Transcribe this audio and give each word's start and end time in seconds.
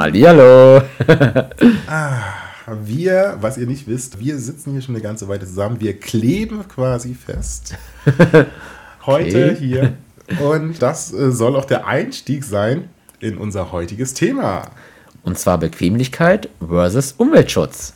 Hallihallo. 0.00 0.80
ah, 1.86 2.22
wir, 2.84 3.36
was 3.42 3.58
ihr 3.58 3.66
nicht 3.66 3.86
wisst, 3.86 4.18
wir 4.18 4.38
sitzen 4.38 4.72
hier 4.72 4.80
schon 4.80 4.94
eine 4.94 5.02
ganze 5.02 5.28
Weile 5.28 5.44
zusammen. 5.44 5.78
Wir 5.78 6.00
kleben 6.00 6.66
quasi 6.68 7.12
fest. 7.12 7.74
Heute 9.04 9.50
okay. 9.50 9.56
hier. 9.58 9.92
Und 10.40 10.80
das 10.80 11.12
äh, 11.12 11.30
soll 11.32 11.54
auch 11.54 11.66
der 11.66 11.86
Einstieg 11.86 12.44
sein 12.44 12.88
in 13.18 13.36
unser 13.36 13.72
heutiges 13.72 14.14
Thema. 14.14 14.70
Und 15.22 15.38
zwar 15.38 15.58
Bequemlichkeit 15.58 16.48
versus 16.66 17.12
Umweltschutz. 17.12 17.92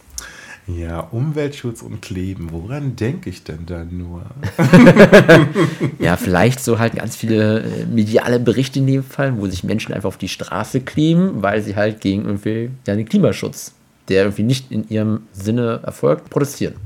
Ja, 0.66 1.00
Umweltschutz 1.00 1.82
und 1.82 2.00
Kleben, 2.00 2.50
woran 2.50 2.96
denke 2.96 3.28
ich 3.28 3.45
denn 3.45 3.66
da 3.66 3.84
nur? 3.84 4.24
ja, 5.98 6.16
vielleicht 6.16 6.60
so 6.60 6.78
halt 6.78 6.95
ganz 6.95 7.16
viele 7.16 7.60
äh, 7.60 7.87
mediale 7.87 8.40
Berichte 8.40 8.78
in 8.78 8.87
dem 8.87 9.04
Fall, 9.04 9.37
wo 9.37 9.46
sich 9.46 9.62
Menschen 9.62 9.92
einfach 9.92 10.09
auf 10.09 10.16
die 10.16 10.28
Straße 10.28 10.80
kleben, 10.80 11.42
weil 11.42 11.60
sie 11.60 11.76
halt 11.76 12.01
gegen 12.01 12.24
irgendwie 12.24 12.70
ja, 12.87 12.96
den 12.96 13.07
Klimaschutz, 13.07 13.74
der 14.09 14.23
irgendwie 14.23 14.42
nicht 14.42 14.73
in 14.73 14.88
ihrem 14.88 15.24
Sinne 15.32 15.80
erfolgt, 15.85 16.30
protestieren. 16.30 16.76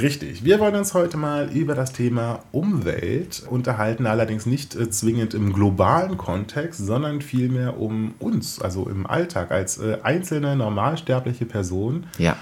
Richtig. 0.00 0.44
Wir 0.44 0.60
wollen 0.60 0.76
uns 0.76 0.94
heute 0.94 1.16
mal 1.16 1.50
über 1.52 1.74
das 1.74 1.92
Thema 1.92 2.40
Umwelt 2.52 3.42
unterhalten, 3.48 4.06
allerdings 4.06 4.46
nicht 4.46 4.76
äh, 4.76 4.90
zwingend 4.90 5.34
im 5.34 5.52
globalen 5.52 6.16
Kontext, 6.16 6.84
sondern 6.84 7.20
vielmehr 7.20 7.78
um 7.78 8.14
uns, 8.18 8.60
also 8.60 8.88
im 8.88 9.06
Alltag 9.06 9.50
als 9.50 9.78
äh, 9.78 9.98
einzelne 10.02 10.56
normalsterbliche 10.56 11.46
Person. 11.46 12.06
Ja. 12.18 12.36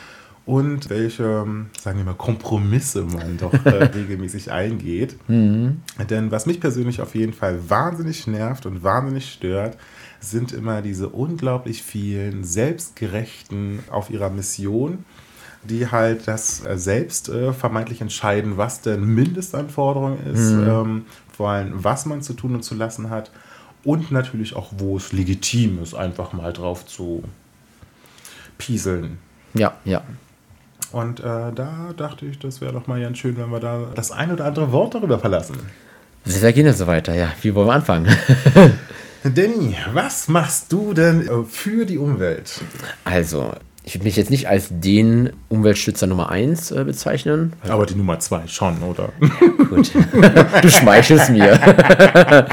Und 0.45 0.91
welche, 0.91 1.25
sagen 1.81 1.99
wir 1.99 2.05
mal, 2.05 2.15
Kompromisse 2.15 3.03
man 3.03 3.37
doch 3.37 3.53
äh, 3.65 3.85
regelmäßig 3.95 4.53
eingeht. 4.53 5.17
Mhm. 5.29 5.81
Denn 6.09 6.31
was 6.31 6.47
mich 6.47 6.61
persönlich 6.61 7.01
auf 7.01 7.15
jeden 7.15 7.33
Fall 7.33 7.59
wahnsinnig 7.69 8.27
nervt 8.29 8.67
und 8.67 8.85
wahnsinnig 8.85 9.33
stört, 9.33 9.77
sind 10.21 10.53
immer 10.53 10.83
diese 10.83 11.09
unglaublich 11.09 11.83
vielen 11.83 12.45
selbstgerechten 12.45 13.81
auf 13.91 14.11
ihrer 14.11 14.31
Mission 14.31 15.05
die 15.67 15.91
halt 15.91 16.29
das 16.29 16.65
äh, 16.65 16.79
selbst 16.79 17.29
äh, 17.29 17.53
vermeintlich 17.53 18.01
entscheiden, 18.01 18.57
was 18.57 18.81
denn 18.81 19.05
Mindestanforderung 19.05 20.19
ist, 20.33 20.51
mhm. 20.51 20.69
ähm, 20.69 21.05
vor 21.35 21.51
allem 21.51 21.73
was 21.75 22.07
man 22.07 22.23
zu 22.23 22.35
tun 22.35 22.55
und 22.55 22.63
zu 22.63 22.75
lassen 22.75 23.11
hat 23.11 23.31
und 23.85 24.11
natürlich 24.11 24.57
auch, 24.57 24.73
wo 24.79 24.97
es 24.97 25.13
legitim 25.13 25.83
ist, 25.83 25.95
einfach 25.95 26.33
mal 26.33 26.53
drauf 26.53 26.87
zu 26.87 27.23
pieseln. 28.59 29.19
Ja, 29.55 29.75
ja. 29.85 30.03
Und 30.93 31.21
äh, 31.21 31.53
da 31.55 31.93
dachte 31.97 32.27
ich, 32.27 32.39
das 32.39 32.61
wäre 32.61 32.73
doch 32.73 32.87
mal 32.87 33.01
ganz 33.01 33.19
schön, 33.19 33.37
wenn 33.37 33.51
wir 33.51 33.61
da 33.61 33.87
das 33.95 34.11
ein 34.13 34.33
oder 34.33 34.45
andere 34.45 34.73
Wort 34.73 34.95
darüber 34.95 35.19
verlassen. 35.19 35.57
Sehr 36.25 36.53
gerne 36.53 36.73
so 36.73 36.87
weiter, 36.87 37.15
ja. 37.15 37.33
Wie 37.43 37.55
wollen 37.55 37.69
wir 37.69 37.75
anfangen? 37.75 38.09
Danny, 39.23 39.77
was 39.93 40.29
machst 40.29 40.73
du 40.73 40.93
denn 40.93 41.27
äh, 41.27 41.45
für 41.45 41.87
die 41.87 41.99
Umwelt? 41.99 42.61
Also, 43.05 43.53
ich 43.87 43.95
würde 43.95 44.05
mich 44.05 44.17
jetzt 44.17 44.33
nicht 44.33 44.49
als 44.49 44.67
den 44.69 45.31
Umweltschützer 45.49 46.09
Nummer 46.09 46.29
1 46.29 46.73
äh, 46.73 46.83
bezeichnen. 46.83 47.53
Aber 47.69 47.87
die 47.87 47.95
Nummer 47.95 48.19
2 48.19 48.49
schon, 48.49 48.83
oder? 48.83 49.11
Gut. 49.71 49.93
du 50.63 50.69
schmeichelst 50.69 51.31
mir. 51.31 51.57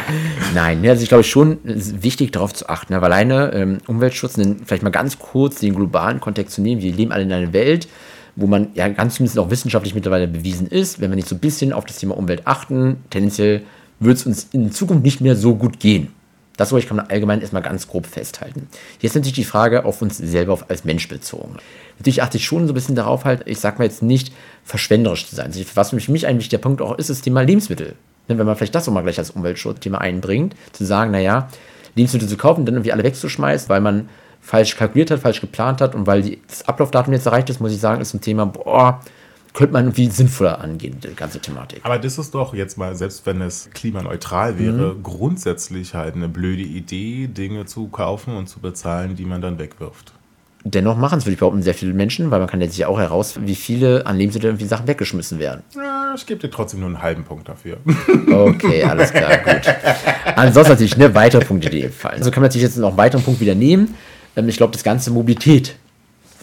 Nein, 0.54 0.88
also 0.88 1.02
ich 1.02 1.10
glaube 1.10 1.24
schon 1.24 1.58
wichtig 1.64 2.34
darauf 2.34 2.54
zu 2.54 2.70
achten, 2.70 2.94
weil 2.94 3.04
alleine 3.04 3.52
ähm, 3.52 3.80
Umweltschutz, 3.88 4.36
vielleicht 4.64 4.84
mal 4.84 4.92
ganz 4.92 5.18
kurz 5.18 5.60
den 5.60 5.74
globalen 5.74 6.20
Kontext 6.20 6.54
zu 6.54 6.62
nehmen. 6.62 6.84
Wir 6.84 6.94
leben 6.94 7.12
alle 7.12 7.24
in 7.24 7.34
einer 7.34 7.52
Welt, 7.52 7.88
wo 8.36 8.46
man 8.46 8.68
ja 8.76 8.88
ganz 8.90 9.16
zumindest 9.16 9.40
auch 9.40 9.50
wissenschaftlich 9.50 9.96
mittlerweile 9.96 10.28
bewiesen 10.28 10.68
ist, 10.68 11.02
wenn 11.02 11.10
wir 11.10 11.16
nicht 11.16 11.28
so 11.28 11.36
ein 11.36 11.40
bisschen 11.40 11.74
auf 11.74 11.86
das 11.86 11.98
Thema 11.98 12.16
Umwelt 12.16 12.46
achten, 12.46 12.98
tendenziell 13.10 13.64
wird 14.00 14.18
es 14.18 14.28
uns 14.28 14.50
in 14.52 14.72
Zukunft 14.72 15.04
nicht 15.04 15.20
mehr 15.20 15.36
so 15.36 15.56
gut 15.56 15.80
gehen. 15.80 16.10
Das, 16.58 16.70
glaube 16.70 16.82
ich, 16.82 16.88
kann 16.88 17.00
allgemein 17.00 17.42
erstmal 17.42 17.64
ganz 17.64 17.88
grob 17.88 18.06
festhalten. 18.06 18.68
Jetzt 19.00 19.16
natürlich 19.16 19.34
die 19.34 19.44
Frage 19.44 19.86
auf 19.86 20.02
uns 20.02 20.18
selber 20.18 20.60
als 20.68 20.86
Mensch 20.86 21.08
bezogen. 21.08 21.58
Natürlich 21.98 22.22
achte 22.22 22.38
ich 22.38 22.46
schon 22.46 22.68
so 22.68 22.74
ein 22.74 22.76
bisschen 22.76 22.96
darauf, 22.96 23.26
halt, 23.26 23.48
ich 23.48 23.60
sag 23.60 23.80
mal 23.80 23.86
jetzt 23.86 24.04
nicht 24.04 24.32
verschwenderisch 24.64 25.28
zu 25.28 25.36
sein. 25.36 25.48
Also 25.48 25.64
was 25.74 25.90
für 25.90 26.12
mich 26.12 26.28
ein 26.28 26.38
wichtiger 26.38 26.62
Punkt 26.62 26.82
auch 26.82 26.98
ist, 26.98 27.10
ist 27.10 27.18
das 27.18 27.24
Thema 27.24 27.42
Lebensmittel. 27.42 27.96
Wenn 28.28 28.38
man 28.38 28.56
vielleicht 28.56 28.76
das 28.76 28.88
auch 28.88 28.94
mal 28.94 29.02
gleich 29.02 29.18
als 29.18 29.32
Umweltschutzthema 29.32 29.98
einbringt, 29.98 30.56
zu 30.72 30.86
sagen, 30.86 31.12
naja, 31.12 31.50
Lebensmittel 31.96 32.30
zu 32.30 32.38
kaufen, 32.38 32.66
dann 32.66 32.76
irgendwie 32.76 32.94
alle 32.94 33.04
wegzuschmeißen, 33.04 33.70
weil 33.70 33.82
man 33.82 34.10
falsch 34.40 34.76
kalkuliert 34.76 35.10
hat, 35.12 35.20
falsch 35.20 35.42
geplant 35.42 35.82
hat 35.82 35.96
und 35.96 36.06
weil 36.06 36.38
das 36.48 36.68
Ablaufdatum 36.68 37.14
jetzt 37.14 37.26
erreicht 37.26 37.50
ist, 37.50 37.60
muss 37.60 37.72
ich 37.72 37.80
sagen, 37.80 38.02
ist 38.02 38.14
ein 38.14 38.22
Thema, 38.22 38.46
boah, 38.46 39.02
könnte 39.54 39.74
man 39.74 39.86
irgendwie 39.86 40.10
sinnvoller 40.10 40.60
angehen, 40.60 40.98
die 41.00 41.16
ganze 41.16 41.40
Thematik. 41.40 41.82
Aber 41.84 42.00
das 42.00 42.18
ist 42.18 42.34
doch 42.34 42.54
jetzt 42.54 42.78
mal, 42.78 42.96
selbst 42.96 43.26
wenn 43.26 43.42
es 43.42 43.70
klimaneutral 43.74 44.58
wäre, 44.58 44.96
mhm. 44.96 45.04
grundsätzlich 45.04 45.94
halt 45.94 46.16
eine 46.16 46.28
blöde 46.28 46.64
Idee, 46.64 47.28
Dinge 47.28 47.66
zu 47.66 47.88
kaufen 47.88 48.36
und 48.36 48.48
zu 48.48 48.60
bezahlen, 48.60 49.16
die 49.16 49.26
man 49.26 49.42
dann 49.42 49.60
wegwirft. 49.60 50.14
Dennoch 50.66 50.98
machen 50.98 51.20
es, 51.20 51.26
würde 51.26 51.34
ich 51.34 51.40
behaupten, 51.40 51.62
sehr 51.62 51.74
viele 51.74 51.94
Menschen, 51.94 52.32
weil 52.32 52.40
man 52.40 52.48
kann 52.48 52.62
jetzt 52.62 52.78
ja 52.78 52.88
auch 52.88 52.98
heraus, 52.98 53.38
wie 53.42 53.56
viele 53.56 54.06
an 54.08 54.18
Lebensmitteln 54.18 54.60
wie 54.60 54.66
Sachen 54.66 54.88
weggeschmissen 54.88 55.38
werden. 55.38 55.62
Ja, 55.76 56.14
ich 56.16 56.26
gebe 56.26 56.40
dir 56.40 56.50
trotzdem 56.50 56.80
nur 56.80 56.88
einen 56.88 57.02
halben 57.02 57.26
Punkt 57.26 57.50
dafür. 57.50 57.78
Okay, 58.32 58.84
alles 58.84 59.12
klar, 59.12 59.38
gut. 59.44 59.76
Ansonsten 60.38 60.72
natürlich 60.72 60.98
ne, 60.98 61.14
weitere 61.14 61.44
Punkte, 61.44 61.70
die 61.70 61.90
fallen. 61.90 62.20
Also 62.20 62.32
kann 62.32 62.42
man 62.42 62.48
natürlich 62.48 62.64
jetzt 62.64 62.78
noch 62.78 62.90
einen 62.90 62.98
weiteren 62.98 63.24
Punkt 63.24 63.42
wieder 63.42 63.56
nehmen. 63.56 63.94
Ähm, 64.38 64.48
ich 64.48 64.56
glaube, 64.56 64.72
das 64.72 64.84
ganze 64.84 65.12
Mobilität 65.12 65.76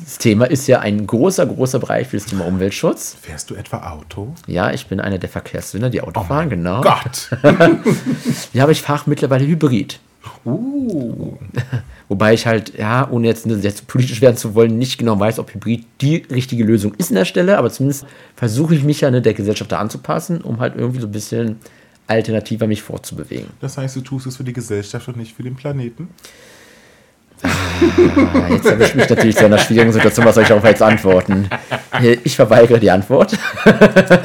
das 0.05 0.19
Thema 0.19 0.45
ist 0.47 0.67
ja 0.67 0.81
ein 0.81 1.07
großer, 1.07 1.47
großer 1.47 1.79
Bereich 1.79 2.09
für 2.09 2.17
das 2.17 2.27
Thema 2.27 2.47
Umweltschutz. 2.47 3.17
Fährst 3.21 3.51
du 3.51 3.55
etwa 3.55 3.91
Auto? 3.91 4.35
Ja, 4.47 4.73
ich 4.73 4.87
bin 4.87 5.01
einer 5.01 5.19
der 5.19 5.29
Verkehrssünder, 5.29 5.91
die 5.91 6.01
Auto 6.01 6.21
oh 6.21 6.25
fahren, 6.25 6.51
genau. 6.51 6.81
Gott! 6.81 7.31
ja, 8.53 8.63
aber 8.63 8.73
ich 8.73 8.83
fahre 8.83 9.05
mittlerweile 9.07 9.47
Hybrid. 9.47 10.01
Uh. 10.45 11.39
Wobei 12.09 12.35
ich 12.35 12.47
halt, 12.47 12.77
ja, 12.77 13.09
ohne 13.11 13.29
jetzt 13.29 13.45
sehr 13.45 13.73
politisch 13.87 14.21
werden 14.21 14.37
zu 14.37 14.55
wollen, 14.55 14.79
nicht 14.79 14.99
genau 14.99 15.19
weiß, 15.19 15.39
ob 15.39 15.55
Hybrid 15.55 15.87
die 16.01 16.17
richtige 16.31 16.65
Lösung 16.65 16.95
ist 16.95 17.11
an 17.11 17.17
der 17.17 17.25
Stelle, 17.25 17.57
aber 17.57 17.71
zumindest 17.71 18.05
versuche 18.35 18.75
ich 18.75 18.83
mich 18.83 19.01
ja 19.01 19.11
ne, 19.11 19.23
der 19.23 19.35
Gesellschaft 19.35 19.71
da 19.71 19.79
anzupassen, 19.79 20.41
um 20.41 20.59
halt 20.59 20.75
irgendwie 20.77 21.01
so 21.01 21.07
ein 21.07 21.13
bisschen 21.13 21.57
alternativer 22.09 22.67
mich 22.67 22.83
fortzubewegen. 22.83 23.47
Das 23.61 23.79
heißt, 23.79 23.95
du 23.97 24.01
tust 24.01 24.27
es 24.27 24.37
für 24.37 24.45
die 24.45 24.53
Gesellschaft 24.53 25.07
und 25.09 25.17
nicht 25.17 25.37
für 25.37 25.45
den 25.45 25.55
Planeten? 25.55 26.09
Ah, 27.43 28.49
jetzt 28.51 28.67
erwischt 28.67 28.95
mich 28.95 29.09
natürlich 29.09 29.37
zu 29.37 29.45
einer 29.47 29.59
schwierigen 29.59 29.93
Situation. 29.93 30.27
Was 30.27 30.35
soll 30.35 30.43
ich 30.43 30.49
darauf 30.49 30.65
jetzt 30.65 30.83
antworten? 30.83 31.49
Ich 32.25 32.37
verweigere 32.37 32.79
die 32.79 32.91
Antwort. 32.91 33.37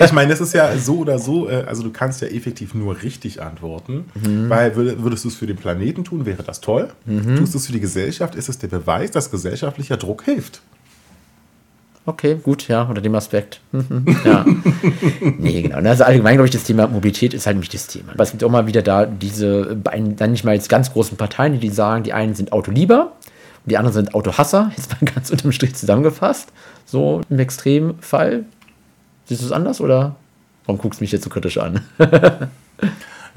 Ich 0.04 0.12
meine, 0.12 0.30
das 0.30 0.42
ist 0.42 0.54
ja 0.54 0.76
so 0.78 1.00
oder 1.00 1.20
so, 1.20 1.50
äh, 1.50 1.64
also 1.68 1.84
du 1.84 1.92
kannst 1.92 2.22
ja 2.22 2.28
effektiv 2.28 2.74
nur 2.74 3.02
richtig 3.02 3.42
antworten, 3.42 4.06
mhm. 4.14 4.50
weil 4.50 4.76
würdest 4.76 5.26
du 5.26 5.30
es 5.30 5.36
für 5.36 5.48
den 5.48 5.58
Planeten 5.58 6.04
tun, 6.04 6.26
wäre 6.26 6.44
das 6.44 6.62
toll. 6.62 6.90
Mhm. 7.06 7.38
Tust 7.38 7.54
du 7.54 7.58
es 7.58 7.66
für 7.68 7.74
die 7.74 7.80
Gesellschaft, 7.80 8.36
ist 8.36 8.50
es 8.50 8.58
der 8.58 8.68
Beweis, 8.68 9.12
dass 9.12 9.32
gesellschaftlicher 9.32 9.98
Druck 9.98 10.24
hilft. 10.24 10.62
Okay, 12.08 12.38
gut, 12.42 12.68
ja, 12.68 12.84
unter 12.84 13.02
dem 13.02 13.16
Aspekt. 13.16 13.62
Mhm, 13.72 14.06
ja. 14.24 14.46
nee, 15.40 15.64
genau. 15.64 15.78
Also 15.78 16.04
allgemein, 16.04 16.36
glaube 16.36 16.46
ich, 16.46 16.54
das 16.54 16.64
Thema 16.64 16.88
Mobilität 16.88 17.34
ist 17.34 17.48
halt 17.48 17.58
ein 17.58 17.62
wichtiges 17.62 17.88
Thema. 17.88 18.14
Aber 18.14 18.24
es 18.24 18.32
gibt 18.32 18.44
auch 18.44 18.52
mal 18.52 18.68
wieder 18.68 18.84
da 18.84 19.08
diese 19.08 19.76
beiden, 19.76 20.16
dann 20.16 20.32
nicht 20.32 20.44
mal 20.44 20.54
jetzt 20.54 20.70
ganz 20.70 20.94
großen 20.94 21.18
Parteien, 21.18 21.60
die 21.60 21.70
sagen, 21.70 22.04
die 22.04 22.14
einen 22.14 22.36
sind 22.36 22.52
Autolieber 22.54 23.14
und 23.64 23.72
die 23.72 23.78
anderen 23.78 23.94
sind 23.94 24.14
Autohasser. 24.14 24.72
Jetzt 24.78 24.92
mal 24.92 25.12
ganz 25.12 25.32
unterm 25.32 25.52
Strich 25.52 25.74
zusammengefasst. 25.74 26.50
So 26.86 27.22
im 27.30 27.40
Extremfall. 27.40 28.46
Siehst 29.26 29.42
du 29.42 29.48
es 29.48 29.52
anders 29.52 29.82
oder 29.82 30.16
warum 30.66 30.80
guckst 30.80 31.00
du 31.00 31.04
mich 31.04 31.12
jetzt 31.12 31.24
so 31.24 31.32
kritisch 31.32 31.58
an? 31.58 31.82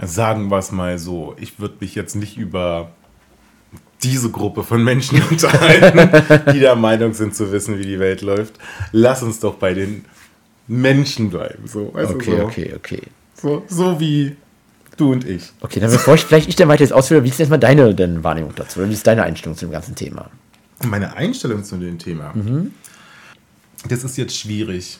Sagen 0.03 0.51
wir 0.51 0.59
es 0.59 0.71
mal 0.71 0.99
so. 0.99 1.35
Ich 1.41 1.59
würde 1.59 1.77
mich 1.81 1.95
jetzt 1.95 2.15
nicht 2.15 2.37
über 2.37 2.91
diese 4.03 4.31
Gruppe 4.31 4.63
von 4.63 4.83
Menschen 4.83 5.23
unterhalten, 5.31 6.53
die 6.53 6.61
der 6.61 6.77
Meinung 6.77 7.15
sind 7.15 7.35
zu 7.35 7.51
wissen, 7.53 7.79
wie 7.79 7.85
die 7.85 7.99
Welt 7.99 8.23
läuft. 8.23 8.55
Lass 8.93 9.23
uns 9.23 9.41
doch 9.41 9.55
bei 9.55 9.75
den 9.75 10.05
Menschen 10.67 11.31
bleiben. 11.31 11.67
So, 11.67 11.93
weißt 11.93 12.13
okay, 12.13 12.37
so. 12.37 12.45
okay, 12.45 12.75
okay. 12.77 13.03
So, 13.35 13.65
so 13.69 13.99
wie 14.01 14.37
du 14.97 15.13
und 15.13 15.27
ich. 15.27 15.53
Okay, 15.61 15.81
dann 15.81 15.91
bevor 15.91 16.15
ich 16.15 16.25
vielleicht 16.25 16.49
ich 16.49 16.57
dann 16.57 16.69
weiter 16.69 16.83
jetzt 16.83 16.93
ausführe, 16.93 17.25
wie 17.25 17.29
ist 17.29 17.39
jetzt 17.39 17.49
mal 17.49 17.59
deine 17.59 17.95
denn 17.95 18.23
Wahrnehmung 18.25 18.53
dazu? 18.55 18.81
Oder 18.81 18.89
wie 18.89 18.95
ist 18.95 19.07
deine 19.07 19.23
Einstellung 19.23 19.57
zu 19.57 19.67
dem 19.67 19.73
ganzen 19.73 19.95
Thema? 19.95 20.31
Meine 20.85 21.17
Einstellung 21.17 21.65
zu 21.65 21.77
dem 21.77 21.99
Thema? 21.99 22.33
Mhm. 22.35 22.73
das 23.89 24.05
ist 24.05 24.17
jetzt 24.17 24.37
schwierig 24.37 24.99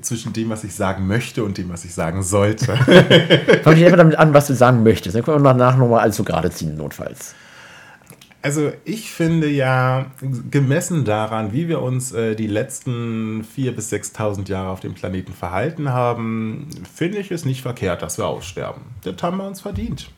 zwischen 0.00 0.32
dem, 0.32 0.50
was 0.50 0.62
ich 0.62 0.74
sagen 0.74 1.06
möchte 1.06 1.42
und 1.42 1.58
dem, 1.58 1.68
was 1.70 1.84
ich 1.84 1.94
sagen 1.94 2.22
sollte. 2.22 2.76
Fang 3.64 3.74
dich 3.74 3.84
einfach 3.84 3.98
damit 3.98 4.16
an, 4.16 4.32
was 4.32 4.46
du 4.46 4.54
sagen 4.54 4.82
möchtest. 4.84 5.16
Dann 5.16 5.24
können 5.24 5.42
wir 5.42 5.48
danach 5.52 5.76
nochmal 5.76 6.00
alles 6.00 6.16
so 6.16 6.24
gerade 6.24 6.50
ziehen, 6.50 6.76
notfalls. 6.76 7.34
Also 8.46 8.70
ich 8.84 9.10
finde 9.10 9.48
ja, 9.48 10.06
gemessen 10.52 11.04
daran, 11.04 11.52
wie 11.52 11.66
wir 11.66 11.82
uns 11.82 12.12
äh, 12.12 12.36
die 12.36 12.46
letzten 12.46 13.42
4.000 13.42 13.72
bis 13.72 13.92
6.000 13.92 14.48
Jahre 14.48 14.70
auf 14.70 14.78
dem 14.78 14.94
Planeten 14.94 15.32
verhalten 15.32 15.88
haben, 15.88 16.68
finde 16.94 17.18
ich 17.18 17.32
es 17.32 17.44
nicht 17.44 17.60
verkehrt, 17.60 18.02
dass 18.02 18.18
wir 18.18 18.26
aussterben. 18.28 18.82
Das 19.02 19.20
haben 19.20 19.38
wir 19.38 19.48
uns 19.48 19.62
verdient. 19.62 20.10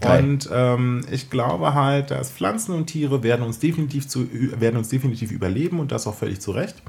Geil. 0.00 0.22
Und 0.22 0.48
ähm, 0.52 1.00
ich 1.10 1.28
glaube 1.28 1.74
halt, 1.74 2.12
dass 2.12 2.30
Pflanzen 2.30 2.72
und 2.72 2.86
Tiere 2.86 3.24
werden 3.24 3.44
uns, 3.44 3.58
definitiv 3.58 4.06
zu, 4.06 4.28
werden 4.30 4.76
uns 4.76 4.90
definitiv 4.90 5.32
überleben 5.32 5.80
und 5.80 5.90
das 5.90 6.06
auch 6.06 6.14
völlig 6.14 6.40
zu 6.40 6.52
Recht. 6.52 6.80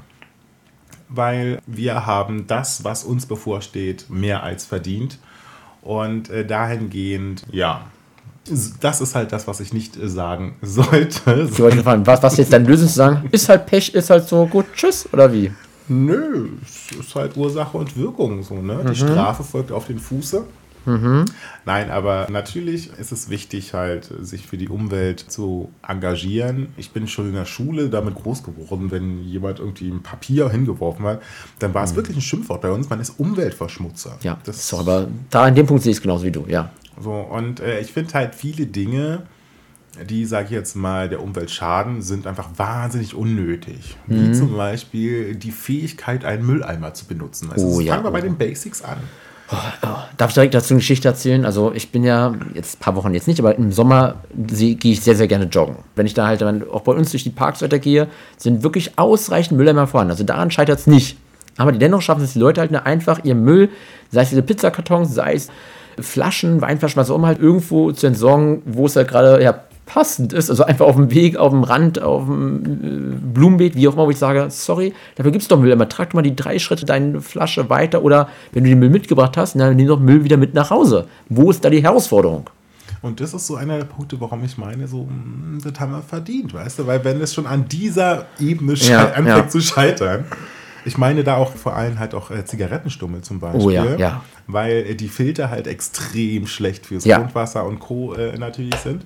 Weil 1.08 1.60
wir 1.66 2.06
haben 2.06 2.46
das, 2.46 2.84
was 2.84 3.02
uns 3.02 3.26
bevorsteht, 3.26 4.10
mehr 4.10 4.44
als 4.44 4.64
verdient. 4.64 5.18
Und 5.82 6.30
äh, 6.30 6.46
dahingehend, 6.46 7.46
ja, 7.50 7.90
das 8.80 9.00
ist 9.00 9.14
halt 9.14 9.32
das, 9.32 9.46
was 9.46 9.60
ich 9.60 9.72
nicht 9.72 9.96
äh, 9.96 10.08
sagen 10.08 10.56
sollte. 10.62 11.48
Ich 11.50 11.58
wollte 11.58 11.82
fragen, 11.82 12.06
was, 12.06 12.22
was 12.22 12.36
jetzt 12.36 12.52
deine 12.52 12.66
Lösung 12.66 12.88
zu 12.88 12.94
sagen? 12.94 13.28
Ist 13.30 13.48
halt 13.48 13.66
Pech, 13.66 13.94
ist 13.94 14.10
halt 14.10 14.28
so 14.28 14.46
gut, 14.46 14.66
tschüss, 14.74 15.08
oder 15.12 15.32
wie? 15.32 15.52
Nö, 15.88 16.50
es 16.62 16.98
ist 16.98 17.14
halt 17.14 17.36
Ursache 17.36 17.78
und 17.78 17.96
Wirkung 17.96 18.42
so, 18.42 18.54
ne? 18.54 18.80
Die 18.82 18.88
mhm. 18.88 18.94
Strafe 18.94 19.42
folgt 19.42 19.72
auf 19.72 19.86
den 19.86 19.98
Fuße. 19.98 20.44
Mhm. 20.88 21.26
Nein, 21.66 21.90
aber 21.90 22.28
natürlich 22.30 22.90
ist 22.98 23.12
es 23.12 23.28
wichtig, 23.28 23.74
halt, 23.74 24.10
sich 24.20 24.46
für 24.46 24.56
die 24.56 24.68
Umwelt 24.68 25.20
zu 25.20 25.70
engagieren. 25.86 26.68
Ich 26.76 26.92
bin 26.92 27.08
schon 27.08 27.28
in 27.28 27.34
der 27.34 27.44
Schule 27.44 27.90
damit 27.90 28.14
groß 28.14 28.42
geworden, 28.42 28.90
wenn 28.90 29.22
jemand 29.22 29.60
irgendwie 29.60 29.88
ein 29.88 30.02
Papier 30.02 30.48
hingeworfen 30.48 31.04
hat, 31.04 31.22
dann 31.58 31.74
war 31.74 31.84
es 31.84 31.92
mhm. 31.92 31.96
wirklich 31.96 32.16
ein 32.16 32.22
Schimpfwort 32.22 32.62
bei 32.62 32.70
uns. 32.70 32.88
Man 32.88 33.00
ist 33.00 33.18
Umweltverschmutzer. 33.18 34.18
Ja, 34.22 34.38
das 34.44 34.66
so, 34.68 34.78
aber 34.78 35.08
da 35.30 35.46
in 35.46 35.54
dem 35.54 35.66
Punkt 35.66 35.82
sehe 35.82 35.90
ich 35.90 35.98
es 35.98 36.02
genauso 36.02 36.24
wie 36.24 36.30
du, 36.30 36.46
ja. 36.48 36.70
So, 37.00 37.12
und 37.12 37.60
äh, 37.60 37.80
ich 37.80 37.92
finde 37.92 38.14
halt 38.14 38.34
viele 38.34 38.66
Dinge, 38.66 39.22
die, 40.08 40.24
sage 40.26 40.46
ich 40.46 40.50
jetzt 40.52 40.76
mal, 40.76 41.08
der 41.08 41.22
Umwelt 41.22 41.50
schaden, 41.50 42.02
sind 42.02 42.26
einfach 42.26 42.50
wahnsinnig 42.56 43.14
unnötig. 43.14 43.96
Mhm. 44.06 44.28
Wie 44.28 44.32
zum 44.32 44.56
Beispiel 44.56 45.34
die 45.34 45.50
Fähigkeit, 45.50 46.24
einen 46.24 46.46
Mülleimer 46.46 46.94
zu 46.94 47.06
benutzen. 47.06 47.50
Also 47.52 47.66
oh, 47.66 47.80
ja, 47.80 47.94
fangen 47.94 48.04
wir 48.04 48.10
oh. 48.10 48.12
bei 48.12 48.20
den 48.20 48.36
Basics 48.36 48.82
an. 48.82 48.98
Oh, 49.50 49.56
oh. 49.82 49.86
Darf 50.18 50.30
ich 50.30 50.34
direkt 50.34 50.54
dazu 50.54 50.74
eine 50.74 50.80
Geschichte 50.80 51.08
erzählen? 51.08 51.46
Also 51.46 51.72
ich 51.72 51.90
bin 51.90 52.04
ja 52.04 52.34
jetzt 52.52 52.76
ein 52.76 52.80
paar 52.80 52.94
Wochen 52.96 53.14
jetzt 53.14 53.26
nicht, 53.26 53.40
aber 53.40 53.56
im 53.56 53.72
Sommer 53.72 54.16
gehe 54.34 54.76
ich 54.82 55.00
sehr, 55.00 55.16
sehr 55.16 55.26
gerne 55.26 55.46
joggen. 55.46 55.76
Wenn 55.96 56.04
ich 56.04 56.12
da 56.12 56.26
halt 56.26 56.42
dann 56.42 56.68
auch 56.68 56.82
bei 56.82 56.92
uns 56.92 57.10
durch 57.12 57.24
die 57.24 57.30
Parks 57.30 57.62
weiter 57.62 57.78
gehe, 57.78 58.08
sind 58.36 58.62
wirklich 58.62 58.98
ausreichend 58.98 59.56
Mülleimer 59.56 59.86
vorhanden. 59.86 60.10
Also 60.10 60.24
daran 60.24 60.50
scheitert 60.50 60.80
es 60.80 60.86
nicht. 60.86 61.16
Aber 61.56 61.72
dennoch 61.72 62.02
schaffen 62.02 62.22
es 62.22 62.34
die 62.34 62.38
Leute 62.38 62.60
halt 62.60 62.74
einfach 62.74 63.24
ihr 63.24 63.34
Müll, 63.34 63.70
sei 64.10 64.22
es 64.22 64.28
diese 64.28 64.42
Pizzakartons, 64.42 65.14
sei 65.14 65.34
es 65.34 65.48
Flaschen, 66.02 66.60
Weinflaschen, 66.60 66.96
was 66.96 67.10
auch 67.10 67.16
immer 67.16 67.28
halt 67.28 67.40
irgendwo 67.40 67.92
zu 67.92 68.06
entsorgen, 68.06 68.62
wo 68.64 68.86
es 68.86 68.96
halt 68.96 69.08
gerade 69.08 69.42
ja, 69.42 69.60
passend 69.88 70.32
ist. 70.32 70.50
Also 70.50 70.64
einfach 70.64 70.86
auf 70.86 70.96
dem 70.96 71.10
Weg, 71.10 71.36
auf 71.36 71.50
dem 71.50 71.64
Rand, 71.64 72.00
auf 72.00 72.26
dem 72.26 72.62
äh, 72.64 73.34
Blumenbeet, 73.34 73.74
wie 73.74 73.88
auch 73.88 73.94
immer, 73.94 74.06
wo 74.06 74.10
ich 74.10 74.18
sage, 74.18 74.46
sorry, 74.50 74.94
dafür 75.16 75.32
gibt 75.32 75.42
es 75.42 75.48
doch 75.48 75.58
Müll. 75.58 75.72
Aber 75.72 75.88
trag 75.88 76.10
doch 76.10 76.14
mal 76.14 76.22
die 76.22 76.36
drei 76.36 76.58
Schritte 76.58 76.84
deine 76.84 77.20
Flasche 77.20 77.68
weiter 77.70 78.02
oder 78.02 78.28
wenn 78.52 78.64
du 78.64 78.70
den 78.70 78.78
Müll 78.78 78.90
mitgebracht 78.90 79.36
hast, 79.36 79.56
dann 79.56 79.76
nimm 79.76 79.88
doch 79.88 79.98
Müll 79.98 80.24
wieder 80.24 80.36
mit 80.36 80.54
nach 80.54 80.70
Hause. 80.70 81.06
Wo 81.28 81.50
ist 81.50 81.64
da 81.64 81.70
die 81.70 81.82
Herausforderung? 81.82 82.50
Und 83.00 83.20
das 83.20 83.32
ist 83.32 83.46
so 83.46 83.56
einer 83.56 83.78
der 83.78 83.84
Punkte, 83.84 84.20
warum 84.20 84.44
ich 84.44 84.58
meine, 84.58 84.88
so, 84.88 85.02
hm, 85.02 85.58
das 85.62 85.78
haben 85.78 85.92
wir 85.92 86.02
verdient, 86.02 86.52
weißt 86.52 86.80
du? 86.80 86.86
Weil 86.86 87.04
wenn 87.04 87.20
es 87.20 87.32
schon 87.32 87.46
an 87.46 87.68
dieser 87.68 88.26
Ebene 88.40 88.74
ja, 88.74 89.06
anfängt 89.10 89.28
ja. 89.28 89.48
zu 89.48 89.60
scheitern, 89.60 90.24
ich 90.88 90.98
meine 90.98 91.22
da 91.22 91.36
auch 91.36 91.54
vor 91.54 91.76
allem 91.76 91.98
halt 91.98 92.14
auch 92.14 92.30
äh, 92.30 92.44
Zigarettenstummel 92.44 93.20
zum 93.20 93.38
Beispiel. 93.38 93.62
Oh 93.62 93.70
ja, 93.70 93.94
ja. 93.96 94.24
Weil 94.46 94.72
äh, 94.72 94.94
die 94.94 95.08
Filter 95.08 95.50
halt 95.50 95.66
extrem 95.66 96.46
schlecht 96.46 96.86
fürs 96.86 97.04
ja. 97.04 97.18
Grundwasser 97.18 97.64
und 97.64 97.78
Co. 97.78 98.14
Äh, 98.14 98.36
natürlich 98.38 98.74
sind. 98.76 99.04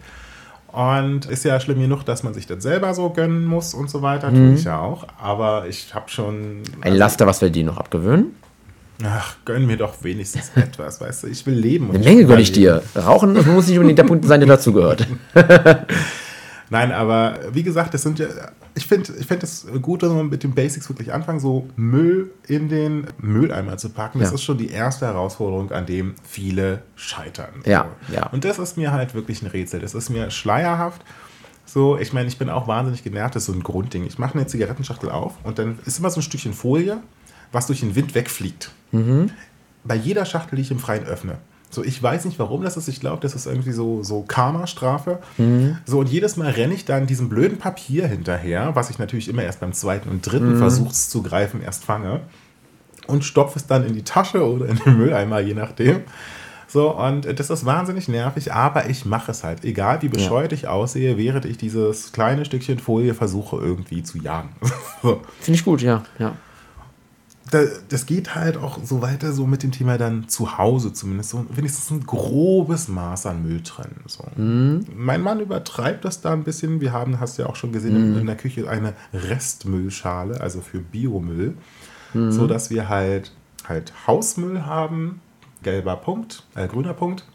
Und 0.68 1.26
ist 1.26 1.44
ja 1.44 1.60
schlimm 1.60 1.80
genug, 1.80 2.04
dass 2.04 2.22
man 2.22 2.32
sich 2.32 2.46
das 2.46 2.62
selber 2.62 2.94
so 2.94 3.10
gönnen 3.10 3.44
muss 3.44 3.74
und 3.74 3.90
so 3.90 4.00
weiter. 4.00 4.30
Mhm. 4.30 4.36
Tue 4.36 4.54
ich 4.54 4.64
ja 4.64 4.78
auch. 4.78 5.06
Aber 5.20 5.66
ich 5.68 5.94
habe 5.94 6.08
schon. 6.08 6.62
Ein 6.80 6.94
Laster, 6.94 7.26
was 7.26 7.42
wir 7.42 7.50
die 7.50 7.64
noch 7.64 7.76
abgewöhnen? 7.76 8.34
Ach, 9.04 9.34
gönn 9.44 9.66
mir 9.66 9.76
doch 9.76 10.02
wenigstens 10.02 10.52
etwas, 10.54 11.00
weißt 11.00 11.24
du? 11.24 11.26
Ich 11.26 11.44
will 11.44 11.54
leben. 11.54 11.90
Eine 11.90 11.98
Menge 11.98 12.24
gönne 12.24 12.40
ich 12.40 12.52
dir. 12.52 12.82
Rauchen 12.96 13.34
muss 13.54 13.66
nicht 13.66 13.76
unbedingt 13.76 13.98
der 13.98 14.04
Punkt 14.04 14.24
sein, 14.24 14.40
der 14.40 14.48
dazugehört. 14.48 15.06
Nein, 16.70 16.92
aber 16.92 17.38
wie 17.52 17.62
gesagt, 17.62 17.92
das 17.92 18.02
sind 18.02 18.18
ja 18.18 18.26
ich 18.82 18.88
finde 18.88 19.12
ich 19.18 19.26
find 19.26 19.42
es 19.42 19.66
gut, 19.80 20.02
wenn 20.02 20.14
man 20.14 20.28
mit 20.28 20.42
den 20.42 20.54
Basics 20.54 20.88
wirklich 20.88 21.12
anfangen, 21.12 21.38
so 21.38 21.68
Müll 21.76 22.32
in 22.48 22.68
den 22.68 23.06
Mülleimer 23.18 23.76
zu 23.78 23.90
packen. 23.90 24.18
Das 24.18 24.30
ja. 24.30 24.34
ist 24.34 24.42
schon 24.42 24.58
die 24.58 24.70
erste 24.70 25.06
Herausforderung, 25.06 25.70
an 25.70 25.86
dem 25.86 26.14
viele 26.24 26.82
scheitern. 26.96 27.62
Ja, 27.64 27.88
ja. 28.12 28.26
Und 28.30 28.44
das 28.44 28.58
ist 28.58 28.76
mir 28.76 28.92
halt 28.92 29.14
wirklich 29.14 29.42
ein 29.42 29.46
Rätsel. 29.46 29.80
Das 29.80 29.94
ist 29.94 30.10
mir 30.10 30.30
schleierhaft. 30.30 31.02
So, 31.64 31.96
ich 31.96 32.12
meine, 32.12 32.28
ich 32.28 32.38
bin 32.38 32.50
auch 32.50 32.66
wahnsinnig 32.66 33.04
genervt, 33.04 33.36
das 33.36 33.44
ist 33.44 33.46
so 33.46 33.52
ein 33.52 33.62
Grundding. 33.62 34.04
Ich 34.04 34.18
mache 34.18 34.34
eine 34.34 34.46
Zigarettenschachtel 34.46 35.10
auf 35.10 35.34
und 35.44 35.58
dann 35.58 35.78
ist 35.86 35.98
immer 36.00 36.10
so 36.10 36.20
ein 36.20 36.24
Stückchen 36.24 36.52
Folie, 36.52 36.98
was 37.52 37.68
durch 37.68 37.80
den 37.80 37.94
Wind 37.94 38.14
wegfliegt. 38.14 38.72
Mhm. 38.90 39.30
Bei 39.84 39.94
jeder 39.94 40.24
Schachtel, 40.24 40.56
die 40.56 40.62
ich 40.62 40.70
im 40.70 40.80
Freien 40.80 41.04
öffne. 41.04 41.38
So, 41.72 41.82
ich 41.82 42.02
weiß 42.02 42.26
nicht, 42.26 42.38
warum 42.38 42.62
das 42.62 42.76
ist. 42.76 42.86
Ich 42.88 43.00
glaube, 43.00 43.22
das 43.22 43.34
ist 43.34 43.46
irgendwie 43.46 43.72
so, 43.72 44.02
so 44.02 44.22
Karma-Strafe. 44.28 45.20
Mhm. 45.38 45.78
So, 45.86 46.00
und 46.00 46.08
jedes 46.10 46.36
Mal 46.36 46.50
renne 46.50 46.74
ich 46.74 46.84
dann 46.84 47.06
diesem 47.06 47.30
blöden 47.30 47.56
Papier 47.56 48.06
hinterher, 48.06 48.72
was 48.74 48.90
ich 48.90 48.98
natürlich 48.98 49.28
immer 49.28 49.42
erst 49.42 49.60
beim 49.60 49.72
zweiten 49.72 50.10
und 50.10 50.20
dritten 50.20 50.54
mhm. 50.54 50.58
Versuch 50.58 50.92
zu 50.92 51.22
greifen 51.22 51.62
erst 51.62 51.84
fange. 51.84 52.20
Und 53.06 53.24
stopfe 53.24 53.58
es 53.58 53.66
dann 53.66 53.86
in 53.86 53.94
die 53.94 54.04
Tasche 54.04 54.46
oder 54.46 54.66
in 54.66 54.76
den 54.76 54.98
Mülleimer, 54.98 55.40
je 55.40 55.54
nachdem. 55.54 56.02
So, 56.68 56.94
und 56.94 57.38
das 57.38 57.48
ist 57.48 57.64
wahnsinnig 57.64 58.06
nervig, 58.06 58.52
aber 58.52 58.90
ich 58.90 59.06
mache 59.06 59.30
es 59.30 59.42
halt. 59.42 59.64
Egal 59.64 60.02
wie 60.02 60.08
bescheuert 60.08 60.52
ja. 60.52 60.58
ich 60.58 60.68
aussehe, 60.68 61.16
während 61.16 61.46
ich 61.46 61.56
dieses 61.56 62.12
kleine 62.12 62.44
Stückchen 62.44 62.78
Folie 62.78 63.14
versuche 63.14 63.56
irgendwie 63.56 64.02
zu 64.02 64.18
jagen. 64.18 64.50
so. 65.02 65.22
Finde 65.40 65.58
ich 65.58 65.64
gut, 65.64 65.80
ja. 65.80 66.02
ja 66.18 66.34
das 67.50 68.06
geht 68.06 68.34
halt 68.34 68.56
auch 68.56 68.78
so 68.82 69.02
weiter, 69.02 69.32
so 69.32 69.46
mit 69.46 69.62
dem 69.62 69.72
Thema 69.72 69.98
dann 69.98 70.28
zu 70.28 70.56
Hause 70.58 70.92
zumindest, 70.92 71.30
so 71.30 71.44
wenigstens 71.50 71.90
ein 71.90 72.06
grobes 72.06 72.88
Maß 72.88 73.26
an 73.26 73.42
Müll 73.42 73.62
trennen. 73.62 74.02
So. 74.06 74.24
Mhm. 74.36 74.86
Mein 74.94 75.20
Mann 75.22 75.40
übertreibt 75.40 76.04
das 76.04 76.20
da 76.20 76.32
ein 76.32 76.44
bisschen. 76.44 76.80
Wir 76.80 76.92
haben, 76.92 77.20
hast 77.20 77.38
du 77.38 77.42
ja 77.42 77.48
auch 77.48 77.56
schon 77.56 77.72
gesehen, 77.72 78.12
mhm. 78.12 78.18
in 78.18 78.26
der 78.26 78.36
Küche 78.36 78.68
eine 78.68 78.94
Restmüllschale, 79.12 80.40
also 80.40 80.60
für 80.60 80.78
Biomüll, 80.78 81.54
mhm. 82.14 82.32
so 82.32 82.46
dass 82.46 82.70
wir 82.70 82.88
halt, 82.88 83.32
halt 83.68 83.92
Hausmüll 84.06 84.62
haben, 84.64 85.20
gelber 85.62 85.96
Punkt, 85.96 86.44
äh, 86.54 86.68
grüner 86.68 86.94
Punkt, 86.94 87.26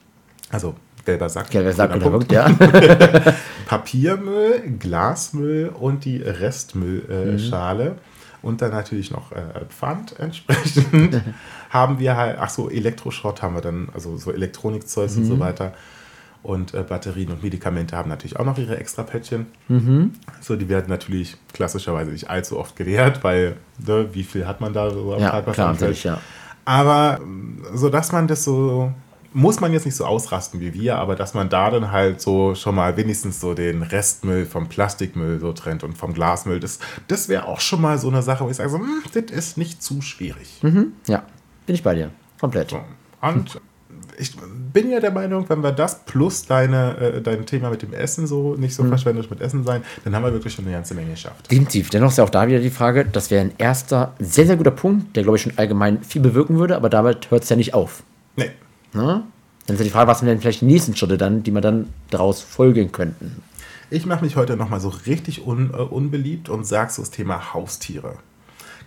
also 0.50 0.76
gelber 1.06 1.30
Sack. 1.30 1.52
Gelber 1.52 1.74
Sack, 1.74 1.92
grüner 1.92 2.10
Punkt, 2.10 2.32
ja. 2.32 2.50
Papiermüll, 3.68 4.78
Glasmüll 4.80 5.70
und 5.70 6.06
die 6.06 6.18
Restmüllschale. 6.18 7.86
Äh, 7.86 7.96
und 8.48 8.62
dann 8.62 8.72
natürlich 8.72 9.12
noch 9.12 9.34
äh, 9.34 9.66
Pfand 9.68 10.18
entsprechend. 10.20 11.22
haben 11.70 12.00
wir 12.00 12.16
halt, 12.16 12.38
ach 12.40 12.50
so, 12.50 12.70
Elektroschrott 12.70 13.42
haben 13.42 13.56
wir 13.56 13.62
dann, 13.62 13.90
also 13.94 14.16
so 14.16 14.32
Elektronikzeugs 14.32 15.16
mhm. 15.16 15.22
und 15.22 15.28
so 15.28 15.36
mhm. 15.36 15.40
weiter. 15.42 15.74
Und 16.44 16.74
äh, 16.74 16.84
Batterien 16.84 17.30
und 17.30 17.44
Medikamente 17.44 17.98
haben 17.98 18.10
natürlich 18.10 18.40
auch 18.40 18.46
noch 18.46 18.58
ihre 18.58 18.78
extra 18.78 19.04
Päckchen. 19.04 19.48
Mhm. 19.68 20.14
So, 20.40 20.56
die 20.56 20.70
werden 20.70 20.86
natürlich 20.88 21.36
klassischerweise 21.52 22.12
nicht 22.12 22.30
allzu 22.30 22.58
oft 22.58 22.78
geleert, 22.78 23.22
weil 23.22 23.58
ne, 23.86 24.08
wie 24.14 24.24
viel 24.24 24.48
hat 24.48 24.62
man 24.62 24.72
da 24.72 24.92
so 24.92 25.14
am 25.14 25.20
ja, 25.20 25.42
Klar, 25.42 25.74
natürlich, 25.74 26.06
ja. 26.06 26.22
Aber 26.64 27.20
so 27.74 27.90
dass 27.90 28.14
man 28.14 28.28
das 28.28 28.46
so 28.46 28.94
muss 29.34 29.60
man 29.60 29.74
jetzt 29.74 29.86
nicht 29.86 29.96
so 29.96 30.06
ausrasten 30.06 30.60
wie 30.60 30.74
wir, 30.74 30.98
aber 30.98 31.16
dass 31.16 31.34
man 31.34 31.50
da 31.50 31.70
dann 31.70 31.92
halt 31.92 32.22
so 32.22 32.56
schon 32.56 32.76
mal 32.76 32.98
wenigstens 32.98 33.40
so 33.40 33.54
den 33.54 33.84
Restmüll 33.84 34.46
vom 34.46 34.68
Plastikmüll 34.68 35.40
so 35.40 35.54
trennt 35.54 35.84
und 35.84 35.98
vom 35.98 36.14
Glasmüll, 36.14 36.60
das, 36.60 36.80
das 37.08 37.30
wäre 37.30 37.46
auch 37.46 37.60
schon 37.60 37.82
mal 37.82 37.98
so 37.98 38.08
eine 38.10 38.22
Sache, 38.22 38.44
wo 38.44 38.50
ich 38.50 38.58
sage, 38.58 38.70
so, 38.70 38.78
hm, 38.78 39.04
das 39.14 39.32
ist 39.32 39.58
nicht 39.58 39.82
zu 39.82 40.02
schwierig. 40.02 40.60
Mhm, 40.62 40.94
ja, 41.08 41.24
bin 41.66 41.76
ich 41.76 41.84
bei 41.84 41.96
dir. 41.96 42.12
Komplett. 42.40 42.72
So. 42.72 42.82
Und 43.22 43.60
ich 44.20 44.36
bin 44.74 44.90
ja 44.90 45.00
der 45.00 45.12
Meinung, 45.12 45.48
wenn 45.50 45.62
wir 45.62 45.72
das 45.72 46.04
plus 46.06 46.46
deine, 46.46 46.98
äh, 46.98 47.22
dein 47.22 47.46
Thema 47.46 47.70
mit 47.70 47.82
dem 47.82 47.94
Essen 47.94 48.28
so 48.28 48.56
nicht 48.56 48.74
so 48.74 48.84
mhm. 48.84 48.90
verschwenderisch 48.90 49.30
mit 49.30 49.42
Essen 49.42 49.64
sein, 49.64 49.84
dann 50.04 50.16
haben 50.16 50.24
wir 50.24 50.34
wirklich 50.34 50.54
schon 50.54 50.66
eine 50.66 50.74
ganze 50.74 50.96
Menge 50.96 51.12
geschafft. 51.12 51.50
Definitiv. 51.50 51.90
Dennoch 51.90 52.10
ist 52.10 52.18
ja 52.18 52.24
auch 52.24 52.30
da 52.30 52.48
wieder 52.48 52.60
die 52.60 52.70
Frage, 52.70 53.06
das 53.06 53.30
wäre 53.32 53.42
ein 53.42 53.52
erster 53.58 54.14
sehr, 54.20 54.46
sehr 54.48 54.58
guter 54.58 54.72
Punkt, 54.72 55.16
der, 55.16 55.24
glaube 55.24 55.38
ich, 55.38 55.44
schon 55.44 55.54
allgemein 55.58 56.02
viel 56.04 56.22
bewirken 56.22 56.58
würde, 56.58 56.76
aber 56.76 56.90
damit 56.90 57.30
hört 57.32 57.44
es 57.44 57.50
ja 57.50 57.56
nicht 57.56 57.74
auf. 57.74 58.04
Nee. 58.36 58.52
Na? 58.94 59.24
Dann 59.66 59.76
ist 59.76 59.80
ja 59.80 59.84
die 59.84 59.92
Frage, 59.92 60.08
was 60.08 60.20
sind 60.20 60.28
denn 60.28 60.40
vielleicht 60.40 60.62
die 60.62 60.66
nächsten 60.66 60.96
Schritte 60.96 61.18
dann, 61.18 61.44
die 61.44 61.52
man 61.52 61.62
dann 61.62 61.90
daraus 62.10 62.42
folgen 62.42 62.92
könnten? 62.92 63.44
Ich 63.90 64.06
mache 64.06 64.24
mich 64.24 64.36
heute 64.36 64.58
nochmal 64.58 64.80
so 64.80 64.90
richtig 64.90 65.46
un, 65.46 65.74
uh, 65.74 65.84
unbeliebt 65.84 66.50
und 66.50 66.66
sage 66.66 66.92
so 66.92 67.02
das 67.02 67.12
Thema 67.12 67.54
Haustiere. 67.54 68.16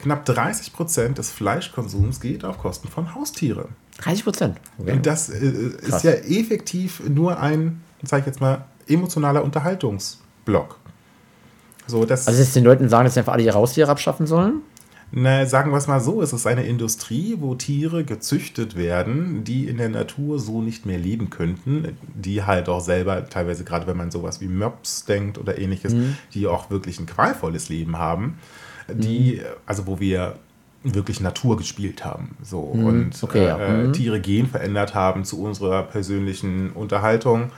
Knapp 0.03 0.25
30 0.25 0.73
Prozent 0.73 1.19
des 1.19 1.31
Fleischkonsums 1.31 2.21
geht 2.21 2.45
auf 2.45 2.59
Kosten 2.59 2.89
von 2.89 3.15
Haustieren. 3.15 3.69
30 3.99 4.25
Prozent? 4.25 4.57
Okay. 4.79 4.93
Und 4.93 5.07
das 5.07 5.29
äh, 5.29 5.37
ist 5.37 6.05
ja 6.05 6.13
effektiv 6.13 7.03
nur 7.07 7.39
ein, 7.39 7.83
sage 8.03 8.21
ich 8.21 8.27
jetzt 8.27 8.41
mal, 8.41 8.65
emotionaler 8.87 9.45
Unterhaltungsblock. 9.45 10.79
So, 11.87 12.05
das 12.05 12.27
also, 12.27 12.41
dass 12.41 12.53
den 12.53 12.65
Leuten 12.65 12.89
sagen, 12.89 13.05
dass 13.05 13.15
sie 13.15 13.21
einfach 13.21 13.35
alle 13.35 13.43
ihre 13.43 13.55
Haustiere 13.55 13.91
abschaffen 13.91 14.27
sollen? 14.27 14.63
Na, 15.13 15.45
sagen 15.45 15.73
wir 15.73 15.79
es 15.79 15.89
mal 15.89 16.01
so, 16.01 16.23
es 16.23 16.33
ist 16.33 16.47
eine 16.47 16.65
Industrie, 16.65 17.37
wo 17.41 17.57
Tiere 17.57 18.05
gezüchtet 18.05 18.77
werden, 18.77 19.43
die 19.43 19.67
in 19.67 19.77
der 19.77 19.89
Natur 19.89 20.39
so 20.39 20.63
nicht 20.63 20.87
mehr 20.87 20.99
leben 20.99 21.31
könnten, 21.31 21.97
die 22.15 22.45
halt 22.45 22.69
auch 22.69 22.81
selber, 22.81 23.29
teilweise 23.29 23.65
gerade 23.65 23.89
wenn 23.89 23.97
man 23.97 24.13
sowas 24.13 24.41
wie 24.41 24.47
Möps 24.47 25.07
denkt 25.07 25.37
oder 25.37 25.59
ähnliches, 25.59 25.95
mhm. 25.95 26.17
die 26.33 26.47
auch 26.47 26.71
wirklich 26.71 27.01
ein 27.01 27.07
qualvolles 27.07 27.69
Leben 27.69 27.99
haben, 27.99 28.39
die, 28.89 29.41
mhm. 29.41 29.47
also 29.67 29.87
wo 29.89 29.99
wir 29.99 30.37
wirklich 30.85 31.21
Natur 31.21 31.57
gespielt 31.57 32.05
haben. 32.05 32.37
So 32.43 32.73
mhm. 32.73 32.85
und 32.85 33.23
okay, 33.23 33.47
ja. 33.47 33.59
äh, 33.59 33.87
mhm. 33.87 33.93
Tiere 33.93 34.21
gen 34.21 34.47
verändert 34.47 34.95
haben 34.95 35.25
zu 35.25 35.43
unserer 35.43 35.83
persönlichen 35.83 36.71
Unterhaltung 36.71 37.51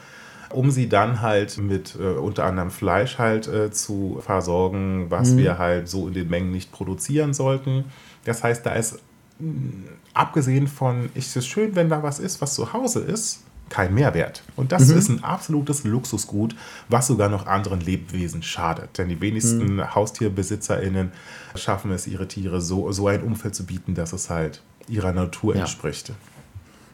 um 0.53 0.71
sie 0.71 0.89
dann 0.89 1.21
halt 1.21 1.59
mit 1.59 1.97
äh, 1.99 2.15
unter 2.15 2.45
anderem 2.45 2.71
Fleisch 2.71 3.19
halt 3.19 3.49
äh, 3.49 3.71
zu 3.71 4.21
versorgen, 4.25 5.07
was 5.11 5.31
mhm. 5.31 5.39
wir 5.39 5.59
halt 5.59 5.89
so 5.89 6.09
in 6.09 6.15
den 6.15 6.29
Mengen 6.29 6.51
nicht 6.51 6.73
produzieren 6.73 7.35
sollten. 7.35 7.85
Das 8.25 8.43
heißt, 8.43 8.65
da 8.65 8.75
ist 8.75 8.99
mh, 9.39 9.49
mm, 9.49 9.85
abgesehen 10.15 10.67
von, 10.67 11.11
ist 11.15 11.37
es 11.37 11.47
schön, 11.47 11.75
wenn 11.75 11.89
da 11.89 12.03
was 12.03 12.19
ist, 12.19 12.41
was 12.41 12.55
zu 12.55 12.73
Hause 12.73 13.01
ist, 13.01 13.43
kein 13.73 13.95
Mehrwert. 13.95 14.43
Und 14.55 14.71
das 14.71 14.89
mhm. 14.89 14.99
ist 14.99 15.09
ein 15.09 15.25
absolutes 15.25 15.85
Luxusgut, 15.85 16.55
was 16.91 17.07
sogar 17.07 17.31
noch 17.31 17.47
anderen 17.47 17.81
Lebewesen 17.81 18.43
schadet. 18.43 18.99
Denn 18.99 19.09
die 19.09 19.21
wenigsten 19.21 19.77
mhm. 19.77 19.95
HaustierbesitzerInnen 19.95 21.13
schaffen 21.55 21.91
es, 21.91 22.07
ihre 22.07 22.29
Tiere 22.29 22.61
so, 22.61 22.93
so 22.93 23.09
ein 23.09 23.23
Umfeld 23.23 23.55
zu 23.55 23.65
bieten, 23.65 23.95
dass 23.95 24.13
es 24.13 24.29
halt 24.29 24.63
ihrer 24.89 25.13
Natur 25.13 25.55
ja. 25.55 25.63
entspricht. 25.63 26.13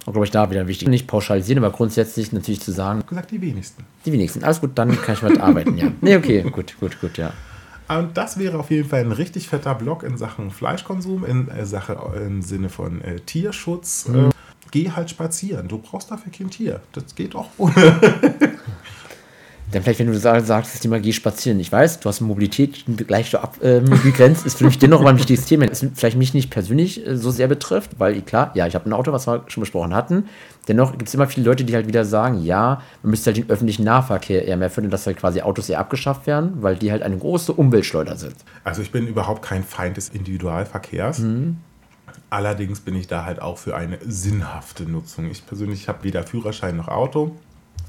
Und 0.07 0.12
glaube 0.12 0.25
ich, 0.25 0.31
da 0.31 0.50
wieder 0.50 0.67
wichtig. 0.67 0.88
Nicht 0.88 1.07
pauschalisieren, 1.07 1.62
aber 1.62 1.75
grundsätzlich 1.75 2.33
natürlich 2.33 2.61
zu 2.61 2.73
sagen. 2.73 3.05
gesagt, 3.07 3.31
die 3.31 3.40
wenigsten. 3.40 3.85
Die 4.07 4.12
wenigsten. 4.12 4.43
Alles 4.43 4.61
gut, 4.61 4.71
dann 4.75 4.90
kann 5.02 5.14
ich 5.14 5.23
mit 5.23 5.40
arbeiten, 5.40 5.76
ja. 5.76 5.93
Nee, 6.00 6.17
okay, 6.17 6.43
gut, 6.52 6.78
gut, 6.81 7.00
gut, 7.00 7.19
ja. 7.19 7.33
Und 7.88 8.17
das 8.17 8.38
wäre 8.38 8.59
auf 8.59 8.71
jeden 8.71 8.88
Fall 8.88 9.00
ein 9.00 9.12
richtig 9.12 9.49
fetter 9.49 9.75
Block 9.75 10.02
in 10.02 10.19
Sachen 10.19 10.50
Fleischkonsum, 10.50 11.25
in 11.25 11.49
äh, 11.49 11.64
Sache 11.64 11.99
im 12.17 12.43
Sinne 12.43 12.69
von 12.69 13.00
äh, 13.00 13.21
Tierschutz. 13.21 14.09
Mhm. 14.09 14.26
Äh, 14.26 14.31
geh 14.71 14.90
halt 14.90 15.11
spazieren. 15.11 15.69
Du 15.69 15.78
brauchst 15.78 16.11
dafür 16.11 16.31
kein 16.31 16.50
Tier. 16.50 16.81
Das 16.93 17.14
geht 17.14 17.35
auch 17.35 17.49
ohne. 17.57 17.75
Dann 19.72 19.82
vielleicht, 19.82 19.98
wenn 20.00 20.06
du 20.06 20.18
sagst, 20.18 20.48
das 20.48 20.80
Thema 20.80 20.98
geh 20.98 21.12
spazieren. 21.12 21.60
Ich 21.60 21.70
weiß, 21.70 22.00
du 22.00 22.08
hast 22.08 22.20
Mobilität 22.20 22.84
gleich 23.06 23.30
so 23.30 23.38
abgegrenzt, 23.38 24.42
ähm, 24.42 24.46
ist 24.46 24.58
für 24.58 24.64
mich 24.64 24.78
dennoch 24.78 25.02
mal 25.02 25.10
ein 25.10 25.18
wichtiges 25.18 25.44
Thema. 25.44 25.66
Das 25.66 25.84
vielleicht 25.94 26.16
mich 26.16 26.32
nicht 26.32 26.50
persönlich 26.50 27.06
äh, 27.06 27.16
so 27.16 27.30
sehr 27.30 27.48
betrifft, 27.48 27.98
weil 27.98 28.20
klar, 28.22 28.50
ja, 28.54 28.66
ich 28.66 28.75
habe 28.75 28.88
ein 28.88 28.94
Auto, 28.94 29.12
was 29.12 29.26
wir 29.26 29.44
schon 29.48 29.60
besprochen 29.60 29.94
hatten. 29.94 30.25
Dennoch 30.68 30.92
gibt 30.92 31.08
es 31.08 31.14
immer 31.14 31.26
viele 31.26 31.46
Leute, 31.46 31.64
die 31.64 31.75
halt 31.75 31.87
wieder 31.87 32.06
sagen, 32.06 32.42
ja, 32.42 32.82
man 33.02 33.10
müsste 33.10 33.26
halt 33.26 33.37
den 33.37 33.50
öffentlichen 33.50 33.84
Nahverkehr 33.84 34.46
eher 34.46 34.56
mehr 34.56 34.70
finden, 34.70 34.90
dass 34.90 35.06
halt 35.06 35.18
quasi 35.18 35.42
Autos 35.42 35.68
eher 35.68 35.80
abgeschafft 35.80 36.26
werden, 36.26 36.62
weil 36.62 36.76
die 36.76 36.90
halt 36.90 37.02
eine 37.02 37.18
große 37.18 37.52
Umweltschleuder 37.52 38.16
sind. 38.16 38.37
Also 38.64 38.80
ich 38.80 38.90
bin 38.90 39.06
überhaupt 39.06 39.42
kein 39.42 39.64
Feind 39.64 39.98
des 39.98 40.08
Individualverkehrs. 40.08 41.18
Mhm. 41.18 41.58
Allerdings 42.30 42.80
bin 42.80 42.94
ich 42.94 43.06
da 43.06 43.25
halt 43.25 43.40
auch 43.40 43.56
für 43.56 43.75
eine 43.75 43.98
sinnhafte 44.06 44.84
Nutzung. 44.84 45.30
Ich 45.30 45.46
persönlich 45.46 45.88
habe 45.88 46.04
weder 46.04 46.22
Führerschein 46.25 46.76
noch 46.76 46.88
Auto. 46.88 47.37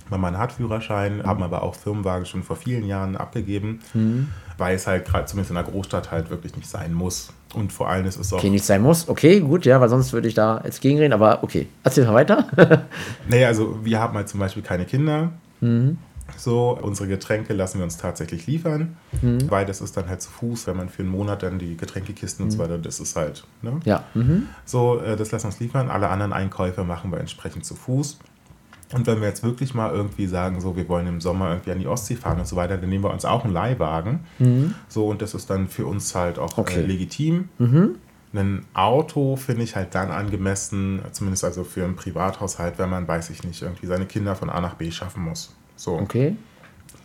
Mein 0.10 0.22
Mann 0.22 0.38
hat 0.38 0.51
Führerschein, 0.54 1.18
mhm. 1.18 1.24
haben 1.24 1.44
aber 1.44 1.63
auch 1.63 1.75
Firmenwagen 1.75 2.25
schon 2.25 2.44
vor 2.44 2.56
vielen 2.56 2.86
Jahren 2.86 3.16
abgegeben, 3.16 3.80
mhm. 3.94 4.30
weil 4.58 4.75
es 4.75 4.88
halt 4.88 5.06
gerade 5.06 5.25
zumindest 5.25 5.51
in 5.51 5.56
der 5.56 5.63
Großstadt 5.66 6.12
halt 6.12 6.30
wirklich 6.30 6.56
nicht 6.56 6.68
sein 6.68 6.94
muss. 6.94 7.30
Und 7.54 7.74
vor 7.74 7.89
allem 7.89 8.06
ist 8.06 8.20
es 8.20 8.32
auch. 8.32 8.38
Okay, 8.38 8.50
nicht 8.50 8.66
sein 8.66 8.82
muss. 8.82 9.10
Okay, 9.10 9.39
gut, 9.39 9.66
ja, 9.66 9.82
weil 9.82 9.89
sonst 9.89 10.13
würde 10.13 10.28
ich 10.28 10.36
da 10.36 10.62
jetzt 10.63 10.82
gegenreden, 10.82 11.13
aber 11.13 11.44
okay. 11.44 11.68
Erzähl 11.84 12.06
mal 12.06 12.13
weiter. 12.13 12.48
naja, 13.28 13.48
also 13.48 13.80
wir 13.84 14.00
haben 14.00 14.13
halt 14.16 14.30
zum 14.30 14.39
Beispiel 14.39 14.62
keine 14.62 14.86
Kinder. 14.86 15.32
Mhm. 15.62 15.98
So, 16.38 16.78
unsere 16.80 17.08
Getränke 17.08 17.54
lassen 17.54 17.80
wir 17.80 17.84
uns 17.84 17.98
tatsächlich 17.98 18.46
liefern, 18.48 18.98
mhm. 19.22 19.50
weil 19.50 19.66
das 19.66 19.82
ist 19.82 19.98
dann 19.98 20.08
halt 20.08 20.22
zu 20.22 20.30
Fuß, 20.30 20.68
wenn 20.68 20.78
man 20.78 20.89
für 20.89 21.01
einen 21.01 21.12
Monat 21.12 21.44
dann 21.44 21.60
die 21.60 21.75
Getränkekisten 21.75 22.46
mhm. 22.46 22.48
und 22.48 22.51
so 22.51 22.58
mhm. 22.58 22.63
weiter, 22.63 22.78
das 22.78 23.00
ist 23.00 23.16
halt, 23.16 23.46
ne? 23.62 23.80
Ja. 23.84 24.04
Mhm. 24.13 24.48
So, 24.66 25.00
äh, 25.00 25.16
das 25.16 25.32
lassen 25.32 25.46
wir 25.46 25.50
uns 25.50 25.60
liefern. 25.60 25.89
Alle 25.89 26.10
anderen 26.10 26.34
Einkäufe 26.34 26.84
machen 26.84 27.12
wir 27.12 27.20
entsprechend 27.20 27.66
zu 27.66 27.75
Fuß. 27.75 28.20
Und 28.91 29.05
wenn 29.05 29.22
wir 29.22 29.27
jetzt 29.27 29.43
wirklich 29.43 29.74
mal 29.75 29.91
irgendwie 29.93 30.25
sagen, 30.25 30.62
so, 30.62 30.75
wir 30.75 30.88
wollen 30.89 31.05
im 31.05 31.22
Sommer 31.22 31.50
irgendwie 31.50 31.72
an 31.72 31.79
die 31.79 31.88
Ostsee 31.88 32.15
fahren 32.15 32.39
und 32.39 32.48
so 32.48 32.55
weiter, 32.55 32.77
dann 32.77 32.89
nehmen 32.89 33.03
wir 33.03 33.12
uns 33.12 33.24
auch 33.24 33.43
einen 33.43 33.53
Leihwagen. 33.53 34.22
Mhm. 34.39 34.74
So, 34.88 35.08
und 35.08 35.22
das 35.22 35.36
ist 35.36 35.50
dann 35.50 35.67
für 35.67 35.86
uns 35.86 36.15
halt 36.15 36.39
auch 36.39 36.58
äh, 36.58 36.62
okay. 36.62 36.79
äh, 36.79 36.86
legitim. 36.86 37.50
Mhm. 37.60 37.96
Ein 38.34 38.65
Auto 38.74 39.36
finde 39.36 39.63
ich 39.63 39.75
halt 39.75 39.93
dann 39.96 40.12
angemessen, 40.12 41.01
zumindest 41.12 41.43
also 41.43 41.63
für 41.63 41.84
einen 41.84 41.96
Privathaushalt, 41.96 42.77
wenn 42.77 42.89
man, 42.89 43.08
weiß 43.08 43.29
ich 43.31 43.43
nicht, 43.43 43.62
irgendwie 43.62 43.88
seine 43.88 44.05
Kinder 44.05 44.36
von 44.36 44.50
A 44.50 44.62
nach 44.62 44.75
B 44.75 44.91
schaffen 44.91 45.24
muss. 45.24 45.55
So. 45.75 45.93
Okay. 45.93 46.36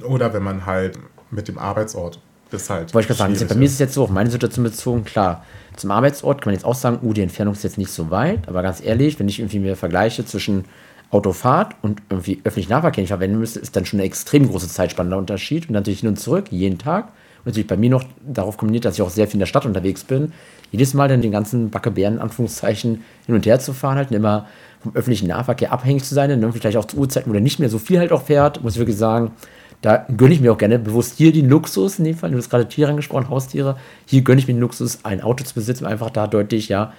Oder 0.02 0.32
wenn 0.32 0.42
man 0.42 0.66
halt 0.66 0.98
mit 1.30 1.48
dem 1.48 1.58
Arbeitsort 1.58 2.20
das 2.50 2.70
halt. 2.70 2.94
Wollte 2.94 3.12
ich 3.12 3.18
gerade 3.18 3.34
sagen, 3.34 3.48
bei 3.48 3.54
mir 3.54 3.64
ist 3.64 3.72
es 3.72 3.78
jetzt 3.78 3.94
so, 3.94 4.04
auf 4.04 4.10
meine 4.10 4.30
Situation 4.30 4.64
bezogen, 4.64 5.04
klar, 5.04 5.44
zum 5.76 5.90
Arbeitsort 5.90 6.40
kann 6.40 6.50
man 6.50 6.54
jetzt 6.54 6.64
auch 6.64 6.74
sagen, 6.74 6.98
uh, 7.02 7.12
die 7.12 7.22
Entfernung 7.22 7.54
ist 7.54 7.64
jetzt 7.64 7.78
nicht 7.78 7.90
so 7.90 8.10
weit, 8.10 8.48
aber 8.48 8.62
ganz 8.62 8.82
ehrlich, 8.82 9.18
wenn 9.18 9.28
ich 9.28 9.40
irgendwie 9.40 9.58
mir 9.58 9.76
vergleiche 9.76 10.24
zwischen 10.24 10.64
Autofahrt 11.14 11.76
und 11.80 12.02
irgendwie 12.10 12.40
öffentlichen 12.42 12.70
Nahverkehr 12.70 13.02
nicht 13.02 13.10
verwenden 13.10 13.38
müsste, 13.38 13.60
ist 13.60 13.76
dann 13.76 13.86
schon 13.86 14.00
eine 14.00 14.06
extrem 14.06 14.48
große 14.48 14.68
Zeitspanne 14.68 15.16
Unterschied. 15.16 15.68
Und 15.68 15.72
natürlich 15.74 16.00
hin 16.00 16.08
und 16.08 16.18
zurück, 16.18 16.46
jeden 16.50 16.76
Tag. 16.78 17.06
Und 17.38 17.46
natürlich 17.46 17.68
bei 17.68 17.76
mir 17.76 17.90
noch 17.90 18.04
darauf 18.26 18.56
kombiniert, 18.56 18.84
dass 18.84 18.94
ich 18.94 19.02
auch 19.02 19.10
sehr 19.10 19.26
viel 19.26 19.34
in 19.34 19.40
der 19.40 19.46
Stadt 19.46 19.64
unterwegs 19.64 20.02
bin. 20.02 20.32
Jedes 20.72 20.92
Mal 20.92 21.08
dann 21.08 21.22
den 21.22 21.30
ganzen 21.30 21.70
Backebären, 21.70 22.18
Anführungszeichen, 22.18 23.04
hin 23.26 23.34
und 23.34 23.46
her 23.46 23.60
zu 23.60 23.72
fahren, 23.72 23.96
halt 23.96 24.10
und 24.10 24.16
immer 24.16 24.48
vom 24.80 24.94
öffentlichen 24.96 25.28
Nahverkehr 25.28 25.72
abhängig 25.72 26.02
zu 26.02 26.14
sein. 26.14 26.44
Und 26.44 26.52
vielleicht 26.52 26.76
auch 26.76 26.86
zu 26.86 26.96
Uhrzeiten, 26.96 27.30
wo 27.30 27.32
der 27.32 27.42
nicht 27.42 27.60
mehr 27.60 27.68
so 27.68 27.78
viel 27.78 28.00
halt 28.00 28.10
auch 28.10 28.22
fährt, 28.22 28.62
muss 28.62 28.74
ich 28.74 28.78
wirklich 28.80 28.98
sagen, 28.98 29.30
da 29.82 30.06
gönne 30.16 30.34
ich 30.34 30.40
mir 30.40 30.52
auch 30.52 30.58
gerne 30.58 30.78
bewusst 30.78 31.18
hier 31.18 31.32
den 31.32 31.48
Luxus, 31.48 31.98
in 31.98 32.06
dem 32.06 32.16
Fall, 32.16 32.30
du 32.30 32.38
hast 32.38 32.48
gerade 32.48 32.66
Tiere 32.66 32.90
angesprochen, 32.90 33.28
Haustiere, 33.28 33.76
hier 34.06 34.22
gönne 34.22 34.40
ich 34.40 34.48
mir 34.48 34.54
den 34.54 34.60
Luxus, 34.60 35.00
ein 35.04 35.20
Auto 35.20 35.44
zu 35.44 35.54
besitzen, 35.54 35.84
einfach 35.84 36.08
da 36.10 36.26
deutlich, 36.26 36.70
ja, 36.70 36.92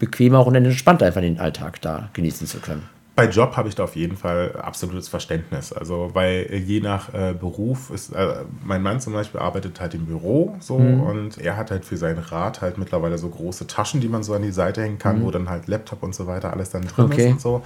bequemer 0.00 0.44
und 0.44 0.56
entspannter 0.56 1.06
einfach 1.06 1.20
den 1.20 1.38
Alltag 1.38 1.80
da 1.80 2.08
genießen 2.14 2.48
zu 2.48 2.58
können. 2.58 2.82
Bei 3.14 3.28
Job 3.28 3.58
habe 3.58 3.68
ich 3.68 3.74
da 3.74 3.84
auf 3.84 3.94
jeden 3.94 4.16
Fall 4.16 4.56
absolutes 4.56 5.08
Verständnis. 5.08 5.72
Also, 5.72 6.10
weil 6.14 6.46
je 6.64 6.80
nach 6.80 7.12
äh, 7.12 7.34
Beruf 7.38 7.90
ist, 7.90 8.10
äh, 8.14 8.44
mein 8.64 8.82
Mann 8.82 9.00
zum 9.00 9.12
Beispiel 9.12 9.38
arbeitet 9.38 9.80
halt 9.80 9.92
im 9.94 10.06
Büro 10.06 10.56
so 10.60 10.78
mhm. 10.78 11.00
und 11.00 11.38
er 11.38 11.58
hat 11.58 11.70
halt 11.70 11.84
für 11.84 11.98
sein 11.98 12.16
Rad 12.16 12.62
halt 12.62 12.78
mittlerweile 12.78 13.18
so 13.18 13.28
große 13.28 13.66
Taschen, 13.66 14.00
die 14.00 14.08
man 14.08 14.22
so 14.22 14.32
an 14.32 14.42
die 14.42 14.50
Seite 14.50 14.82
hängen 14.82 14.98
kann, 14.98 15.18
mhm. 15.18 15.24
wo 15.24 15.30
dann 15.30 15.50
halt 15.50 15.66
Laptop 15.68 16.02
und 16.02 16.14
so 16.14 16.26
weiter 16.26 16.52
alles 16.52 16.70
dann 16.70 16.82
drin 16.82 17.06
okay. 17.06 17.26
ist 17.26 17.32
und 17.32 17.40
so. 17.42 17.62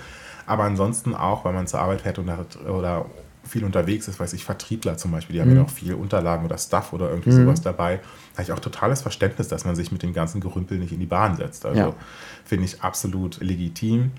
Aber 0.47 0.65
ansonsten 0.65 1.15
auch, 1.15 1.45
weil 1.45 1.53
man 1.53 1.67
zur 1.69 1.81
Arbeit 1.81 2.01
fährt 2.01 2.19
und 2.19 2.31
hat, 2.31 2.57
oder 2.65 3.07
viel 3.47 3.65
unterwegs 3.65 4.09
ist, 4.09 4.19
weiß 4.19 4.33
ich, 4.33 4.45
Vertriebler 4.45 4.97
zum 4.97 5.13
Beispiel, 5.13 5.35
die 5.35 5.41
haben 5.41 5.51
ja 5.51 5.61
mhm. 5.61 5.67
auch 5.67 5.71
viel 5.71 5.95
Unterlagen 5.95 6.45
oder 6.45 6.59
Stuff 6.59 6.93
oder 6.93 7.09
irgendwie 7.11 7.31
mhm. 7.31 7.45
sowas 7.45 7.61
dabei. 7.61 7.97
Da 7.97 8.39
habe 8.39 8.43
ich 8.43 8.53
auch 8.53 8.59
totales 8.59 9.03
Verständnis, 9.03 9.49
dass 9.49 9.65
man 9.65 9.77
sich 9.77 9.93
mit 9.93 10.03
dem 10.03 10.13
ganzen 10.13 10.41
Gerümpel 10.41 10.79
nicht 10.79 10.93
in 10.93 11.01
die 11.01 11.07
Bahn 11.07 11.37
setzt. 11.37 11.65
Also 11.67 11.81
ja. 11.81 11.95
finde 12.45 12.65
ich 12.65 12.83
absolut 12.83 13.41
legitim. 13.41 14.11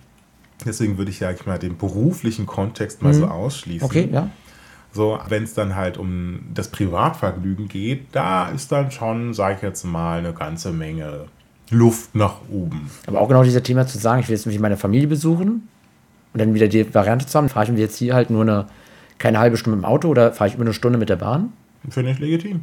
Deswegen 0.66 0.98
würde 0.98 1.12
ich 1.12 1.20
ja 1.20 1.32
mal 1.46 1.60
den 1.60 1.78
beruflichen 1.78 2.46
Kontext 2.46 3.02
mal 3.02 3.14
mhm. 3.14 3.20
so 3.20 3.28
ausschließen. 3.28 3.86
Okay, 3.86 4.10
ja. 4.12 4.30
So, 4.92 5.20
wenn 5.30 5.44
es 5.44 5.54
dann 5.54 5.76
halt 5.76 5.98
um 5.98 6.40
das 6.54 6.70
Privatvergnügen 6.70 7.68
geht, 7.68 8.08
da 8.14 8.50
ist 8.50 8.72
dann 8.72 8.90
schon, 8.90 9.34
sage 9.34 9.56
ich 9.58 9.62
jetzt 9.62 9.84
mal, 9.84 10.20
eine 10.20 10.34
ganze 10.34 10.72
Menge 10.72 11.26
Luft 11.70 12.16
nach 12.16 12.38
oben. 12.50 12.90
Aber 13.06 13.22
auch 13.22 13.28
genau 13.28 13.44
dieser 13.44 13.62
Thema 13.62 13.86
zu 13.86 13.98
sagen, 13.98 14.22
ich 14.22 14.28
will 14.28 14.36
jetzt 14.36 14.46
irgendwie 14.46 14.60
meine 14.60 14.78
Familie 14.78 15.08
besuchen 15.08 15.68
und 16.34 16.40
dann 16.40 16.54
wieder 16.54 16.68
die 16.68 16.94
Variante 16.94 17.26
zu 17.26 17.38
haben, 17.38 17.50
fahre 17.50 17.66
ich 17.66 17.72
mir 17.72 17.80
jetzt 17.80 17.98
hier 17.98 18.16
halt 18.16 18.30
nur 18.30 18.42
eine, 18.42 18.68
keine 19.18 19.40
halbe 19.40 19.58
Stunde 19.58 19.78
mit 19.78 19.86
dem 19.86 19.90
Auto 19.90 20.08
oder 20.08 20.32
fahre 20.34 20.48
ich 20.48 20.56
über 20.56 20.64
eine 20.64 20.74
Stunde 20.74 20.98
mit 20.98 21.10
der 21.10 21.18
Bahn? 21.18 21.54
Finde 21.90 22.12
ich 22.12 22.20
legitim. 22.20 22.62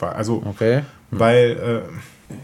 Also, 0.00 0.42
okay. 0.44 0.82
weil 1.12 1.84
äh, 2.30 2.34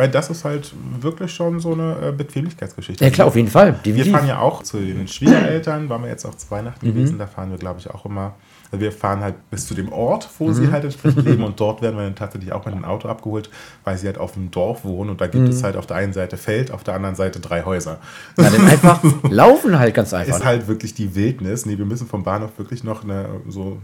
weil 0.00 0.08
das 0.08 0.30
ist 0.30 0.44
halt 0.44 0.72
wirklich 1.00 1.30
schon 1.30 1.60
so 1.60 1.72
eine 1.72 2.08
äh, 2.08 2.12
Bequemlichkeitsgeschichte. 2.12 3.04
Ja 3.04 3.10
klar, 3.10 3.26
auf 3.26 3.36
jeden 3.36 3.48
Fall. 3.48 3.72
Definitiv. 3.72 4.06
Wir 4.06 4.12
fahren 4.12 4.26
ja 4.26 4.38
auch 4.38 4.62
zu 4.62 4.78
den 4.78 5.06
Schwiegereltern, 5.06 5.88
waren 5.90 6.02
wir 6.02 6.08
jetzt 6.08 6.24
auch 6.24 6.34
zu 6.34 6.50
Weihnachten 6.50 6.86
mhm. 6.86 6.94
gewesen, 6.94 7.18
da 7.18 7.26
fahren 7.26 7.50
wir 7.50 7.58
glaube 7.58 7.80
ich 7.80 7.90
auch 7.90 8.06
immer 8.06 8.34
also 8.72 8.82
wir 8.84 8.92
fahren 8.92 9.20
halt 9.20 9.50
bis 9.50 9.66
zu 9.66 9.74
dem 9.74 9.92
Ort, 9.92 10.28
wo 10.38 10.46
mhm. 10.46 10.54
sie 10.54 10.70
halt 10.70 10.84
entsprechend 10.84 11.24
leben 11.24 11.42
und 11.44 11.58
dort 11.58 11.82
werden 11.82 11.96
wir 11.96 12.04
dann 12.04 12.14
tatsächlich 12.14 12.52
auch 12.52 12.64
mit 12.64 12.74
dem 12.74 12.84
Auto 12.84 13.08
abgeholt, 13.08 13.50
weil 13.84 13.98
sie 13.98 14.06
halt 14.06 14.18
auf 14.18 14.32
dem 14.32 14.50
Dorf 14.50 14.84
wohnen 14.84 15.10
und 15.10 15.20
da 15.20 15.26
gibt 15.26 15.44
mhm. 15.44 15.50
es 15.50 15.62
halt 15.64 15.76
auf 15.76 15.86
der 15.86 15.96
einen 15.96 16.12
Seite 16.12 16.36
Feld, 16.36 16.70
auf 16.70 16.84
der 16.84 16.94
anderen 16.94 17.16
Seite 17.16 17.40
drei 17.40 17.64
Häuser. 17.64 17.98
Ja, 18.38 18.48
dann 18.48 18.66
einfach 18.66 19.02
laufen 19.28 19.78
halt 19.78 19.94
ganz 19.94 20.14
einfach. 20.14 20.36
Ist 20.36 20.44
halt 20.44 20.68
wirklich 20.68 20.94
die 20.94 21.14
Wildnis. 21.14 21.66
Nee, 21.66 21.78
wir 21.78 21.84
müssen 21.84 22.06
vom 22.06 22.22
Bahnhof 22.22 22.58
wirklich 22.58 22.84
noch 22.84 23.02
eine 23.02 23.28
so 23.48 23.78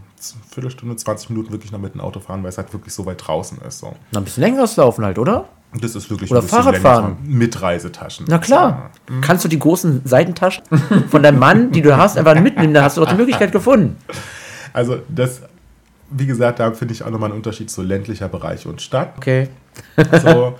Viertelstunde, 0.49 0.95
20 0.95 1.31
Minuten 1.31 1.51
wirklich 1.51 1.71
noch 1.71 1.79
mit 1.79 1.93
dem 1.93 2.01
Auto 2.01 2.19
fahren, 2.21 2.41
weil 2.43 2.49
es 2.49 2.57
halt 2.57 2.71
wirklich 2.71 2.93
so 2.93 3.05
weit 3.05 3.27
draußen 3.27 3.59
ist. 3.67 3.79
So. 3.79 3.93
Na, 4.11 4.19
ein 4.19 4.23
bisschen 4.23 4.43
längeres 4.43 4.77
Laufen 4.77 5.03
halt, 5.03 5.19
oder? 5.19 5.49
Das 5.73 5.95
ist 5.95 6.09
wirklich 6.09 6.31
Oder 6.31 6.41
Fahrradfahren. 6.41 7.17
Mit 7.23 7.61
Reisetaschen. 7.61 8.25
Na 8.29 8.37
klar. 8.37 8.91
Mhm. 9.09 9.21
Kannst 9.21 9.43
du 9.43 9.49
die 9.49 9.59
großen 9.59 10.01
Seitentaschen 10.05 10.63
von 11.09 11.21
deinem 11.21 11.39
Mann, 11.39 11.71
die 11.71 11.81
du 11.81 11.97
hast, 11.97 12.17
einfach 12.17 12.39
mitnehmen? 12.39 12.73
Da 12.73 12.83
hast 12.83 12.97
du 12.97 13.01
doch 13.01 13.09
die 13.09 13.17
Möglichkeit 13.17 13.51
gefunden. 13.51 13.97
Also, 14.73 14.99
das, 15.09 15.41
wie 16.09 16.25
gesagt, 16.25 16.59
da 16.59 16.71
finde 16.71 16.93
ich 16.93 17.03
auch 17.03 17.09
nochmal 17.09 17.29
einen 17.29 17.37
Unterschied 17.37 17.69
zu 17.69 17.81
ländlicher 17.81 18.29
Bereich 18.29 18.65
und 18.65 18.81
Stadt. 18.81 19.13
Okay. 19.17 19.49
so, 20.23 20.55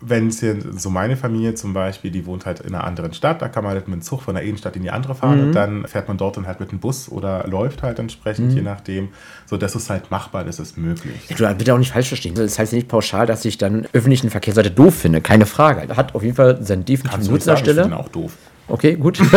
wenn 0.00 0.28
es 0.28 0.40
hier 0.40 0.56
so 0.76 0.90
meine 0.90 1.16
Familie 1.16 1.54
zum 1.54 1.72
Beispiel, 1.74 2.10
die 2.10 2.24
wohnt 2.24 2.46
halt 2.46 2.60
in 2.60 2.74
einer 2.74 2.84
anderen 2.84 3.12
Stadt, 3.12 3.42
da 3.42 3.48
kann 3.48 3.64
man 3.64 3.72
halt 3.74 3.88
mit 3.88 3.96
dem 3.96 4.02
Zug 4.02 4.22
von 4.22 4.34
der 4.34 4.44
Innenstadt 4.44 4.76
in 4.76 4.82
die 4.82 4.90
andere 4.90 5.14
fahren 5.14 5.42
und 5.42 5.52
dann 5.52 5.86
fährt 5.86 6.06
man 6.06 6.16
dort 6.16 6.36
dann 6.36 6.46
halt 6.46 6.60
mit 6.60 6.70
dem 6.70 6.78
Bus 6.78 7.08
oder 7.10 7.46
läuft 7.48 7.82
halt 7.82 7.98
entsprechend, 7.98 8.52
je 8.52 8.62
nachdem. 8.62 9.08
So, 9.46 9.56
das 9.56 9.74
ist 9.74 9.90
halt 9.90 10.10
machbar, 10.10 10.44
das 10.44 10.60
ist 10.60 10.78
möglich. 10.78 11.26
Du 11.36 11.54
bitte 11.54 11.74
auch 11.74 11.78
nicht 11.78 11.92
falsch 11.92 12.08
verstehen. 12.08 12.34
Das 12.34 12.58
heißt 12.58 12.72
ja 12.72 12.76
nicht 12.76 12.88
pauschal, 12.88 13.26
dass 13.26 13.44
ich 13.44 13.58
dann 13.58 13.86
öffentlichen 13.92 14.30
Verkehrsseite 14.30 14.70
doof 14.70 14.94
finde. 14.94 15.20
Keine 15.20 15.46
Frage. 15.46 15.96
Hat 15.96 16.14
auf 16.14 16.22
jeden 16.22 16.36
Fall 16.36 16.62
seinen 16.62 16.84
definitiven 16.84 17.26
Nutzen 17.32 17.46
der 17.46 17.54
ich 17.54 17.60
Stelle. 17.60 17.82
bin 17.82 17.92
auch 17.92 18.08
doof. 18.08 18.36
Okay, 18.68 18.94
gut. 18.96 19.18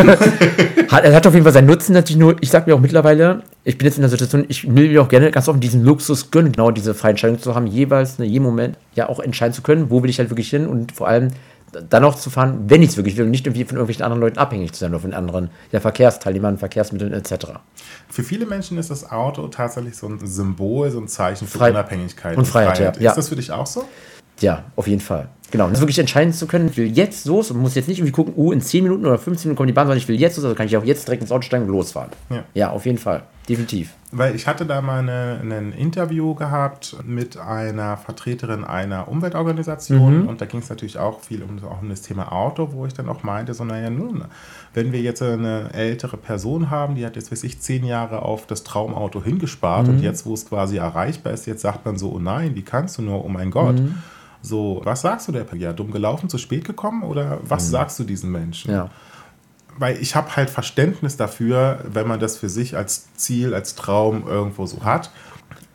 hat, 0.90 1.04
er 1.04 1.16
hat 1.16 1.26
auf 1.26 1.34
jeden 1.34 1.44
Fall 1.44 1.54
seinen 1.54 1.68
Nutzen 1.68 1.94
natürlich 1.94 2.20
nur, 2.20 2.36
ich 2.42 2.50
sag 2.50 2.68
mir 2.68 2.76
auch 2.76 2.80
mittlerweile, 2.80 3.44
ich 3.64 3.78
bin 3.78 3.86
jetzt 3.86 3.96
in 3.96 4.02
der 4.02 4.10
Situation, 4.10 4.46
ich 4.50 4.76
will 4.76 4.90
mir 4.90 5.02
auch 5.02 5.08
gerne 5.08 5.32
ganz 5.32 5.48
offen 5.48 5.62
diesen 5.62 5.84
Luxus 5.84 6.32
gönnen, 6.32 6.52
genau 6.52 6.72
diese 6.72 6.94
freie 6.94 7.12
Entscheidung 7.12 7.40
zu 7.40 7.56
haben, 7.56 7.68
jeweils 7.68 8.20
in 8.20 8.26
jedem 8.26 8.44
Moment 8.44 8.78
ja 8.96 9.08
auch 9.08 9.20
entscheiden 9.20 9.54
zu 9.54 9.62
können, 9.62 9.90
wo 9.90 10.04
will 10.04 10.10
ich 10.10 10.20
halt 10.20 10.30
wirklich 10.30 10.50
hin 10.50 10.68
und 10.68 10.92
vor 10.92 11.08
allem 11.08 11.30
dann 11.90 12.04
auch 12.04 12.16
zu 12.16 12.30
fahren, 12.30 12.66
wenn 12.68 12.82
ich 12.84 12.90
es 12.90 12.98
wirklich 12.98 13.16
will 13.16 13.24
und 13.24 13.32
nicht 13.32 13.46
irgendwie 13.46 13.64
von 13.64 13.78
irgendwelchen 13.78 14.04
anderen 14.04 14.22
Leuten 14.22 14.38
abhängig 14.38 14.74
zu 14.74 14.80
sein 14.80 14.92
oder 14.92 15.00
von 15.00 15.14
anderen 15.14 15.50
ja, 15.72 15.80
Verkehrsteilnehmern, 15.80 16.58
Verkehrsmitteln 16.58 17.14
etc. 17.14 17.34
Für 18.10 18.24
viele 18.24 18.46
Menschen 18.46 18.78
ist 18.78 18.90
das 18.90 19.10
Auto 19.10 19.48
tatsächlich 19.48 19.96
so 19.96 20.08
ein 20.08 20.20
Symbol, 20.26 20.92
so 20.92 21.00
ein 21.00 21.08
Zeichen 21.08 21.48
für 21.48 21.60
Frei- 21.60 21.70
Unabhängigkeit 21.70 22.38
und 22.38 22.46
Freiheit, 22.46 23.00
ja. 23.00 23.12
Ist 23.12 23.18
das 23.18 23.30
für 23.30 23.38
dich 23.38 23.52
auch 23.52 23.68
so? 23.68 23.86
Ja, 24.42 24.66
auf 24.76 24.88
jeden 24.88 25.02
Fall. 25.02 25.30
Genau. 25.52 25.70
Das 25.70 25.82
wirklich 25.82 26.00
entscheiden 26.00 26.34
zu 26.34 26.48
können, 26.48 26.70
ich 26.70 26.78
will 26.78 26.88
jetzt 26.88 27.26
los 27.26 27.52
und 27.52 27.60
muss 27.60 27.76
jetzt 27.76 27.88
nicht 27.88 28.00
irgendwie 28.00 28.14
gucken, 28.14 28.34
uh, 28.38 28.52
in 28.52 28.62
10 28.62 28.84
Minuten 28.84 29.06
oder 29.06 29.18
15 29.18 29.50
Minuten 29.50 29.58
kommt 29.58 29.70
die 29.70 29.74
Bahn, 29.74 29.86
sondern 29.86 29.98
ich 29.98 30.08
will 30.08 30.20
jetzt 30.20 30.38
los, 30.38 30.46
also 30.46 30.56
kann 30.56 30.66
ich 30.66 30.78
auch 30.78 30.86
jetzt 30.86 31.08
direkt 31.08 31.22
ins 31.22 31.32
Auto 31.32 31.44
steigen 31.44 31.66
und 31.66 31.72
losfahren. 31.72 32.10
Ja. 32.30 32.44
ja 32.54 32.70
auf 32.72 32.86
jeden 32.86 32.98
Fall. 32.98 33.24
Definitiv. 33.50 33.94
Weil 34.12 34.36
ich 34.36 34.46
hatte 34.46 34.66
da 34.66 34.82
mal 34.82 35.00
eine, 35.00 35.40
ein 35.42 35.74
Interview 35.74 36.36
gehabt 36.36 36.96
mit 37.06 37.38
einer 37.38 37.98
Vertreterin 37.98 38.64
einer 38.64 39.08
Umweltorganisation 39.08 40.28
und 40.28 40.42
da 40.42 40.46
ging 40.46 40.60
es 40.60 40.70
natürlich 40.70 40.98
auch 41.00 41.22
viel 41.22 41.42
um, 41.42 41.58
auch 41.64 41.82
um 41.82 41.90
das 41.90 42.02
Thema 42.02 42.32
Auto, 42.32 42.70
wo 42.72 42.86
ich 42.86 42.94
dann 42.94 43.10
auch 43.10 43.24
meinte, 43.24 43.54
so 43.54 43.64
naja 43.66 43.90
nun, 43.90 44.26
wenn 44.74 44.92
wir 44.92 45.02
jetzt 45.02 45.22
eine 45.22 45.74
ältere 45.74 46.18
Person 46.18 46.70
haben, 46.70 46.96
die 46.96 47.06
hat 47.06 47.16
jetzt, 47.16 47.32
weiß 47.32 47.44
ich, 47.44 47.60
zehn 47.60 47.84
Jahre 47.84 48.22
auf 48.22 48.46
das 48.48 48.64
Traumauto 48.64 49.24
hingespart 49.24 49.88
und 49.88 50.00
jetzt, 50.00 50.26
wo 50.26 50.34
es 50.34 50.48
quasi 50.48 50.78
erreichbar 50.78 51.34
ist, 51.34 51.48
jetzt 51.48 51.62
sagt 51.62 51.86
man 51.86 51.98
so, 51.98 52.12
oh 52.12 52.20
nein, 52.20 52.56
wie 52.56 52.64
kannst 52.64 53.00
du 53.00 53.02
nur, 53.02 53.26
oh 53.26 53.30
mein 53.30 53.50
Gott. 53.50 53.82
So, 54.42 54.82
was 54.84 55.02
sagst 55.02 55.28
du 55.28 55.32
der? 55.32 55.46
Ja, 55.56 55.74
dumm 55.74 55.92
gelaufen, 55.92 56.30
zu 56.30 56.38
spät 56.38 56.66
gekommen 56.66 57.04
oder 57.04 57.40
was 57.44 57.70
sagst 57.70 58.00
du 58.00 58.04
diesen 58.04 58.32
Menschen? 58.32 58.72
Ja. 58.72 58.90
weil 59.78 59.98
ich 60.02 60.16
habe 60.16 60.36
halt 60.36 60.50
Verständnis 60.50 61.16
dafür, 61.18 61.80
wenn 61.92 62.08
man 62.08 62.20
das 62.20 62.38
für 62.38 62.50
sich 62.50 62.76
als 62.76 63.14
Ziel, 63.16 63.54
als 63.54 63.76
Traum 63.76 64.28
irgendwo 64.28 64.66
so 64.66 64.84
hat. 64.84 65.12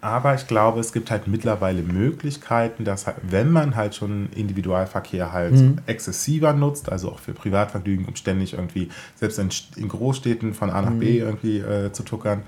Aber 0.03 0.35
ich 0.35 0.47
glaube, 0.47 0.79
es 0.79 0.93
gibt 0.93 1.11
halt 1.11 1.27
mittlerweile 1.27 1.83
Möglichkeiten, 1.83 2.85
dass 2.85 3.07
halt, 3.07 3.17
wenn 3.23 3.51
man 3.51 3.75
halt 3.75 3.95
schon 3.97 4.29
Individualverkehr 4.37 5.33
halt 5.33 5.55
exzessiver 5.87 6.53
nutzt, 6.53 6.93
also 6.93 7.11
auch 7.11 7.19
für 7.19 7.33
Privatvergnügen, 7.33 8.05
um 8.07 8.15
ständig 8.15 8.53
irgendwie, 8.53 8.91
selbst 9.17 9.39
in, 9.39 9.49
in 9.77 9.89
Großstädten 9.89 10.55
von 10.55 10.71
A 10.71 10.83
nach 10.83 10.93
B 10.93 11.19
irgendwie 11.19 11.59
äh, 11.59 11.91
zu 11.93 12.03
tuckern, 12.05 12.43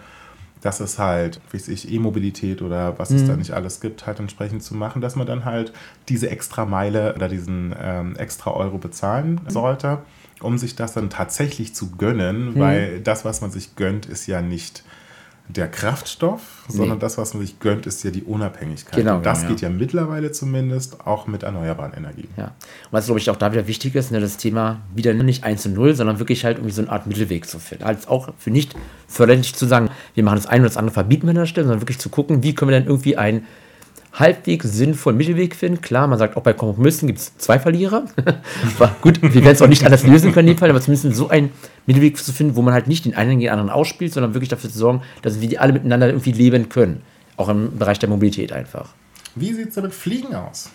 dass 0.60 0.80
es 0.80 0.98
halt, 0.98 1.40
wie 1.50 1.56
weiß 1.56 1.68
ich, 1.68 1.92
E-Mobilität 1.92 2.62
oder 2.62 2.98
was 2.98 3.10
es 3.10 3.26
da 3.26 3.36
nicht 3.36 3.52
alles 3.52 3.80
gibt, 3.80 4.06
halt 4.06 4.18
entsprechend 4.20 4.62
zu 4.62 4.74
machen, 4.74 5.00
dass 5.00 5.16
man 5.16 5.26
dann 5.26 5.44
halt 5.44 5.72
diese 6.08 6.30
extra 6.30 6.64
Meile 6.66 7.14
oder 7.14 7.28
diesen 7.28 7.74
ähm, 7.80 8.16
extra 8.16 8.52
Euro 8.52 8.78
bezahlen 8.78 9.40
sollte, 9.48 9.98
um 10.40 10.58
sich 10.58 10.76
das 10.76 10.92
dann 10.94 11.10
tatsächlich 11.10 11.74
zu 11.74 11.92
gönnen, 11.92 12.58
weil 12.58 13.00
das, 13.00 13.24
was 13.24 13.40
man 13.40 13.50
sich 13.50 13.76
gönnt, 13.76 14.06
ist 14.06 14.26
ja 14.26 14.42
nicht 14.42 14.84
der 15.48 15.68
Kraftstoff, 15.68 16.64
sondern 16.68 16.98
das, 16.98 17.16
was 17.16 17.32
man 17.32 17.42
sich 17.42 17.58
gönnt, 17.58 17.86
ist 17.86 18.04
ja 18.04 18.10
die 18.10 18.22
Unabhängigkeit. 18.22 18.96
Genau, 18.96 19.16
Und 19.16 19.26
das 19.26 19.38
genau, 19.38 19.48
ja. 19.48 19.54
geht 19.54 19.62
ja 19.62 19.70
mittlerweile 19.70 20.30
zumindest 20.30 21.06
auch 21.06 21.26
mit 21.26 21.42
erneuerbaren 21.42 21.94
Energien. 21.94 22.28
Ja. 22.36 22.44
Und 22.44 22.52
was, 22.90 23.06
glaube 23.06 23.18
ich, 23.18 23.30
auch 23.30 23.36
da 23.36 23.50
wieder 23.52 23.66
wichtig 23.66 23.94
ist, 23.94 24.12
ne, 24.12 24.20
das 24.20 24.36
Thema 24.36 24.80
wieder 24.94 25.14
nicht 25.14 25.44
1 25.44 25.62
zu 25.62 25.70
0, 25.70 25.94
sondern 25.94 26.18
wirklich 26.18 26.44
halt 26.44 26.58
irgendwie 26.58 26.74
so 26.74 26.82
eine 26.82 26.90
Art 26.90 27.06
Mittelweg 27.06 27.46
zu 27.46 27.58
finden. 27.58 27.84
Als 27.84 28.06
auch 28.08 28.28
für 28.36 28.50
nicht 28.50 28.74
förderlich 29.06 29.54
zu 29.54 29.64
sagen, 29.64 29.88
wir 30.14 30.22
machen 30.22 30.36
das 30.36 30.46
eine 30.46 30.60
oder 30.60 30.68
das 30.68 30.76
andere 30.76 30.92
verbieten 30.92 31.22
wir 31.26 31.30
an 31.30 31.36
der 31.36 31.46
Stelle, 31.46 31.66
sondern 31.66 31.80
wirklich 31.80 31.98
zu 31.98 32.10
gucken, 32.10 32.42
wie 32.42 32.54
können 32.54 32.70
wir 32.70 32.78
dann 32.78 32.86
irgendwie 32.86 33.16
einen 33.16 33.46
halbwegs 34.12 34.72
sinnvollen 34.72 35.16
Mittelweg 35.16 35.54
finden. 35.54 35.80
Klar, 35.80 36.06
man 36.06 36.18
sagt, 36.18 36.36
auch 36.36 36.42
bei 36.42 36.52
Kompromissen 36.52 37.06
gibt 37.06 37.18
es 37.18 37.36
zwei 37.38 37.58
Verlierer. 37.58 38.04
Aber 38.78 38.94
gut, 39.00 39.22
wir 39.22 39.34
werden 39.34 39.52
es 39.52 39.62
auch 39.62 39.68
nicht 39.68 39.84
anders 39.84 40.06
lösen 40.06 40.32
können 40.32 40.48
in 40.48 40.54
dem 40.54 40.58
Fall, 40.58 40.70
aber 40.70 40.80
zumindest 40.80 41.16
so 41.16 41.28
einen 41.28 41.50
Mittelweg 41.86 42.16
zu 42.16 42.32
finden, 42.32 42.56
wo 42.56 42.62
man 42.62 42.74
halt 42.74 42.88
nicht 42.88 43.04
den 43.04 43.14
einen 43.14 43.30
gegen 43.30 43.40
den 43.42 43.50
anderen 43.50 43.70
ausspielt, 43.70 44.12
sondern 44.12 44.34
wirklich 44.34 44.48
dafür 44.48 44.70
zu 44.70 44.78
sorgen, 44.78 45.02
dass 45.22 45.40
wir 45.40 45.48
die 45.48 45.58
alle 45.58 45.72
miteinander 45.72 46.08
irgendwie 46.08 46.32
leben 46.32 46.68
können. 46.68 47.02
Auch 47.36 47.48
im 47.48 47.78
Bereich 47.78 47.98
der 47.98 48.08
Mobilität 48.08 48.52
einfach. 48.52 48.90
Wie 49.34 49.52
sieht 49.52 49.68
es 49.68 49.74
denn 49.74 49.84
mit 49.84 49.94
Fliegen 49.94 50.34
aus? 50.34 50.70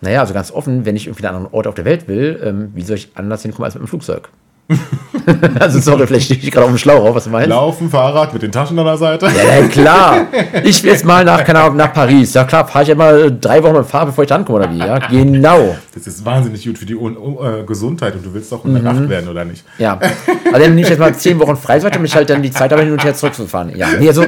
Naja, 0.00 0.20
also 0.20 0.34
ganz 0.34 0.50
offen, 0.50 0.84
wenn 0.84 0.96
ich 0.96 1.06
irgendwie 1.06 1.26
einen 1.26 1.36
anderen 1.36 1.54
Ort 1.54 1.66
auf 1.66 1.74
der 1.74 1.84
Welt 1.84 2.08
will, 2.08 2.40
ähm, 2.42 2.70
wie 2.74 2.82
soll 2.82 2.96
ich 2.96 3.10
anders 3.14 3.42
hinkommen 3.42 3.64
als 3.64 3.74
mit 3.74 3.82
dem 3.82 3.88
Flugzeug? 3.88 4.30
also 5.60 5.80
sorry, 5.80 6.06
vielleicht 6.06 6.26
stehe 6.26 6.40
ich 6.40 6.50
gerade 6.50 6.64
auf 6.64 6.72
dem 6.72 6.78
Schlauch 6.78 7.04
auf, 7.04 7.14
was 7.14 7.24
du 7.24 7.30
meinst. 7.30 7.48
Laufen, 7.48 7.88
Fahrrad 7.88 8.32
mit 8.32 8.42
den 8.42 8.50
Taschen 8.50 8.78
an 8.78 8.84
der 8.84 8.96
Seite? 8.96 9.26
Ja, 9.26 9.66
klar. 9.68 10.26
Ich 10.64 10.82
will 10.82 10.90
jetzt 10.90 11.04
mal 11.04 11.24
nach, 11.24 11.44
keine 11.44 11.60
Ahnung, 11.60 11.76
nach 11.76 11.92
Paris. 11.92 12.34
Ja 12.34 12.44
klar, 12.44 12.66
fahre 12.66 12.82
ich 12.82 12.88
ja 12.88 12.94
mal 12.94 13.36
drei 13.40 13.62
Wochen 13.62 13.74
mit 13.74 13.84
dem 13.84 13.88
Fahrrad, 13.88 14.08
bevor 14.08 14.24
ich 14.24 14.28
da 14.28 14.36
ankomme, 14.36 14.58
oder 14.58 14.70
wie? 14.70 14.78
Ja, 14.78 14.98
genau. 14.98 15.76
Das 15.94 16.06
ist 16.06 16.24
wahnsinnig 16.24 16.64
gut 16.64 16.78
für 16.78 16.86
die 16.86 16.94
äh, 16.94 17.64
Gesundheit 17.64 18.14
und 18.14 18.24
du 18.24 18.34
willst 18.34 18.50
doch 18.50 18.64
108 18.64 19.08
werden, 19.08 19.28
oder 19.28 19.44
nicht? 19.44 19.64
Ja. 19.78 19.98
Also 20.52 20.68
wenn 20.68 20.78
ich 20.78 20.88
jetzt 20.88 20.98
mal 20.98 21.14
zehn 21.14 21.38
Wochen 21.40 21.56
frei 21.56 21.80
sein, 21.80 21.90
damit 21.92 22.08
ich 22.08 22.16
halt 22.16 22.30
dann 22.30 22.40
die 22.40 22.50
Zeit 22.50 22.70
habe, 22.72 22.82
hin 22.82 22.92
und 22.92 23.02
her 23.02 23.14
zurückzufahren. 23.14 23.76
Ja, 23.76 23.88
nee, 23.98 24.08
also, 24.08 24.24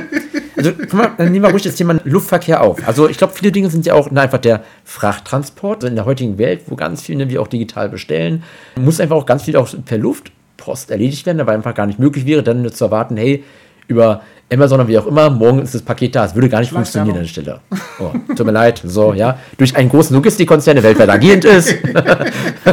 also 0.59 0.73
guck 0.73 0.93
mal, 0.93 1.11
dann 1.17 1.31
nehmen 1.31 1.45
wir 1.45 1.51
ruhig 1.51 1.63
das 1.63 1.77
Thema 1.77 1.99
Luftverkehr 2.05 2.61
auf. 2.61 2.87
Also 2.87 3.09
ich 3.09 3.17
glaube, 3.17 3.33
viele 3.33 3.53
Dinge 3.53 3.71
sind 3.71 3.87
ja 3.87 3.95
auch 3.95 4.09
na, 4.11 4.23
einfach 4.23 4.39
der 4.39 4.65
Frachttransport. 4.85 5.77
Also 5.77 5.87
in 5.87 5.95
der 5.95 6.05
heutigen 6.05 6.37
Welt, 6.37 6.63
wo 6.67 6.75
ganz 6.75 7.03
viel 7.03 7.17
ne, 7.17 7.31
wir 7.31 7.41
auch 7.41 7.47
digital 7.47 7.89
bestellen, 7.89 8.43
muss 8.77 9.01
einfach 9.01 9.17
auch 9.17 9.27
ganz 9.27 9.45
viel 9.45 9.57
auch 9.57 9.69
per 9.85 9.99
Luftpost 9.99 10.91
erledigt 10.91 11.25
werden, 11.27 11.39
weil 11.47 11.55
einfach 11.55 11.75
gar 11.75 11.87
nicht 11.87 11.99
möglich 11.99 12.27
wäre, 12.27 12.43
dann 12.43 12.71
zu 12.73 12.85
erwarten, 12.85 13.17
hey, 13.17 13.45
über 13.87 14.23
Amazon 14.53 14.81
oder 14.81 14.89
wie 14.89 14.99
auch 14.99 15.07
immer, 15.07 15.31
morgen 15.31 15.61
ist 15.61 15.75
das 15.75 15.83
Paket 15.83 16.15
da. 16.15 16.25
Es 16.25 16.35
würde 16.35 16.49
gar 16.49 16.61
nicht 16.61 16.73
funktionieren 16.73 17.17
an 17.17 17.23
der 17.23 17.29
Stelle. 17.29 17.61
Oh, 18.01 18.13
tut 18.35 18.47
mir 18.47 18.53
leid. 18.53 18.83
So, 18.85 19.13
ja. 19.13 19.39
Durch 19.59 19.77
einen 19.77 19.91
großen 19.91 20.15
Logistikkonzern, 20.17 20.77
der 20.77 20.85
weltweit 20.85 21.11
agierend 21.11 21.45
ist. 21.45 21.75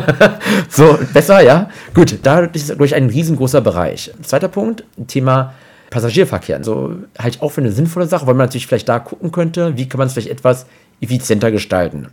so, 0.69 0.97
besser, 1.13 1.41
ja. 1.41 1.69
Gut, 1.93 2.19
da 2.23 2.39
ist 2.39 2.79
durch 2.79 2.95
ein 2.95 3.09
riesengroßer 3.09 3.61
Bereich. 3.61 4.11
Zweiter 4.21 4.47
Punkt, 4.47 4.85
Thema 5.07 5.53
Passagierverkehr. 5.95 6.62
So, 6.62 6.93
halt 7.17 7.41
auch 7.41 7.53
für 7.53 7.62
eine 7.62 7.71
sinnvolle 7.71 8.05
Sache, 8.05 8.27
weil 8.27 8.34
man 8.34 8.47
natürlich 8.47 8.67
vielleicht 8.67 8.89
da 8.89 8.99
gucken 8.99 9.31
könnte, 9.31 9.77
wie 9.77 9.88
kann 9.88 9.97
man 9.97 10.08
es 10.08 10.13
vielleicht 10.13 10.29
etwas 10.29 10.65
effizienter 10.99 11.51
gestalten. 11.51 12.08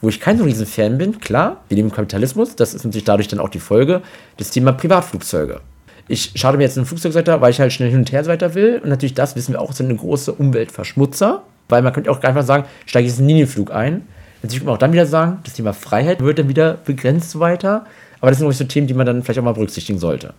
Wo 0.00 0.08
ich 0.08 0.18
kein 0.18 0.38
so 0.38 0.44
riesen 0.44 0.66
Fan 0.66 0.98
bin, 0.98 1.20
klar, 1.20 1.58
wir 1.68 1.78
im 1.78 1.92
Kapitalismus, 1.92 2.56
das 2.56 2.74
ist 2.74 2.84
natürlich 2.84 3.04
dadurch 3.04 3.28
dann 3.28 3.38
auch 3.38 3.48
die 3.48 3.60
Folge, 3.60 4.02
das 4.38 4.50
Thema 4.50 4.72
Privatflugzeuge. 4.72 5.60
Ich 6.08 6.32
schade 6.34 6.56
mir 6.56 6.64
jetzt 6.64 6.76
einen 6.76 6.86
Flugzeugseiter, 6.86 7.40
weil 7.40 7.52
ich 7.52 7.60
halt 7.60 7.72
schnell 7.72 7.90
hin 7.90 8.00
und 8.00 8.10
her 8.10 8.26
weiter 8.26 8.56
will. 8.56 8.80
Und 8.82 8.88
natürlich 8.88 9.14
das, 9.14 9.36
wissen 9.36 9.52
wir 9.52 9.60
auch, 9.60 9.72
sind 9.72 9.86
eine 9.86 9.98
große 9.98 10.32
Umweltverschmutzer. 10.32 11.42
Weil 11.68 11.82
man 11.82 11.92
könnte 11.92 12.10
auch 12.10 12.20
einfach 12.22 12.44
sagen, 12.44 12.64
steige 12.86 13.06
ich 13.06 13.12
jetzt 13.12 13.20
in 13.20 13.26
einen 13.26 13.28
Linienflug 13.28 13.72
ein. 13.72 14.02
Natürlich 14.42 14.60
kann 14.60 14.66
man 14.66 14.74
auch 14.74 14.78
dann 14.78 14.92
wieder 14.92 15.06
sagen, 15.06 15.38
das 15.44 15.54
Thema 15.54 15.74
Freiheit 15.74 16.20
wird 16.20 16.40
dann 16.40 16.48
wieder 16.48 16.78
begrenzt 16.84 17.38
weiter. 17.38 17.86
Aber 18.20 18.30
das 18.30 18.38
sind, 18.38 18.46
glaube 18.46 18.52
ich, 18.52 18.58
so 18.58 18.64
Themen, 18.64 18.88
die 18.88 18.94
man 18.94 19.06
dann 19.06 19.22
vielleicht 19.22 19.38
auch 19.38 19.44
mal 19.44 19.52
berücksichtigen 19.52 19.98
sollte. 19.98 20.32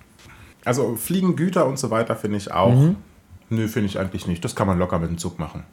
Also 0.66 0.96
Fliegen, 0.96 1.36
Güter 1.36 1.66
und 1.66 1.80
so 1.80 1.90
weiter 1.90 2.16
finde 2.16 2.38
ich 2.38 2.52
auch. 2.52 2.74
Mhm. 2.76 2.96
Nö, 3.50 3.68
finde 3.68 3.88
ich 3.88 4.00
eigentlich 4.00 4.28
nicht. 4.28 4.44
Das 4.44 4.56
kann 4.56 4.68
man 4.68 4.78
locker 4.78 5.00
mit 5.00 5.10
dem 5.10 5.18
Zug 5.18 5.40
machen. 5.40 5.64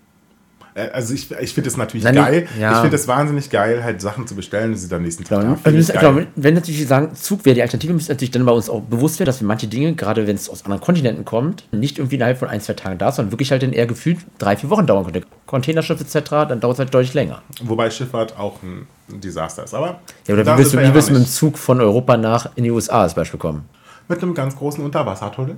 Also 0.92 1.14
ich, 1.14 1.31
ich 1.31 1.55
finde 1.55 1.70
es 1.70 1.79
natürlich 1.79 2.05
Na, 2.05 2.12
nee, 2.12 2.18
geil. 2.18 2.49
ja. 2.61 2.72
Ich 2.72 2.79
finde 2.81 2.96
es 2.96 3.09
wahnsinnig 3.09 3.49
geil, 3.49 3.83
halt 3.83 4.03
Sachen 4.03 4.27
zu 4.27 4.35
bestellen 4.35 4.72
und 4.72 4.77
sie 4.77 4.88
dann 4.88 5.03
nächsten 5.03 5.25
Tag 5.25 5.40
Genau, 5.40 5.57
also 5.64 5.92
genau, 5.94 6.20
wenn 6.37 6.53
natürlich 6.53 6.87
sagen, 6.87 7.14
Zug 7.14 7.46
wäre 7.46 7.55
die 7.55 7.62
Alternative, 7.62 7.94
müssen 7.94 8.11
natürlich 8.11 8.31
dann 8.31 8.44
bei 8.44 8.53
uns 8.53 8.68
auch 8.68 8.83
bewusst 8.83 9.18
werden, 9.18 9.27
dass 9.27 9.40
wir 9.40 9.46
manche 9.46 9.68
Dinge, 9.68 9.94
gerade 9.94 10.27
wenn 10.27 10.37
es 10.37 10.51
aus 10.51 10.64
anderen 10.66 10.83
Kontinenten 10.83 11.25
kommt, 11.25 11.66
nicht 11.72 11.99
irgendwie 11.99 12.16
innerhalb 12.16 12.37
von 12.37 12.49
ein, 12.49 12.61
zwei 12.61 12.75
Tagen 12.75 12.99
da 12.99 13.09
ist, 13.09 13.16
sondern 13.16 13.33
wirklich 13.33 13.53
halt 13.53 13.62
dann 13.62 13.72
eher 13.72 13.87
gefühlt 13.87 14.18
drei, 14.37 14.55
vier 14.55 14.68
Wochen 14.68 14.87
dauern 14.87 15.05
könnte. 15.05 15.22
Containerschiff 15.46 15.99
etc., 15.99 16.29
dann 16.31 16.61
dauert 16.61 16.75
es 16.75 16.79
halt 16.81 16.92
deutlich 16.92 17.14
länger. 17.14 17.40
Wobei 17.62 17.88
Schifffahrt 17.88 18.38
auch 18.38 18.62
ein 18.62 18.87
Desaster 19.09 19.64
ist. 19.64 19.72
Aber 19.72 20.01
Ja, 20.27 20.35
oder 20.35 20.44
wie 20.44 20.59
willst 20.59 20.75
du, 20.75 20.79
wie 20.79 20.92
willst 20.92 21.09
du 21.09 21.14
mit 21.14 21.22
dem. 21.22 21.27
Zug 21.27 21.57
von 21.57 21.81
Europa 21.81 22.18
nach 22.18 22.51
in 22.55 22.64
die 22.64 22.70
USA 22.70 23.01
als 23.01 23.14
Beispiel 23.14 23.40
kommen? 23.40 23.64
Mit 24.09 24.23
einem 24.23 24.35
ganz 24.35 24.57
großen 24.57 24.83
Unterwassertunnel? 24.85 25.57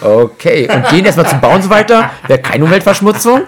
Okay, 0.00 0.68
und 0.74 0.90
den 0.92 1.04
erstmal 1.04 1.28
zu 1.28 1.36
bauen 1.36 1.62
so 1.62 1.68
weiter, 1.70 2.10
wäre 2.26 2.40
keine 2.40 2.64
Umweltverschmutzung. 2.64 3.42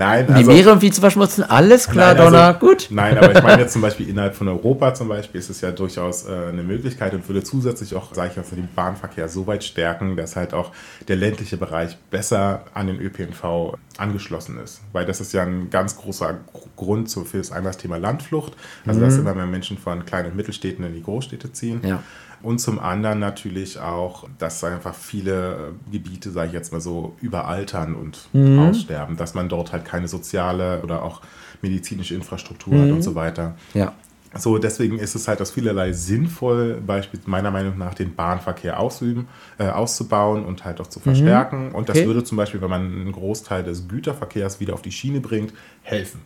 Nein, 0.00 0.26
Die 0.28 0.32
also, 0.34 0.50
Meere 0.52 0.68
irgendwie 0.68 0.92
zu 0.92 1.00
verschmutzen, 1.00 1.42
alles 1.42 1.88
klar, 1.88 2.14
Nein, 2.14 2.18
also- 2.20 2.30
Donner, 2.36 2.54
gut. 2.54 2.86
Nein, 2.90 3.18
aber 3.18 3.34
ich 3.34 3.42
meine 3.42 3.62
jetzt 3.62 3.72
zum 3.72 3.82
Beispiel 3.82 4.08
innerhalb 4.08 4.36
von 4.36 4.46
Europa 4.46 4.94
zum 4.94 5.08
Beispiel 5.08 5.40
ist 5.40 5.50
es 5.50 5.60
ja 5.60 5.72
durchaus 5.72 6.24
äh, 6.24 6.50
eine 6.52 6.62
Möglichkeit 6.62 7.14
und 7.14 7.26
würde 7.28 7.42
zusätzlich 7.42 7.96
auch, 7.96 8.14
sage 8.14 8.28
ich 8.30 8.36
jetzt, 8.36 8.52
den 8.52 8.68
Bahnverkehr 8.76 9.28
so 9.28 9.48
weit 9.48 9.64
stärken, 9.64 10.16
dass 10.16 10.36
halt 10.36 10.54
auch 10.54 10.70
der 11.08 11.16
ländliche 11.16 11.56
Bereich 11.56 11.96
besser 12.12 12.60
an 12.74 12.86
den 12.86 13.00
ÖPNV 13.00 13.74
angeschlossen 13.96 14.60
ist. 14.62 14.82
Weil 14.92 15.04
das 15.04 15.20
ist 15.20 15.32
ja 15.32 15.42
ein 15.42 15.68
ganz 15.68 15.96
großer 15.96 16.32
Gr- 16.52 16.60
Grund 16.76 17.10
für 17.10 17.38
das 17.38 17.50
einmal 17.50 17.72
das 17.72 17.78
Thema 17.82 17.96
Landflucht, 17.96 18.52
also 18.86 19.00
dass 19.00 19.16
immer 19.16 19.34
mehr 19.34 19.46
Menschen 19.46 19.78
von 19.78 20.06
kleinen 20.06 20.28
und 20.28 20.36
Mittelstädten 20.36 20.84
in 20.84 20.94
die 20.94 21.02
Großstädte 21.02 21.52
ziehen. 21.52 21.80
Ja. 21.84 22.04
Und 22.42 22.60
zum 22.60 22.78
anderen 22.78 23.18
natürlich 23.18 23.80
auch, 23.80 24.28
dass 24.38 24.62
einfach 24.64 24.94
viele 24.94 25.72
äh, 25.88 25.92
Gebiete, 25.92 26.30
sage 26.30 26.48
ich 26.48 26.52
jetzt 26.54 26.72
mal 26.72 26.80
so, 26.80 27.14
überaltern 27.20 27.94
und 27.94 28.28
aussterben, 28.58 29.16
dass 29.16 29.34
man 29.34 29.48
dort 29.48 29.72
halt 29.72 29.84
keine 29.84 30.06
soziale 30.08 30.82
oder 30.82 31.02
auch 31.02 31.20
medizinische 31.62 32.14
Infrastruktur 32.14 32.80
hat 32.82 32.90
und 32.92 33.02
so 33.02 33.14
weiter. 33.14 33.56
Ja. 33.74 33.92
So, 34.36 34.58
deswegen 34.58 34.98
ist 34.98 35.14
es 35.14 35.26
halt 35.26 35.40
aus 35.40 35.50
vielerlei 35.50 35.92
sinnvoll, 35.92 36.80
beispielsweise 36.86 37.30
meiner 37.30 37.50
Meinung 37.50 37.78
nach 37.78 37.94
den 37.94 38.14
Bahnverkehr 38.14 38.78
ausüben, 38.78 39.26
äh, 39.58 39.68
auszubauen 39.68 40.44
und 40.44 40.64
halt 40.66 40.80
auch 40.82 40.86
zu 40.86 41.00
verstärken. 41.00 41.72
Und 41.72 41.88
das 41.88 41.96
Okay. 41.96 42.06
würde 42.06 42.22
zum 42.24 42.36
Beispiel, 42.36 42.60
wenn 42.60 42.68
man 42.70 42.82
einen 42.82 43.10
Großteil 43.12 43.64
des 43.64 43.88
Güterverkehrs 43.88 44.60
wieder 44.60 44.74
auf 44.74 44.82
die 44.82 44.92
Schiene 44.92 45.20
bringt, 45.20 45.54
helfen. 45.82 46.20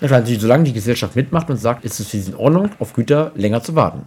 Ja, 0.00 0.20
die- 0.20 0.36
solange 0.36 0.64
die 0.64 0.72
Gesellschaft 0.72 1.16
mitmacht 1.16 1.50
und 1.50 1.58
sagt, 1.58 1.84
ist 1.84 2.00
es 2.00 2.08
für 2.08 2.18
sie 2.18 2.30
in 2.30 2.36
Ordnung, 2.36 2.70
auf 2.78 2.94
Güter 2.94 3.30
länger 3.34 3.62
zu 3.62 3.74
warten. 3.74 4.02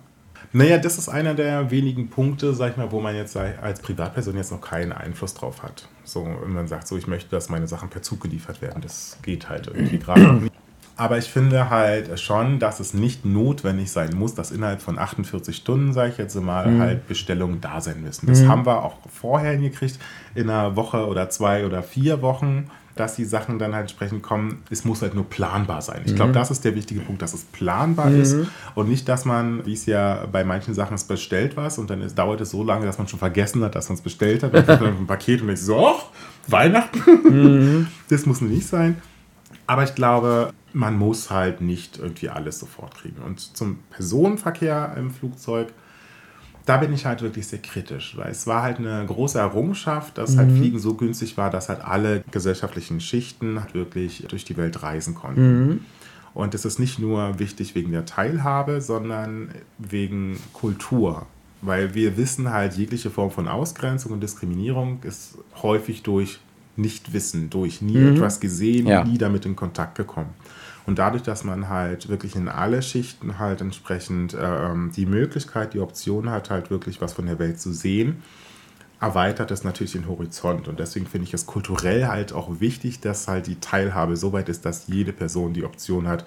Naja, 0.54 0.78
das 0.78 0.98
ist 0.98 1.08
einer 1.08 1.34
der 1.34 1.72
wenigen 1.72 2.10
Punkte, 2.10 2.54
sag 2.54 2.72
ich 2.72 2.78
mal, 2.78 2.92
wo 2.92 3.00
man 3.00 3.16
jetzt 3.16 3.38
als 3.38 3.80
Privatperson 3.80 4.36
jetzt 4.36 4.52
noch 4.52 4.62
keinen 4.62 4.92
Einfluss 4.92 5.34
drauf 5.34 5.64
hat. 5.64 5.88
So, 6.04 6.26
wenn 6.26 6.54
man 6.54 6.68
sagt, 6.68 6.88
so, 6.88 6.98
ich 6.98 7.08
möchte, 7.08 7.30
dass 7.30 7.50
meine 7.50 7.68
Sachen 7.68 7.90
per 7.90 8.02
Zug 8.02 8.22
geliefert 8.22 8.62
werden. 8.62 8.82
Das 8.82 9.18
geht 9.22 9.50
halt 9.50 9.68
irgendwie 9.68 10.00
gerade 10.00 10.22
noch 10.22 10.42
nicht. 10.42 10.54
Aber 10.98 11.18
ich 11.18 11.26
finde 11.26 11.70
halt 11.70 12.20
schon, 12.20 12.60
dass 12.60 12.80
es 12.80 12.94
nicht 12.94 13.26
notwendig 13.26 13.92
sein 13.92 14.12
muss, 14.14 14.36
dass 14.36 14.52
innerhalb 14.52 14.82
von 14.82 15.00
48 15.00 15.56
Stunden, 15.56 15.94
sage 15.94 16.12
ich 16.12 16.18
jetzt 16.18 16.36
mal, 16.36 16.80
halt 16.80 17.08
Bestellungen 17.08 17.60
da 17.60 17.82
sein 17.82 18.04
müssen. 18.04 18.28
Das 18.28 18.46
haben 18.46 18.68
wir 18.68 18.84
auch 18.84 18.98
vorher 19.10 19.54
hingekriegt, 19.54 19.98
in 20.36 20.50
einer 20.50 20.76
Woche 20.76 21.08
oder 21.08 21.30
zwei 21.30 21.66
oder 21.66 21.82
vier 21.82 22.22
Wochen, 22.22 22.70
dass 22.96 23.16
die 23.16 23.26
Sachen 23.26 23.60
dann 23.60 23.74
halt 23.74 23.84
entsprechend 23.84 24.24
kommen. 24.24 24.64
Es 24.70 24.86
muss 24.86 25.02
halt 25.02 25.16
nur 25.16 25.30
planbar 25.30 25.82
sein. 25.82 26.02
Ich 26.06 26.16
glaube, 26.16 26.32
das 26.34 26.52
ist 26.52 26.64
der 26.66 26.76
wichtige 26.76 27.02
Punkt, 27.02 27.22
dass 27.22 27.34
es 27.34 27.44
planbar 27.44 28.12
ist 28.12 28.36
und 28.76 28.90
nicht, 28.90 29.08
dass 29.08 29.26
man, 29.26 29.66
wie 29.66 29.74
es 29.74 29.86
ja 29.86 30.26
bei 30.32 30.44
manchen 30.44 30.74
Sachen 30.74 30.96
ist, 30.96 31.08
bestellt 31.08 31.58
was 31.58 31.78
und 31.78 31.90
dann 31.90 32.02
ist, 32.02 32.18
dauert 32.18 32.42
es 32.42 32.52
so 32.52 32.64
lange, 32.64 32.86
dass 32.86 32.98
man 32.98 33.08
schon 33.08 33.20
vergessen 33.20 33.64
hat, 33.64 33.76
dass 33.76 33.90
man 33.90 33.96
es 33.96 34.02
bestellt 34.02 34.44
hat. 34.44 34.54
Dann 34.54 34.66
kriegt 34.66 34.82
man 34.82 34.98
ein 34.98 35.08
Paket 35.08 35.42
und 35.42 35.48
denkt 35.48 35.62
so, 35.62 35.88
ach, 35.88 36.06
Weihnachten. 36.48 37.88
Das 38.10 38.26
muss 38.26 38.42
nicht 38.42 38.68
sein. 38.68 39.02
Aber 39.68 39.84
ich 39.84 39.96
glaube, 39.96 40.52
man 40.74 40.98
muss 40.98 41.30
halt 41.30 41.62
nicht 41.62 41.98
irgendwie 41.98 42.30
alles 42.30 42.60
sofort 42.60 42.96
kriegen. 42.96 43.22
Und 43.22 43.40
zum 43.40 43.80
Personenverkehr 43.90 44.96
im 44.98 45.12
Flugzeug, 45.12 45.70
da 46.66 46.78
bin 46.78 46.94
ich 46.94 47.06
halt 47.06 47.22
wirklich 47.22 47.48
sehr 47.48 47.60
kritisch, 47.60 48.16
weil 48.18 48.32
es 48.32 48.46
war 48.48 48.64
halt 48.64 48.78
eine 48.78 49.06
große 49.06 49.40
Errungenschaft, 49.40 50.18
dass 50.18 50.38
halt 50.38 50.52
Fliegen 50.52 50.80
so 50.80 50.94
günstig 50.96 51.38
war, 51.38 51.50
dass 51.50 51.70
halt 51.70 51.82
alle 51.82 52.24
gesellschaftlichen 52.32 53.00
Schichten 53.00 53.60
halt 53.60 53.74
wirklich 53.74 54.26
durch 54.30 54.46
die 54.46 54.58
Welt 54.58 54.84
reisen 54.84 55.16
konnten. 55.16 55.86
Und 56.34 56.54
es 56.56 56.64
ist 56.64 56.80
nicht 56.80 56.98
nur 57.00 57.40
wichtig 57.40 57.76
wegen 57.76 57.92
der 57.92 58.06
Teilhabe, 58.06 58.80
sondern 58.82 59.50
wegen 59.80 60.38
Kultur. 60.54 61.26
Weil 61.62 61.94
wir 61.94 62.16
wissen 62.18 62.50
halt, 62.52 62.74
jegliche 62.76 63.10
Form 63.10 63.32
von 63.32 63.48
Ausgrenzung 63.48 64.14
und 64.14 64.22
Diskriminierung 64.22 65.00
ist 65.04 65.38
häufig 65.62 66.04
durch 66.04 66.40
Nichtwissen, 66.78 67.50
durch 67.50 67.82
nie 67.82 67.98
etwas 67.98 68.40
gesehen, 68.40 68.88
Ja. 68.88 69.04
nie 69.04 69.18
damit 69.18 69.46
in 69.46 69.56
Kontakt 69.56 69.96
gekommen. 69.96 70.30
Und 70.88 70.98
dadurch, 71.00 71.24
dass 71.24 71.44
man 71.44 71.70
halt 71.70 72.10
wirklich 72.10 72.36
in 72.36 72.48
alle 72.48 72.82
Schichten 72.82 73.38
halt 73.38 73.62
entsprechend 73.62 74.36
ähm, 74.40 74.92
die 74.96 75.06
Möglichkeit, 75.06 75.74
die 75.74 75.80
Option 75.80 76.30
hat, 76.30 76.50
halt 76.50 76.72
wirklich 76.72 77.02
was 77.02 77.14
von 77.14 77.28
der 77.28 77.38
Welt 77.40 77.60
zu 77.62 77.72
sehen, 77.72 78.24
erweitert 79.00 79.52
es 79.52 79.64
natürlich 79.64 79.94
den 79.94 80.08
Horizont. 80.08 80.68
Und 80.68 80.80
deswegen 80.80 81.08
finde 81.08 81.28
ich 81.28 81.34
es 81.34 81.46
kulturell 81.46 82.08
halt 82.08 82.34
auch 82.34 82.60
wichtig, 82.60 83.00
dass 83.00 83.28
halt 83.28 83.48
die 83.48 83.60
Teilhabe 83.60 84.16
so 84.18 84.34
weit 84.34 84.50
ist, 84.50 84.66
dass 84.66 84.88
jede 84.88 85.14
Person 85.14 85.54
die 85.54 85.64
Option 85.64 86.08
hat, 86.08 86.26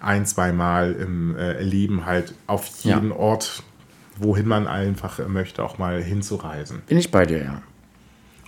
ein, 0.00 0.26
zweimal 0.26 0.92
im 0.92 1.36
äh, 1.36 1.60
Leben 1.62 2.06
halt 2.06 2.34
auf 2.46 2.68
Ja. 2.84 2.94
jeden 2.96 3.10
Ort, 3.12 3.62
wohin 4.16 4.46
man 4.46 4.66
einfach 4.66 5.26
möchte, 5.28 5.62
auch 5.64 5.78
mal 5.78 6.02
hinzureisen. 6.02 6.82
Bin 6.86 6.98
ich 6.98 7.10
bei 7.10 7.26
dir, 7.26 7.42
ja. 7.42 7.62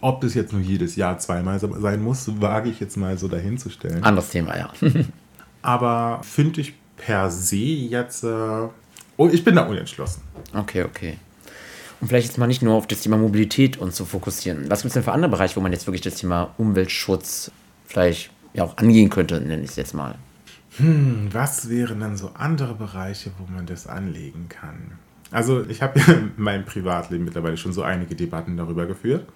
Ob 0.03 0.23
das 0.23 0.33
jetzt 0.35 0.53
nur 0.53 0.63
jedes 0.63 0.97
Jahr 0.97 1.19
zweimal 1.19 1.59
sein 1.61 2.03
muss, 2.03 2.41
wage 2.41 2.71
ich 2.71 2.81
jetzt 2.81 2.97
mal 2.97 3.19
so 3.19 3.29
dahinzustellen. 3.29 4.03
Anderes 4.03 4.31
Thema, 4.31 4.57
ja. 4.57 4.71
Aber 5.63 6.21
finde 6.23 6.61
ich 6.61 6.75
per 6.97 7.31
se 7.31 7.57
jetzt. 7.57 8.25
Äh, 8.25 8.69
oh, 9.17 9.29
ich 9.31 9.45
bin 9.45 9.57
da 9.57 9.63
unentschlossen. 9.63 10.23
Okay, 10.55 10.85
okay. 10.85 11.19
Und 12.01 12.09
vielleicht 12.09 12.29
jetzt 12.29 12.39
mal 12.39 12.47
nicht 12.47 12.63
nur 12.63 12.75
auf 12.75 12.87
das 12.87 13.01
Thema 13.01 13.19
Mobilität 13.19 13.77
uns 13.77 13.95
zu 13.95 14.07
fokussieren. 14.07 14.71
Was 14.71 14.83
gibt 14.83 14.91
es 14.91 14.95
denn 14.95 15.03
für 15.03 15.13
andere 15.13 15.31
Bereiche, 15.31 15.57
wo 15.57 15.61
man 15.61 15.73
jetzt 15.73 15.87
wirklich 15.87 16.01
das 16.01 16.15
Thema 16.15 16.55
Umweltschutz 16.57 17.51
vielleicht 17.87 18.31
ja 18.55 18.65
auch 18.65 18.77
angehen 18.79 19.11
könnte, 19.11 19.41
nenne 19.41 19.63
ich 19.63 19.71
es 19.71 19.77
jetzt 19.77 19.95
mal. 19.95 20.17
Was 21.33 21.69
wären 21.69 22.01
dann 22.01 22.17
so 22.17 22.31
andere 22.35 22.75
Bereiche, 22.75 23.33
wo 23.39 23.53
man 23.53 23.67
das 23.67 23.87
anlegen 23.87 24.49
kann? 24.49 24.93
Also, 25.31 25.65
ich 25.69 25.83
habe 25.83 26.01
ja 26.01 26.13
in 26.15 26.33
meinem 26.37 26.65
Privatleben 26.65 27.25
mittlerweile 27.25 27.57
schon 27.57 27.73
so 27.73 27.83
einige 27.83 28.15
Debatten 28.15 28.57
darüber 28.57 28.87
geführt. 28.87 29.27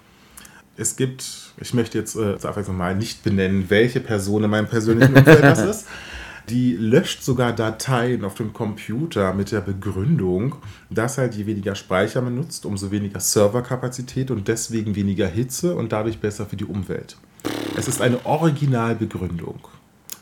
Es 0.76 0.96
gibt, 0.96 1.24
ich 1.58 1.74
möchte 1.74 1.98
jetzt 1.98 2.16
äh, 2.16 2.38
zur 2.38 2.50
Abwechslung 2.50 2.76
mal 2.76 2.96
nicht 2.96 3.22
benennen, 3.22 3.66
welche 3.68 4.00
Person 4.00 4.42
in 4.42 4.50
meinem 4.50 4.66
persönlichen 4.66 5.14
Umfeld 5.14 5.42
das 5.42 5.58
ist. 5.64 5.86
Die 6.50 6.76
löscht 6.76 7.22
sogar 7.22 7.52
Dateien 7.52 8.24
auf 8.24 8.34
dem 8.34 8.52
Computer 8.52 9.32
mit 9.32 9.50
der 9.50 9.60
Begründung, 9.60 10.56
dass 10.90 11.16
halt 11.18 11.34
je 11.34 11.46
weniger 11.46 11.74
Speicher 11.74 12.20
man 12.20 12.34
nutzt, 12.34 12.66
umso 12.66 12.90
weniger 12.90 13.20
Serverkapazität 13.20 14.30
und 14.30 14.46
deswegen 14.48 14.94
weniger 14.94 15.26
Hitze 15.26 15.74
und 15.74 15.92
dadurch 15.92 16.18
besser 16.18 16.44
für 16.46 16.56
die 16.56 16.66
Umwelt. 16.66 17.16
Es 17.76 17.88
ist 17.88 18.00
eine 18.02 18.24
Originalbegründung. 18.26 19.60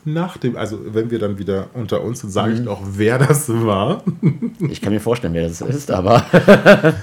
Nach 0.05 0.37
dem, 0.37 0.57
also 0.57 0.79
wenn 0.93 1.11
wir 1.11 1.19
dann 1.19 1.37
wieder 1.39 1.67
unter 1.73 2.01
uns 2.03 2.19
sind, 2.21 2.31
sage 2.31 2.53
ich 2.53 2.67
auch, 2.67 2.81
wer 2.85 3.17
das 3.17 3.47
war. 3.49 4.03
Ich 4.59 4.81
kann 4.81 4.91
mir 4.91 4.99
vorstellen, 4.99 5.33
wer 5.33 5.47
das 5.47 5.61
ist, 5.61 5.91
aber 5.91 6.25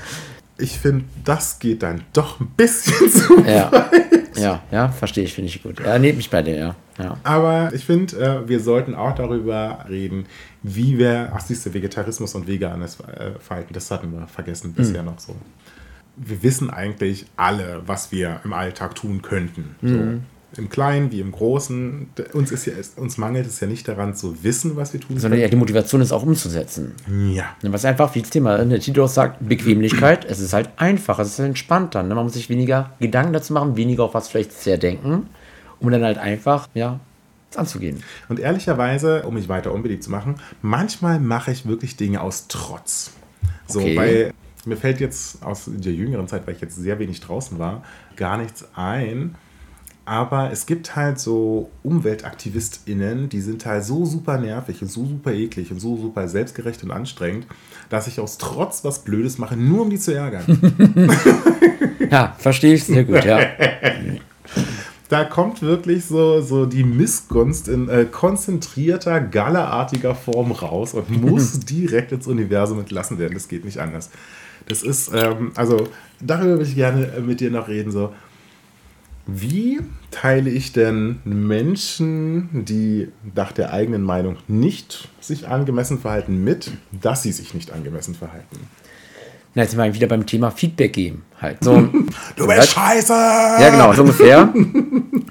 Ich 0.61 0.78
finde, 0.78 1.06
das 1.24 1.59
geht 1.59 1.83
dann 1.83 2.02
doch 2.12 2.38
ein 2.40 2.48
bisschen 2.56 3.11
zu. 3.11 3.40
ja. 3.44 3.70
Ja, 4.37 4.62
ja, 4.70 4.88
verstehe 4.88 5.24
ich, 5.24 5.35
finde 5.35 5.48
ich 5.48 5.62
gut. 5.62 5.80
Ja, 5.80 5.98
nehme 5.98 6.16
mich 6.16 6.30
bei 6.30 6.42
dir, 6.42 6.56
ja. 6.56 6.76
Ja. 7.03 7.17
Aber 7.23 7.73
ich 7.75 7.85
finde, 7.85 8.17
äh, 8.17 8.49
wir 8.49 8.61
sollten 8.61 8.95
auch 8.95 9.15
darüber 9.15 9.85
reden, 9.89 10.27
wie 10.63 10.99
wir, 10.99 11.33
ach 11.35 11.41
siehst 11.41 11.67
du, 11.67 11.75
Vegetarismus 11.75 12.35
und 12.35 12.47
veganes 12.47 12.99
äh, 13.01 13.33
Verhalten, 13.39 13.73
das 13.75 13.91
hatten 13.91 14.13
wir 14.13 14.27
vergessen 14.27 14.73
bisher 14.73 15.03
noch 15.03 15.19
so. 15.19 15.35
Wir 16.17 16.43
wissen 16.43 16.71
eigentlich 16.71 17.27
alle, 17.37 17.83
was 17.87 18.13
wir 18.13 18.41
im 18.45 18.53
Alltag 18.53 18.95
tun 18.95 19.23
könnten. 19.23 19.77
So. 19.83 20.61
Im 20.61 20.69
Kleinen 20.69 21.13
wie 21.13 21.21
im 21.21 21.31
Großen. 21.31 22.09
Uns, 22.33 22.51
ist 22.51 22.67
ja, 22.67 22.73
uns 22.97 23.17
mangelt 23.19 23.47
es 23.47 23.61
ja 23.61 23.69
nicht 23.69 23.87
daran 23.87 24.17
zu 24.17 24.43
wissen, 24.43 24.75
was 24.75 24.93
wir 24.93 25.01
tun 25.01 25.17
Sondern 25.19 25.39
ja, 25.39 25.49
die 25.49 25.57
Motivation 25.57 26.01
ist 26.01 26.11
auch 26.11 26.25
umzusetzen. 26.25 26.95
können. 27.07 27.31
Ja. 27.31 27.45
Ne, 27.63 27.73
Was 27.73 27.85
einfach, 27.85 28.13
wie 28.17 28.21
das 28.23 28.31
Thema, 28.31 28.59
ne, 28.59 28.67
der 28.67 28.81
Titel 28.81 29.01
auch 29.01 29.09
sagt, 29.09 29.49
Bequemlichkeit. 29.49 30.25
Es 30.25 30.41
ist 30.41 30.53
halt 30.53 30.71
einfach, 30.77 31.21
es 31.21 31.29
ist 31.29 31.39
entspannter. 31.39 32.03
Ne? 32.03 32.15
Man 32.17 32.25
muss 32.25 32.33
sich 32.33 32.49
weniger 32.51 32.91
Gedanken 32.99 33.33
dazu 33.33 33.53
machen, 33.53 33.77
weniger 33.77 34.03
auf 34.05 34.15
was 34.15 34.29
vielleicht 34.29 34.53
sehr 34.53 34.77
denken, 34.77 35.29
um 35.81 35.90
dann 35.90 36.03
halt 36.03 36.19
einfach, 36.19 36.69
ja, 36.75 37.01
es 37.51 37.57
anzugehen. 37.57 38.03
Und 38.29 38.38
ehrlicherweise, 38.38 39.23
um 39.25 39.35
mich 39.35 39.49
weiter 39.49 39.73
unbeliebt 39.73 40.05
zu 40.05 40.11
machen, 40.11 40.37
manchmal 40.62 41.19
mache 41.19 41.51
ich 41.51 41.66
wirklich 41.66 41.97
Dinge 41.97 42.21
aus 42.21 42.47
Trotz. 42.49 43.12
So, 43.66 43.81
Okay. 43.81 43.97
weil 43.97 44.33
mir 44.66 44.77
fällt 44.77 45.01
jetzt 45.01 45.43
aus 45.43 45.64
der 45.66 45.93
jüngeren 45.93 46.29
Zeit, 46.29 46.47
weil 46.47 46.55
ich 46.55 46.61
jetzt 46.61 46.77
sehr 46.77 46.99
wenig 46.99 47.21
draußen 47.21 47.59
war, 47.59 47.83
gar 48.16 48.38
nichts 48.38 48.69
ein. 48.77 49.35
Aber 50.05 50.51
es 50.51 50.66
gibt 50.66 50.97
halt 50.97 51.21
so 51.21 51.71
UmweltaktivistInnen, 51.85 53.29
die 53.29 53.40
sind 53.40 53.64
halt 53.64 53.85
so 53.85 54.05
super 54.07 54.38
nervig 54.38 54.83
und 54.83 54.88
so 54.90 55.07
super 55.07 55.33
eklig 55.33 55.71
und 55.71 55.79
so 55.79 55.97
super 55.97 56.27
selbstgerecht 56.29 56.83
und 56.83 56.90
anstrengend, 56.90 57.47
dass 57.90 58.07
ich 58.07 58.19
aus 58.19 58.37
Trotz 58.38 58.85
was 58.85 59.01
Blödes 59.05 59.38
mache, 59.38 59.57
nur 59.57 59.83
um 59.83 59.90
die 59.90 59.99
zu 59.99 60.14
ärgern. 60.14 60.45
Ja, 62.11 62.35
verstehe 62.38 62.75
ich 62.75 62.85
sehr 62.85 63.05
gut, 63.05 63.25
ja. 63.25 63.38
Da 65.11 65.25
kommt 65.25 65.61
wirklich 65.61 66.05
so, 66.05 66.40
so 66.40 66.66
die 66.66 66.85
Missgunst 66.85 67.66
in 67.66 67.88
äh, 67.88 68.05
konzentrierter, 68.05 69.20
gallerartiger 69.20 70.14
Form 70.14 70.53
raus 70.53 70.94
und 70.94 71.11
muss 71.11 71.59
direkt 71.66 72.12
ins 72.12 72.29
Universum 72.29 72.79
entlassen 72.79 73.18
werden. 73.18 73.35
Das 73.35 73.49
geht 73.49 73.64
nicht 73.64 73.79
anders. 73.79 74.11
Das 74.68 74.85
ist, 74.85 75.11
ähm, 75.12 75.51
also 75.57 75.88
darüber 76.20 76.51
würde 76.51 76.62
ich 76.62 76.77
gerne 76.77 77.09
äh, 77.09 77.20
mit 77.20 77.40
dir 77.40 77.51
noch 77.51 77.66
reden. 77.66 77.90
So, 77.90 78.14
wie 79.27 79.81
teile 80.12 80.49
ich 80.49 80.73
denn 80.73 81.18
Menschen, 81.25 82.64
die 82.64 83.09
nach 83.35 83.51
der 83.51 83.73
eigenen 83.73 84.03
Meinung 84.03 84.37
nicht 84.46 85.09
sich 85.20 85.49
angemessen 85.49 85.99
verhalten, 85.99 86.44
mit, 86.44 86.70
dass 86.92 87.25
sie 87.25 87.33
sich 87.33 87.53
nicht 87.53 87.73
angemessen 87.73 88.14
verhalten? 88.14 88.61
Na, 89.55 89.63
jetzt 89.63 89.73
sind 89.73 89.81
wir 89.83 89.93
wieder 89.95 90.07
beim 90.07 90.27
Thema 90.27 90.51
Feedback 90.51 90.93
geben. 90.93 91.25
Halt. 91.41 91.63
So, 91.63 91.77
Du 92.37 92.47
bist 92.47 92.71
scheiße! 92.71 93.13
Ja, 93.13 93.71
genau, 93.71 93.93
so 93.93 94.03
ungefähr. 94.03 94.53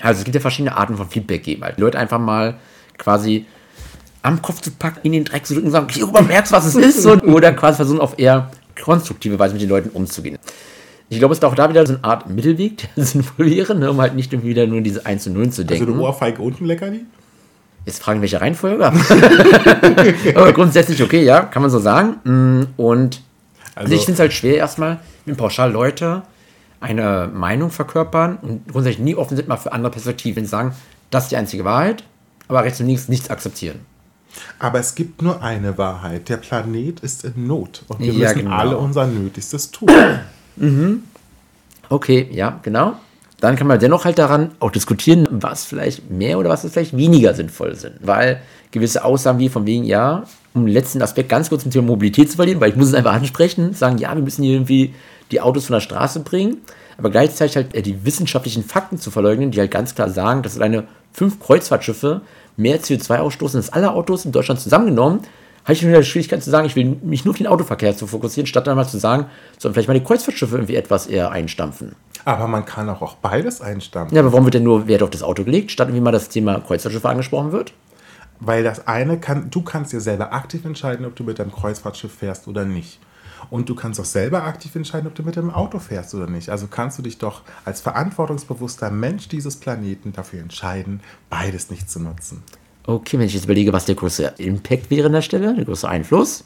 Also 0.01 0.19
es 0.19 0.23
gibt 0.23 0.35
ja 0.35 0.39
verschiedene 0.39 0.77
Arten 0.77 0.95
von 0.95 1.09
Feedback 1.09 1.43
geben. 1.43 1.61
Halt. 1.63 1.75
Die 1.75 1.81
Leute 1.81 1.99
einfach 1.99 2.19
mal 2.19 2.55
quasi 2.97 3.45
am 4.21 4.41
Kopf 4.41 4.61
zu 4.61 4.71
packen, 4.71 4.99
in 5.03 5.11
den 5.11 5.25
Dreck 5.25 5.45
zu 5.45 5.53
drücken 5.53 5.67
und 5.67 5.73
sagen, 5.73 5.87
okay, 5.89 6.03
Ober, 6.03 6.21
merkst, 6.21 6.53
was 6.53 6.65
es 6.67 6.75
ist? 6.75 7.03
So, 7.03 7.13
oder 7.23 7.51
quasi 7.51 7.75
versuchen, 7.75 7.99
auf 7.99 8.17
eher 8.17 8.49
konstruktive 8.81 9.37
Weise 9.37 9.53
mit 9.53 9.61
den 9.61 9.67
Leuten 9.69 9.89
umzugehen. 9.89 10.37
Ich 11.09 11.19
glaube, 11.19 11.33
es 11.33 11.39
ist 11.39 11.43
auch 11.43 11.55
da 11.55 11.69
wieder 11.69 11.85
so 11.85 11.95
eine 11.95 12.03
Art 12.05 12.29
Mittelweg, 12.29 12.87
der 12.95 13.03
sinnvoll 13.03 13.47
wäre, 13.51 13.75
ne, 13.75 13.91
um 13.91 13.99
halt 13.99 14.15
nicht 14.15 14.31
irgendwie 14.31 14.51
wieder 14.51 14.67
nur 14.67 14.79
diese 14.79 15.05
1 15.05 15.23
zu 15.23 15.31
0 15.31 15.49
zu 15.49 15.63
Also 15.63 15.63
denken. 15.63 15.91
eine 15.91 16.01
Ohrfeige 16.01 16.41
und 16.41 16.61
ein 16.61 16.65
Leckerli? 16.65 17.01
Jetzt 17.85 18.01
fragen, 18.01 18.21
welche 18.21 18.39
Reihenfolge? 18.39 18.85
Aber 20.35 20.53
grundsätzlich 20.53 21.01
okay, 21.03 21.23
ja, 21.23 21.41
kann 21.41 21.61
man 21.61 21.71
so 21.71 21.79
sagen. 21.79 22.15
Mm, 22.23 22.67
Und 22.77 23.21
also, 23.79 23.93
ich 23.93 24.01
finde 24.01 24.13
es 24.13 24.19
halt 24.19 24.33
schwer, 24.33 24.57
erstmal, 24.57 24.99
wenn 25.25 25.35
pauschal 25.35 25.71
Leute 25.71 26.23
eine 26.81 27.29
Meinung 27.33 27.71
verkörpern 27.71 28.37
und 28.41 28.67
grundsätzlich 28.71 29.03
nie 29.03 29.15
offen 29.15 29.35
sind 29.35 29.47
mal 29.47 29.57
für 29.57 29.71
andere 29.73 29.91
Perspektiven, 29.91 30.45
sagen, 30.45 30.73
das 31.11 31.23
ist 31.25 31.31
die 31.31 31.37
einzige 31.37 31.65
Wahrheit, 31.65 32.03
aber 32.47 32.63
rechts 32.63 32.79
und 32.79 32.87
links 32.87 33.07
nichts 33.09 33.29
akzeptieren. 33.29 33.79
Aber 34.59 34.79
es 34.79 34.95
gibt 34.95 35.21
nur 35.21 35.41
eine 35.41 35.77
Wahrheit. 35.77 36.29
Der 36.29 36.37
Planet 36.37 36.99
ist 36.99 37.23
in 37.25 37.47
Not. 37.47 37.83
Und 37.87 37.99
wir 37.99 38.13
Ja, 38.13 38.29
müssen 38.29 38.39
genau. 38.43 38.55
alle 38.55 38.77
unser 38.77 39.07
Nötigstes 39.07 39.71
tun. 39.71 39.89
Okay, 41.89 42.27
ja, 42.31 42.59
genau. 42.61 42.93
Dann 43.39 43.55
kann 43.55 43.67
man 43.67 43.79
dennoch 43.79 44.05
halt 44.05 44.19
daran 44.19 44.51
auch 44.59 44.71
diskutieren, 44.71 45.27
was 45.31 45.65
vielleicht 45.65 46.09
mehr 46.09 46.37
oder 46.37 46.49
was 46.49 46.61
vielleicht 46.69 46.95
weniger 46.95 47.33
sinnvoll 47.33 47.75
sind. 47.75 47.95
Weil 48.01 48.41
gewisse 48.71 49.03
Aussagen 49.03 49.39
wie 49.39 49.49
von 49.49 49.65
wegen, 49.65 49.85
ja, 49.85 50.23
um 50.53 50.65
den 50.65 50.73
letzten 50.73 51.01
Aspekt 51.01 51.29
ganz 51.29 51.49
kurz 51.49 51.63
zum 51.63 51.71
Thema 51.71 51.87
Mobilität 51.87 52.29
zu 52.29 52.37
verlieren, 52.37 52.59
weil 52.59 52.69
ich 52.69 52.75
muss 52.75 52.87
es 52.87 52.93
einfach 52.93 53.13
ansprechen, 53.13 53.73
sagen, 53.73 53.97
ja, 53.97 54.13
wir 54.15 54.21
müssen 54.21 54.43
hier 54.43 54.53
irgendwie 54.53 54.93
die 55.31 55.41
Autos 55.41 55.65
von 55.65 55.75
der 55.75 55.81
Straße 55.81 56.21
bringen, 56.21 56.57
aber 56.97 57.09
gleichzeitig 57.09 57.55
halt 57.55 57.75
äh, 57.75 57.81
die 57.81 58.05
wissenschaftlichen 58.05 58.63
Fakten 58.63 58.97
zu 58.97 59.11
verleugnen, 59.11 59.51
die 59.51 59.59
halt 59.59 59.71
ganz 59.71 59.95
klar 59.95 60.09
sagen, 60.09 60.41
dass 60.41 60.57
alleine 60.57 60.85
fünf 61.13 61.39
Kreuzfahrtschiffe 61.39 62.21
mehr 62.57 62.81
CO2 62.81 63.17
ausstoßen 63.19 63.57
als 63.57 63.71
alle 63.71 63.91
Autos 63.93 64.25
in 64.25 64.31
Deutschland 64.31 64.59
zusammengenommen, 64.59 65.21
habe 65.63 65.73
ich 65.73 65.87
wieder 65.87 66.03
Schwierigkeiten 66.03 66.41
zu 66.41 66.49
sagen, 66.49 66.65
ich 66.65 66.75
will 66.75 66.97
mich 67.01 67.25
nur 67.25 67.33
auf 67.33 67.37
den 67.37 67.47
Autoverkehr 67.47 67.95
zu 67.95 68.07
fokussieren, 68.07 68.47
statt 68.47 68.67
dann 68.67 68.75
mal 68.75 68.87
zu 68.87 68.97
sagen, 68.97 69.25
sollen 69.57 69.73
vielleicht 69.73 69.87
mal 69.87 69.93
die 69.93 70.03
Kreuzfahrtschiffe 70.03 70.55
irgendwie 70.55 70.75
etwas 70.75 71.07
eher 71.07 71.31
einstampfen. 71.31 71.95
Aber 72.25 72.47
man 72.47 72.65
kann 72.65 72.89
auch, 72.89 73.01
auch 73.01 73.15
beides 73.15 73.61
einstampfen. 73.61 74.15
Ja, 74.15 74.21
aber 74.21 74.31
warum 74.31 74.45
wird 74.45 74.55
denn 74.55 74.63
nur 74.63 74.87
Wert 74.87 75.03
auf 75.03 75.09
das 75.09 75.23
Auto 75.23 75.43
gelegt, 75.43 75.71
statt 75.71 75.93
wie 75.93 75.99
mal 75.99 76.11
das 76.11 76.29
Thema 76.29 76.59
Kreuzfahrtschiffe 76.59 77.07
angesprochen 77.07 77.51
wird? 77.51 77.73
Weil 78.39 78.63
das 78.63 78.87
eine 78.87 79.19
kann, 79.19 79.49
du 79.49 79.61
kannst 79.61 79.91
dir 79.91 79.99
selber 80.01 80.31
aktiv 80.33 80.63
entscheiden, 80.65 81.05
ob 81.05 81.15
du 81.15 81.23
mit 81.23 81.39
deinem 81.39 81.51
Kreuzfahrtschiff 81.51 82.13
fährst 82.13 82.47
oder 82.47 82.65
nicht. 82.65 82.99
Und 83.49 83.67
du 83.69 83.75
kannst 83.75 83.99
auch 83.99 84.05
selber 84.05 84.43
aktiv 84.43 84.75
entscheiden, 84.75 85.07
ob 85.07 85.15
du 85.15 85.23
mit 85.23 85.35
dem 85.35 85.49
Auto 85.49 85.79
fährst 85.79 86.13
oder 86.13 86.27
nicht. 86.27 86.49
Also 86.49 86.67
kannst 86.67 86.97
du 86.97 87.01
dich 87.01 87.17
doch 87.17 87.41
als 87.65 87.81
verantwortungsbewusster 87.81 88.91
Mensch 88.91 89.27
dieses 89.29 89.55
Planeten 89.57 90.11
dafür 90.13 90.41
entscheiden, 90.41 91.01
beides 91.29 91.69
nicht 91.69 91.89
zu 91.89 91.99
nutzen. 91.99 92.43
Okay, 92.85 93.17
wenn 93.19 93.25
ich 93.27 93.33
jetzt 93.33 93.45
überlege, 93.45 93.73
was 93.73 93.85
der 93.85 93.95
größte 93.95 94.33
Impact 94.37 94.89
wäre 94.89 95.07
an 95.07 95.13
der 95.13 95.21
Stelle, 95.21 95.55
der 95.55 95.65
größte 95.65 95.87
Einfluss. 95.89 96.43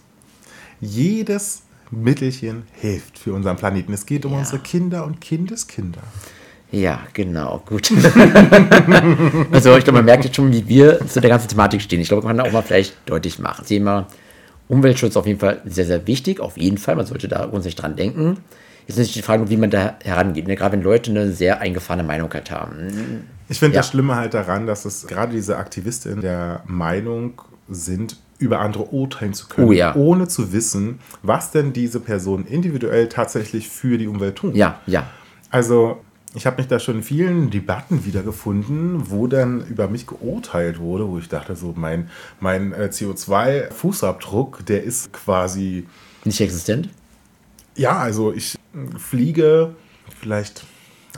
Jedes 0.82 1.63
Mittelchen 1.91 2.63
hilft 2.73 3.17
für 3.19 3.34
unseren 3.34 3.56
Planeten. 3.56 3.93
Es 3.93 4.06
geht 4.06 4.25
um 4.25 4.34
Ja. 4.34 4.39
unsere 4.39 4.60
Kinder 4.60 5.06
und 5.06 5.21
Kindeskinder. 5.21 6.01
Ja, 6.74 7.02
genau, 7.14 7.62
gut. 7.68 7.92
also 9.52 9.78
ich 9.78 9.84
glaube, 9.84 9.98
man 10.00 10.06
merkt 10.06 10.26
jetzt 10.26 10.36
schon, 10.36 10.52
wie 10.52 10.68
wir 10.68 11.06
zu 11.08 11.22
der 11.22 11.30
ganzen 11.30 11.48
Thematik 11.48 11.82
stehen. 11.82 12.02
Ich 12.02 12.08
glaube, 12.08 12.26
man 12.26 12.38
kann 12.38 12.48
auch 12.48 12.52
mal 12.52 12.64
vielleicht 12.64 12.96
deutlich 13.06 13.38
machen. 13.40 13.66
Thema 13.66 14.08
Umweltschutz 14.68 15.16
auf 15.16 15.28
jeden 15.28 15.40
Fall 15.40 15.62
sehr, 15.66 15.86
sehr 15.86 16.08
wichtig. 16.08 16.40
Auf 16.40 16.58
jeden 16.58 16.78
Fall, 16.80 16.96
man 16.96 17.06
sollte 17.06 17.28
da 17.28 17.46
grundsätzlich 17.46 17.76
dran 17.76 17.96
denken. 17.96 18.38
Jetzt 18.88 18.98
ist 18.98 19.16
die 19.16 19.22
Frage, 19.22 19.50
wie 19.50 19.58
man 19.58 19.70
da 19.70 19.96
herangeht. 20.04 20.48
Ne? 20.48 20.56
Gerade 20.56 20.74
wenn 20.76 20.84
Leute 20.84 21.12
eine 21.12 21.32
sehr 21.32 21.62
eingefahrene 21.62 22.04
Meinung 22.04 22.34
halt 22.34 22.50
haben. 22.52 23.28
Ich 23.50 23.60
finde 23.60 23.76
Ja. 23.76 23.82
das 23.82 23.90
Schlimme 23.90 24.16
halt 24.16 24.34
daran, 24.34 24.66
dass 24.68 24.86
es 24.86 25.06
gerade 25.08 25.34
diese 25.34 25.58
Aktivistinnen 25.58 26.22
der 26.22 26.64
Meinung 26.66 27.40
sind, 27.70 28.18
über 28.40 28.60
andere 28.60 28.86
urteilen 28.86 29.34
zu 29.34 29.48
können, 29.48 29.68
Oh 29.68 29.72
ja. 29.72 29.96
ohne 29.96 30.28
zu 30.28 30.52
wissen, 30.52 31.00
was 31.22 31.52
denn 31.52 31.72
diese 31.72 32.00
Personen 32.00 32.46
individuell 32.46 33.08
tatsächlich 33.08 33.70
für 33.70 33.98
die 33.98 34.08
Umwelt 34.08 34.36
tun. 34.38 34.54
Ja, 34.56 34.80
ja. 34.86 35.06
Also, 35.50 36.02
ich 36.36 36.46
habe 36.46 36.58
mich 36.58 36.67
da 36.67 36.80
schon 36.80 36.98
in 36.98 37.04
vielen 37.04 37.50
Debatten 37.50 38.06
wiedergefunden, 38.06 39.10
wo 39.12 39.28
dann 39.28 39.65
über 39.67 39.88
mich 39.88 40.08
geurteilt 40.08 40.80
wurde, 40.80 41.08
wo 41.08 41.17
ich 41.19 41.30
dachte, 41.30 41.56
so 41.56 41.74
mein, 41.76 42.10
mein 42.39 42.74
äh, 42.74 42.89
CO2-Fußabdruck, 42.91 44.63
der 44.65 44.84
ist 44.84 45.13
quasi, 45.13 45.86
Nicht 46.24 46.41
existent? 46.41 46.89
ja, 47.76 47.98
also 47.98 48.34
ich 48.34 48.56
äh, 48.56 48.98
fliege 48.98 49.76
vielleicht 50.19 50.65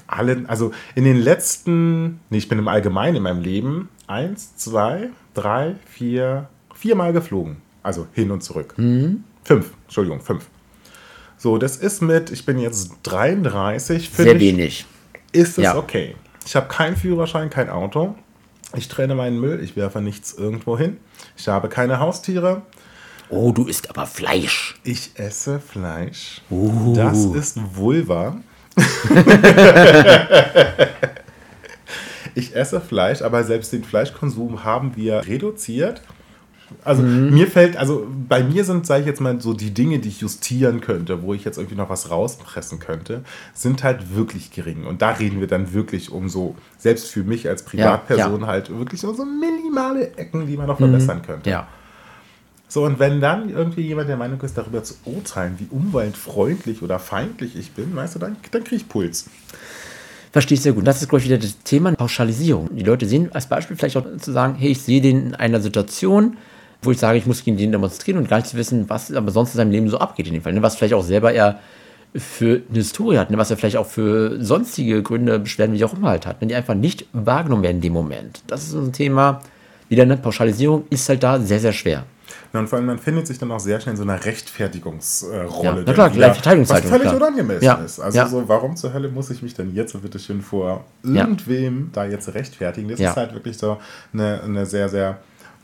allen, 0.07 0.47
also 0.47 0.71
in 0.95 1.05
den 1.05 1.17
letzten, 1.17 2.19
nee, 2.29 2.37
ich 2.37 2.49
bin 2.49 2.59
im 2.59 2.67
Allgemeinen 2.67 3.17
in 3.17 3.23
meinem 3.23 3.41
Leben 3.41 3.89
eins, 4.07 4.55
zwei, 4.57 5.09
drei, 5.33 5.75
vier, 5.85 6.49
viermal 6.73 7.13
geflogen. 7.13 7.57
Also 7.83 8.07
hin 8.13 8.31
und 8.31 8.41
zurück. 8.41 8.73
Fünf, 8.75 9.71
Entschuldigung, 9.83 10.21
fünf. 10.21 10.47
So, 11.37 11.57
das 11.57 11.77
ist 11.77 12.01
mit, 12.01 12.31
ich 12.31 12.45
bin 12.45 12.57
jetzt 12.57 12.91
33, 13.03 14.09
finde 14.09 14.31
Sehr 14.31 14.35
ich, 14.35 14.41
wenig. 14.41 14.85
Ist 15.35 15.57
es 15.57 15.63
Ja. 15.63 15.75
okay. 15.77 16.15
Ich 16.45 16.55
habe 16.55 16.67
keinen 16.67 16.95
Führerschein, 16.95 17.49
kein 17.49 17.69
Auto. 17.69 18.15
Ich 18.75 18.87
trenne 18.87 19.15
meinen 19.15 19.39
Müll, 19.39 19.63
ich 19.63 19.75
werfe 19.75 20.01
nichts 20.01 20.33
irgendwo 20.33 20.77
hin. 20.77 20.97
Ich 21.37 21.47
habe 21.47 21.69
keine 21.69 21.99
Haustiere. 21.99 22.61
Oh, 23.29 23.51
du 23.51 23.65
isst 23.65 23.89
aber 23.89 24.05
Fleisch. 24.05 24.75
Ich 24.83 25.11
esse 25.15 25.59
Fleisch. 25.59 26.41
Uh. 26.49 26.93
Das 26.95 27.25
ist 27.25 27.57
Vulva. 27.75 28.37
ich 32.35 32.55
esse 32.55 32.81
Fleisch, 32.81 33.21
aber 33.21 33.43
selbst 33.43 33.73
den 33.73 33.83
Fleischkonsum 33.83 34.63
haben 34.63 34.95
wir 34.95 35.25
reduziert. 35.25 36.01
Also 36.83 37.03
Mhm. 37.03 37.33
mir 37.33 37.47
fällt, 37.47 37.77
also 37.77 38.07
bei 38.27 38.43
mir 38.43 38.63
sind, 38.63 38.87
sage 38.87 39.01
ich 39.01 39.07
jetzt 39.07 39.21
mal, 39.21 39.39
so 39.39 39.53
die 39.53 39.71
Dinge, 39.71 39.99
die 39.99 40.09
ich 40.09 40.21
justieren 40.21 40.81
könnte, 40.81 41.21
wo 41.21 41.33
ich 41.33 41.43
jetzt 41.43 41.57
irgendwie 41.57 41.75
noch 41.75 41.89
was 41.89 42.09
rauspressen 42.09 42.79
könnte, 42.79 43.23
sind 43.53 43.83
halt 43.83 44.15
wirklich 44.15 44.51
gering. 44.51 44.85
Und 44.85 45.01
da 45.01 45.11
reden 45.11 45.39
wir 45.39 45.47
dann 45.47 45.73
wirklich 45.73 46.11
um 46.11 46.27
so, 46.27 46.55
selbst 46.77 47.07
für 47.07 47.23
mich 47.23 47.47
als 47.47 47.63
Privatperson 47.63 48.41
ja. 48.41 48.47
halt 48.47 48.69
wirklich 48.77 49.01
so, 49.01 49.13
so 49.13 49.25
minimale 49.25 50.15
Ecken, 50.17 50.47
die 50.47 50.57
man 50.57 50.67
noch 50.67 50.77
verbessern 50.77 51.21
könnte. 51.21 51.49
Ja. 51.49 51.67
So, 52.67 52.83
und 52.83 52.97
wenn 52.99 53.21
dann 53.21 53.49
irgendwie 53.49 53.81
jemand 53.81 54.09
der 54.09 54.17
Meinung 54.17 54.41
ist, 54.41 54.57
darüber 54.57 54.83
zu 54.83 54.95
urteilen, 55.05 55.55
wie 55.59 55.67
umweltfreundlich 55.69 56.81
oder 56.81 56.99
feindlich 56.99 57.55
ich 57.55 57.71
bin, 57.73 57.95
weißt 57.95 58.15
du, 58.15 58.19
dann, 58.19 58.37
dann 58.51 58.63
kriege 58.63 58.77
ich 58.77 58.89
Puls. 58.89 59.27
Verstehe 60.31 60.55
ich 60.55 60.61
sehr 60.61 60.73
gut. 60.73 60.85
Das 60.85 61.01
ist, 61.01 61.07
glaube 61.07 61.21
ich, 61.21 61.25
wieder 61.29 61.37
das 61.37 61.59
Thema 61.59 61.93
Pauschalisierung. 61.93 62.75
Die 62.75 62.83
Leute 62.83 63.05
sehen 63.05 63.29
als 63.33 63.47
Beispiel 63.47 63.77
vielleicht 63.77 63.95
auch 63.95 64.05
zu 64.19 64.33
sagen, 64.33 64.55
hey, 64.55 64.71
ich 64.71 64.81
sehe 64.81 64.99
den 64.99 65.27
in 65.27 65.35
einer 65.35 65.61
Situation, 65.61 66.35
wo 66.85 66.91
ich 66.91 66.99
sage, 66.99 67.17
ich 67.17 67.25
muss 67.25 67.43
gegen 67.43 67.57
den 67.57 67.71
demonstrieren 67.71 68.19
und 68.19 68.29
gar 68.29 68.37
nicht 68.37 68.47
zu 68.47 68.57
wissen, 68.57 68.89
was 68.89 69.11
aber 69.11 69.31
sonst 69.31 69.53
in 69.53 69.57
seinem 69.57 69.71
Leben 69.71 69.89
so 69.89 69.97
abgeht 69.97 70.27
in 70.27 70.33
dem 70.33 70.43
Fall. 70.43 70.53
Ne? 70.53 70.61
Was 70.61 70.75
vielleicht 70.75 70.93
auch 70.93 71.03
selber 71.03 71.33
eher 71.33 71.59
für 72.15 72.61
eine 72.69 72.77
Historie 72.77 73.17
hat, 73.17 73.29
ne? 73.29 73.37
was 73.37 73.51
er 73.51 73.57
vielleicht 73.57 73.77
auch 73.77 73.87
für 73.87 74.41
sonstige 74.43 75.03
Gründe, 75.03 75.39
Beschwerden, 75.39 75.75
wie 75.75 75.83
auch 75.83 75.93
immer 75.93 76.09
halt 76.09 76.25
hat, 76.25 76.41
ne? 76.41 76.47
die 76.47 76.55
einfach 76.55 76.75
nicht 76.75 77.05
wahrgenommen 77.11 77.63
werden 77.63 77.77
in 77.77 77.81
dem 77.81 77.93
Moment. 77.93 78.41
Das 78.47 78.63
ist 78.63 78.71
so 78.71 78.79
ein 78.79 78.93
Thema, 78.93 79.41
wieder 79.89 80.03
eine 80.03 80.17
Pauschalisierung 80.17 80.85
ist 80.89 81.07
halt 81.09 81.23
da 81.23 81.39
sehr, 81.39 81.59
sehr 81.59 81.73
schwer. 81.73 82.05
Ja, 82.53 82.59
Und 82.61 82.67
vor 82.67 82.77
allem, 82.77 82.85
man 82.85 82.99
findet 82.99 83.27
sich 83.27 83.37
dann 83.37 83.51
auch 83.51 83.59
sehr 83.59 83.79
schnell 83.81 83.93
in 83.93 83.97
so 83.97 84.03
einer 84.03 84.23
Rechtfertigungsrolle. 84.23 85.79
Ja, 85.79 85.83
na 85.85 85.93
klar, 85.93 86.09
Verteidigungshaltung, 86.11 86.69
Was 86.69 86.97
völlig 86.97 87.01
klar. 87.01 87.15
unangemessen 87.15 87.63
Ja, 87.65 87.73
ist. 87.75 87.99
Also 87.99 88.17
ja. 88.17 88.27
so, 88.27 88.47
warum 88.47 88.75
zur 88.75 88.93
Hölle 88.93 89.09
muss 89.09 89.29
ich 89.29 89.41
mich 89.41 89.53
denn 89.53 89.73
jetzt 89.75 90.01
bitte 90.01 90.19
schön 90.19 90.41
vor 90.41 90.85
irgendwem 91.03 91.89
da 91.91 92.05
jetzt 92.05 92.33
rechtfertigen? 92.33 92.87
Das 92.89 92.99
ist 92.99 93.15
halt 93.15 93.33
wirklich 93.33 93.57
so 93.57 93.77
eine, 94.13 94.41
eine 94.41 94.65
sehr, 94.65 94.89
sehr 94.89 95.19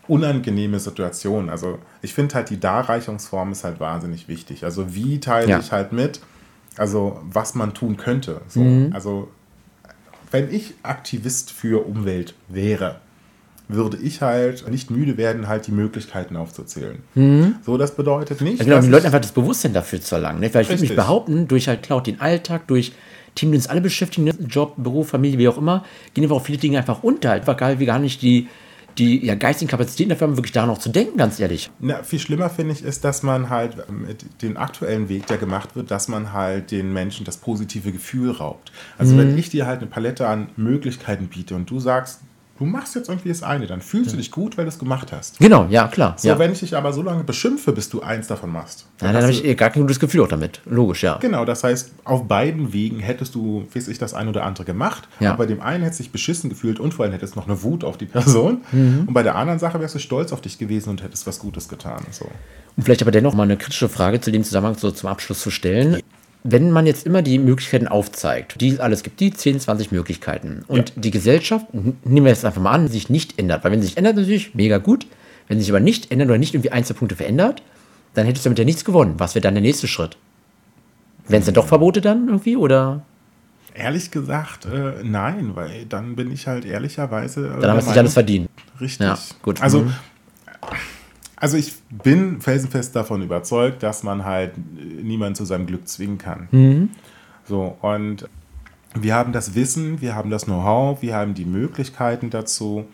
unangenehme 0.08 0.80
Situation. 0.80 1.50
Also 1.50 1.80
ich 2.02 2.14
finde 2.14 2.36
halt, 2.36 2.50
die 2.50 2.60
Darreichungsform 2.60 3.52
ist 3.52 3.64
halt 3.64 3.80
wahnsinnig 3.80 4.28
wichtig. 4.28 4.64
Also 4.64 4.94
wie 4.96 5.20
teile 5.20 5.48
Ja. 5.50 5.60
ich 5.60 5.72
halt 5.72 5.94
mit, 5.94 6.20
also 6.78 7.20
was 7.24 7.56
man 7.56 7.74
tun 7.74 7.98
könnte. 7.98 8.42
So, 8.48 8.62
Mhm. 8.62 8.92
Also 8.94 9.30
wenn 10.32 10.54
ich 10.54 10.74
Aktivist 10.84 11.52
für 11.52 11.86
Umwelt 11.86 12.34
wäre, 12.48 13.00
würde 13.68 13.98
ich 13.98 14.22
halt 14.22 14.70
nicht 14.70 14.92
müde 14.92 15.18
werden, 15.18 15.48
halt 15.48 15.68
die 15.68 15.72
Möglichkeiten 15.72 16.36
aufzuzählen. 16.36 17.02
So, 17.66 17.78
das 17.78 17.96
bedeutet 17.96 18.42
nicht, 18.42 18.60
Ja, 18.60 18.66
genau, 18.66 18.76
dass 18.78 18.86
den 18.86 18.92
Leuten 18.92 19.06
einfach 19.06 19.22
das 19.22 19.32
Bewusstsein 19.32 19.74
dafür 19.74 20.02
zu 20.02 20.16
erlangen. 20.16 20.42
Ne? 20.42 20.54
Weil 20.54 20.64
ich 20.64 20.70
würde 20.70 20.82
mich 20.82 20.96
behaupten, 20.96 21.48
durch 21.48 21.68
halt 21.70 21.84
klar 21.84 22.04
den 22.04 22.20
Alltag, 22.20 22.68
durch 22.68 22.92
Team, 23.36 23.52
die 23.52 23.58
uns 23.58 23.68
alle 23.68 23.80
beschäftigen, 23.80 24.26
ne? 24.26 24.34
Job, 24.46 24.74
Beruf, 24.76 25.10
Familie, 25.10 25.38
wie 25.38 25.48
auch 25.48 25.58
immer, 25.58 25.86
gehen 26.14 26.26
einfach 26.26 26.36
auch 26.38 26.46
viele 26.46 26.58
Dinge 26.58 26.80
einfach 26.80 27.02
unter. 27.02 27.30
Halt, 27.30 27.48
weil 27.48 27.80
wir 27.80 27.88
gar 27.88 28.00
nicht 28.00 28.22
die, 28.22 28.50
die 28.98 29.26
ja, 29.26 29.36
geistigen 29.36 29.70
Kapazitäten 29.70 30.10
dafür 30.10 30.28
haben, 30.28 30.38
wirklich 30.38 30.52
daran 30.52 30.70
auch 30.70 30.78
zu 30.78 30.90
denken, 30.90 31.18
ganz 31.18 31.40
ehrlich. 31.40 31.72
Na, 31.80 32.04
viel 32.04 32.20
schlimmer 32.20 32.50
finde 32.50 32.74
ich 32.74 32.84
ist, 32.84 33.04
dass 33.04 33.24
man 33.24 33.50
halt 33.50 33.90
mit 33.90 34.42
dem 34.42 34.58
aktuellen 34.58 35.10
Weg, 35.10 35.28
der 35.28 35.38
gemacht 35.38 35.76
wird, 35.76 35.92
dass 35.92 36.08
man 36.08 36.34
halt 36.34 36.72
den 36.72 36.92
Menschen 36.94 37.26
das 37.26 37.38
positive 37.38 37.92
Gefühl 37.92 38.32
raubt. 38.32 38.72
Also 38.98 39.14
Mhm. 39.14 39.20
wenn 39.20 39.38
ich 39.38 39.50
dir 39.50 39.66
halt 39.66 39.80
eine 39.82 39.90
Palette 39.90 40.28
an 40.28 40.50
Möglichkeiten 40.58 41.28
biete 41.28 41.56
und 41.56 41.70
du 41.70 41.80
sagst, 41.80 42.22
du 42.62 42.68
machst 42.68 42.94
jetzt 42.94 43.10
irgendwie 43.10 43.30
das 43.30 43.42
eine, 43.42 43.66
dann 43.66 43.82
fühlst 43.82 44.14
du 44.14 44.18
dich 44.18 44.30
gut, 44.30 44.56
weil 44.56 44.66
du 44.66 44.70
es 44.70 44.78
gemacht 44.78 45.12
hast. 45.12 45.40
Genau, 45.40 45.66
ja, 45.72 45.88
klar. 45.88 46.14
So, 46.18 46.28
ja. 46.28 46.38
wenn 46.38 46.52
ich 46.52 46.60
dich 46.60 46.78
aber 46.78 46.94
so 46.94 47.02
lange 47.02 47.24
beschimpfe, 47.24 47.72
bis 47.72 47.90
du 47.90 48.02
eins 48.02 48.28
davon 48.28 48.52
machst. 48.52 48.86
ja, 49.02 49.12
dann 49.12 49.24
habe 49.24 49.32
ich 49.32 49.44
eh 49.44 49.56
gar 49.56 49.72
kein 49.72 49.82
gutes 49.82 50.00
Gefühl 50.00 50.22
auch 50.22 50.28
damit. 50.28 50.62
Logisch, 50.66 51.02
ja. 51.02 51.18
Genau, 51.18 51.44
das 51.44 51.64
heißt, 51.64 51.92
auf 52.04 52.28
beiden 52.28 52.72
Wegen 52.72 53.00
hättest 53.00 53.34
du, 53.34 53.66
weiß 53.74 53.88
ich, 53.88 53.98
das 53.98 54.14
ein 54.14 54.28
oder 54.28 54.44
andere 54.44 54.64
gemacht. 54.64 55.08
Ja. 55.20 55.32
Aber 55.32 55.40
bei 55.40 55.46
dem 55.48 55.60
einen 55.60 55.84
hättest 55.84 56.02
du 56.02 56.04
dich 56.04 56.12
beschissen 56.12 56.52
gefühlt 56.52 56.80
und 56.80 56.94
vor 56.94 57.06
allem 57.06 57.14
hättest 57.14 57.34
du 57.36 57.40
noch 57.40 57.48
eine 57.48 57.64
Wut 57.64 57.84
auf 57.84 57.98
die 57.98 58.06
Person. 58.06 58.62
Mhm. 58.72 59.06
Und 59.08 59.14
bei 59.14 59.24
der 59.24 59.36
anderen 59.36 59.58
Sache 59.58 59.80
wärst 59.80 59.96
du 59.96 60.00
stolz 60.00 60.32
auf 60.32 60.42
dich 60.42 60.60
gewesen 60.60 60.92
und 60.92 61.02
hättest 61.02 61.26
was 61.26 61.40
Gutes 61.40 61.68
getan. 61.68 62.04
So. 62.12 62.26
Um 62.78 62.84
vielleicht 62.84 63.02
aber 63.02 63.12
dennoch 63.12 63.34
mal 63.34 63.44
eine 63.44 63.58
kritische 63.58 63.90
Frage 63.90 64.22
zu 64.22 64.32
dem 64.32 64.44
Zusammenhang 64.44 64.76
so 64.78 64.92
zum 64.92 65.10
Abschluss 65.10 65.42
zu 65.42 65.50
stellen. 65.50 66.02
Wenn 66.44 66.72
man 66.72 66.88
jetzt 66.88 67.06
immer 67.06 67.22
die 67.22 67.38
Möglichkeiten 67.38 67.88
aufzeigt, 67.88 68.60
die 68.62 68.70
es 68.70 68.80
alles 68.80 69.04
gibt, 69.04 69.20
die 69.20 69.32
10, 69.32 69.60
20 69.60 69.92
Möglichkeiten, 69.92 70.64
und 70.68 70.94
die 70.96 71.12
Gesellschaft, 71.12 71.68
nehmen 71.74 72.26
wir 72.26 72.30
jetzt 72.32 72.46
einfach 72.46 72.62
mal 72.62 72.72
an, 72.72 72.88
sich 72.88 73.10
nicht 73.10 73.38
ändert, 73.38 73.64
weil 73.64 73.72
wenn 73.72 73.82
sie 73.82 73.88
sich 73.90 73.98
ändert, 73.98 74.16
natürlich 74.16 74.56
mega 74.56 74.78
gut. 74.80 75.06
Wenn 75.48 75.58
sie 75.60 75.66
sich 75.66 75.72
aber 75.72 75.80
nicht 75.82 76.12
ändert 76.12 76.30
oder 76.30 76.38
nicht 76.38 76.54
irgendwie 76.54 76.72
Einzelpunkte 76.72 77.16
verändert, 77.16 77.62
dann 78.14 78.26
hättest 78.26 78.46
du 78.46 78.50
damit 78.50 78.60
ja 78.60 78.66
nichts 78.66 78.86
gewonnen. 78.86 79.16
Was 79.18 79.36
wäre 79.36 79.42
dann 79.42 79.54
der 79.54 79.62
nächste 79.62 79.88
Schritt? 79.88 80.18
Wären 81.28 81.42
es 81.42 81.46
dann 81.46 81.56
doch 81.56 81.68
Verbote 81.68 82.02
dann 82.02 82.28
irgendwie? 82.28 82.56
Oder 82.56 83.04
Ehrlich 83.74 84.12
gesagt, 84.12 84.66
äh, 84.66 84.96
nein, 85.04 85.52
weil 85.56 85.86
dann 85.86 86.16
bin 86.16 86.32
ich 86.32 86.48
halt 86.48 86.66
ehrlicherweise. 86.66 87.46
Äh, 87.48 87.62
dann 87.62 87.70
haben 87.72 87.78
wir 87.78 87.80
es 87.80 87.88
nicht 87.88 87.98
alles 87.98 88.14
verdient. 88.14 88.50
Richtig. 88.82 89.06
Ja, 89.08 89.18
gut. 89.42 89.62
Also, 89.62 89.82
Mhm. 89.82 89.94
Also 91.42 91.58
ich 91.58 91.74
bin 91.90 92.40
felsenfest 92.40 92.96
davon 92.96 93.24
überzeugt, 93.24 93.82
dass 93.82 94.04
man 94.04 94.26
halt 94.26 94.54
niemanden 94.78 95.34
zu 95.34 95.44
seinem 95.44 95.66
Glück 95.66 95.88
zwingen 95.88 96.20
kann. 96.20 96.48
So, 97.46 97.76
und 97.82 98.30
wir 98.94 99.16
haben 99.16 99.34
das 99.34 99.56
Wissen, 99.56 100.02
wir 100.02 100.14
haben 100.16 100.30
das 100.30 100.46
Know-how, 100.46 101.02
wir 101.02 101.16
haben 101.16 101.34
die 101.34 101.46
Möglichkeiten 101.46 102.30
dazu. 102.30 102.86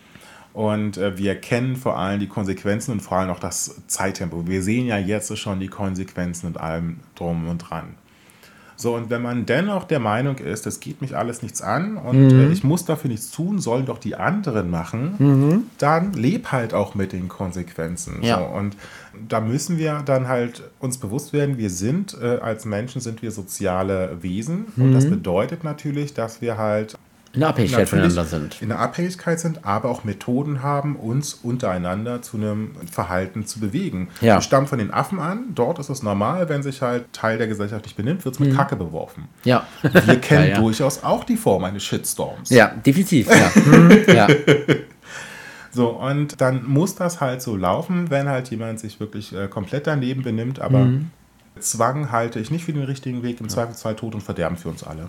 Und 0.54 0.96
äh, 0.96 1.18
wir 1.18 1.34
kennen 1.36 1.76
vor 1.76 1.98
allem 1.98 2.20
die 2.20 2.26
Konsequenzen 2.26 2.92
und 2.92 3.00
vor 3.00 3.18
allem 3.18 3.30
auch 3.30 3.38
das 3.38 3.82
Zeittempo. 3.86 4.46
Wir 4.46 4.62
sehen 4.62 4.86
ja 4.86 4.96
jetzt 4.96 5.36
schon 5.36 5.60
die 5.60 5.68
Konsequenzen 5.68 6.46
und 6.46 6.58
allem 6.58 7.00
drum 7.16 7.46
und 7.48 7.58
dran. 7.58 7.94
So, 8.80 8.94
und 8.94 9.10
wenn 9.10 9.22
man 9.22 9.44
dennoch 9.44 9.84
der 9.84 9.98
Meinung 9.98 10.38
ist, 10.38 10.64
das 10.64 10.78
geht 10.78 11.00
mich 11.00 11.16
alles 11.16 11.42
nichts 11.42 11.60
an 11.62 11.96
und 11.96 12.30
äh, 12.30 12.48
ich 12.52 12.62
muss 12.62 12.84
dafür 12.84 13.10
nichts 13.10 13.32
tun, 13.32 13.58
sollen 13.58 13.86
doch 13.86 13.98
die 13.98 14.14
anderen 14.14 14.70
machen, 14.70 15.64
dann 15.78 16.12
leb 16.12 16.52
halt 16.52 16.74
auch 16.74 16.94
mit 16.94 17.12
den 17.12 17.26
Konsequenzen. 17.26 18.22
Ja. 18.22 18.38
So, 18.38 18.44
und 18.44 18.76
da 19.28 19.40
müssen 19.40 19.78
wir 19.78 20.02
dann 20.04 20.28
halt 20.28 20.62
uns 20.78 20.98
bewusst 20.98 21.32
werden, 21.32 21.58
wir 21.58 21.70
sind 21.70 22.16
äh, 22.22 22.38
als 22.38 22.66
Menschen 22.66 23.00
sind 23.00 23.20
wir 23.20 23.32
soziale 23.32 24.18
Wesen 24.22 24.66
und 24.76 24.92
das 24.92 25.10
bedeutet 25.10 25.64
natürlich, 25.64 26.14
dass 26.14 26.40
wir 26.40 26.56
halt 26.56 26.96
In 27.38 27.40
der 27.42 27.48
Abhängigkeit 27.50 27.88
voneinander 27.88 28.24
sind. 28.24 28.60
in 28.62 28.68
der 28.68 28.78
Abhängigkeit 28.80 29.38
sind, 29.38 29.64
aber 29.64 29.88
auch 29.90 30.02
Methoden 30.02 30.62
haben, 30.62 30.96
uns 30.96 31.34
untereinander 31.34 32.20
zu 32.20 32.36
einem 32.36 32.72
Verhalten 32.90 33.46
zu 33.46 33.60
bewegen. 33.60 34.08
Ja. 34.20 34.36
Wir 34.36 34.40
stammen 34.40 34.66
von 34.66 34.78
den 34.78 34.92
Affen 34.92 35.20
an. 35.20 35.44
Dort 35.54 35.78
ist 35.78 35.88
es 35.88 36.02
normal, 36.02 36.48
wenn 36.48 36.62
sich 36.64 36.82
halt 36.82 37.12
Teil 37.12 37.38
der 37.38 37.46
Gesellschaft 37.46 37.84
nicht 37.84 37.96
benimmt, 37.96 38.24
wird 38.24 38.34
es 38.34 38.40
mit 38.40 38.56
Kacke 38.56 38.74
beworfen. 38.76 39.28
Ja. 39.44 39.66
Wir 39.82 40.16
kennen 40.20 40.42
Mhm. 40.42 40.48
ja, 40.48 40.54
ja. 40.54 40.60
durchaus 40.60 41.04
auch 41.04 41.22
die 41.24 41.36
Form 41.36 41.62
eines 41.64 41.84
Shitstorms. 41.84 42.50
Ja, 42.50 42.68
definitiv. 42.84 43.28
Ja. 43.28 43.50
Mhm. 43.64 44.02
ja. 44.08 44.26
So, 45.70 45.88
und 45.90 46.40
dann 46.40 46.66
muss 46.66 46.94
das 46.94 47.20
halt 47.20 47.42
so 47.42 47.54
laufen, 47.54 48.10
wenn 48.10 48.26
halt 48.28 48.50
jemand 48.50 48.80
sich 48.80 49.00
wirklich 49.00 49.34
äh, 49.34 49.48
komplett 49.48 49.86
daneben 49.86 50.22
benimmt, 50.22 50.60
aber 50.60 50.78
Mhm. 50.80 51.10
Zwang 51.60 52.12
halte 52.12 52.38
ich 52.38 52.50
nicht 52.52 52.64
für 52.64 52.72
den 52.72 52.84
richtigen 52.84 53.22
Weg, 53.24 53.40
im 53.40 53.48
Zweifelsfall 53.48 53.96
Tod 53.96 54.14
und 54.14 54.22
Verderben 54.22 54.56
für 54.56 54.68
uns 54.68 54.84
alle. 54.84 55.08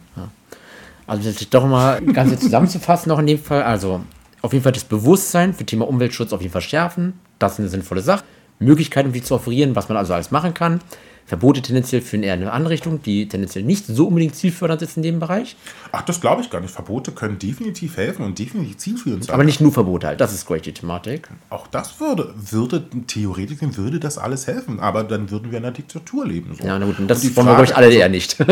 Also 1.09 1.27
jetzt 1.27 1.51
doch 1.51 1.65
mal 1.65 2.01
ganz 2.01 2.39
zusammenzufassen 2.39 3.09
noch 3.09 3.17
in 3.17 3.25
dem 3.25 3.39
Fall. 3.39 3.63
Also 3.63 4.01
auf 4.43 4.53
jeden 4.53 4.61
Fall 4.61 4.73
das 4.73 4.83
Bewusstsein 4.83 5.55
für 5.55 5.65
Thema 5.65 5.87
Umweltschutz 5.87 6.31
auf 6.33 6.41
jeden 6.41 6.53
Fall 6.53 6.61
schärfen. 6.61 7.13
Das 7.39 7.53
ist 7.53 7.59
eine 7.59 7.69
sinnvolle 7.69 8.01
Sache. 8.01 8.23
Möglichkeiten 8.59 9.13
wie 9.15 9.21
zu 9.23 9.33
offerieren, 9.33 9.75
was 9.75 9.89
man 9.89 9.97
also 9.97 10.13
alles 10.13 10.29
machen 10.29 10.53
kann. 10.53 10.81
Verbote 11.29 11.61
tendenziell 11.61 12.01
führen 12.01 12.23
eher 12.23 12.33
in 12.33 12.41
eine 12.41 12.51
andere 12.51 12.73
Richtung, 12.73 13.01
die 13.01 13.27
tendenziell 13.29 13.63
nicht 13.63 13.85
so 13.85 14.07
unbedingt 14.07 14.35
zielfördernd 14.35 14.81
ist 14.81 14.97
in 14.97 15.03
dem 15.03 15.19
Bereich. 15.19 15.55
Ach, 15.91 16.01
das 16.01 16.19
glaube 16.19 16.41
ich 16.41 16.49
gar 16.49 16.59
nicht. 16.59 16.73
Verbote 16.73 17.11
können 17.11 17.39
definitiv 17.39 17.95
helfen 17.97 18.25
und 18.25 18.37
definitiv 18.37 18.77
zielführend 18.77 19.23
sein. 19.25 19.33
Aber 19.33 19.43
nicht 19.43 19.61
nur 19.61 19.71
Verbote 19.71 20.07
halt. 20.07 20.19
Das 20.19 20.33
ist 20.33 20.45
gleich 20.45 20.63
die 20.63 20.73
Thematik. 20.73 21.29
Auch 21.49 21.67
das 21.67 21.99
würde, 21.99 22.33
würde 22.35 22.83
theoretisch 23.07 23.57
würde 23.61 23.99
das 23.99 24.17
alles 24.17 24.47
helfen, 24.47 24.79
aber 24.79 25.03
dann 25.03 25.29
würden 25.31 25.51
wir 25.51 25.59
in 25.59 25.63
einer 25.65 25.73
Diktatur 25.73 26.25
leben. 26.25 26.55
So. 26.59 26.65
Ja, 26.67 26.77
na 26.79 26.85
gut, 26.85 26.99
und 26.99 27.07
das 27.07 27.21
die 27.21 27.35
wollen 27.35 27.47
wir, 27.47 27.53
glaube 27.53 27.65
ich, 27.65 27.71
Frage- 27.71 27.85
alle 27.85 27.95
eher 27.95 28.09
nicht. 28.09 28.35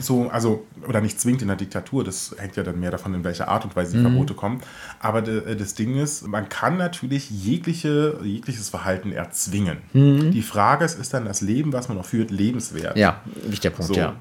So, 0.00 0.28
also, 0.30 0.66
oder 0.88 1.00
nicht 1.00 1.20
zwingend 1.20 1.42
in 1.42 1.48
der 1.48 1.56
Diktatur, 1.56 2.04
das 2.04 2.34
hängt 2.38 2.56
ja 2.56 2.62
dann 2.62 2.80
mehr 2.80 2.90
davon, 2.90 3.12
in 3.14 3.22
welcher 3.24 3.48
Art 3.48 3.64
und 3.64 3.76
Weise 3.76 3.92
die 3.92 3.98
Mhm. 3.98 4.02
Verbote 4.02 4.34
kommen. 4.34 4.60
Aber 4.98 5.22
de, 5.22 5.54
das 5.56 5.74
Ding 5.74 5.96
ist, 5.96 6.26
man 6.26 6.48
kann 6.48 6.76
natürlich 6.78 7.30
jegliche, 7.30 8.18
jegliches 8.22 8.68
Verhalten 8.70 9.12
erzwingen. 9.12 9.78
Die 9.92 10.42
Frage 10.42 10.84
ist, 10.84 10.98
ist 10.98 11.12
dann 11.14 11.24
das 11.26 11.40
Leben, 11.42 11.72
was 11.72 11.88
man 11.88 11.98
noch 12.00 12.06
führt, 12.06 12.30
lebenswert? 12.30 12.96
Mhm. 12.96 13.00
ja, 13.00 13.20
wichtiger 13.46 13.74
Punkt, 13.74 13.94
So. 13.94 13.98
ja. 13.98 14.14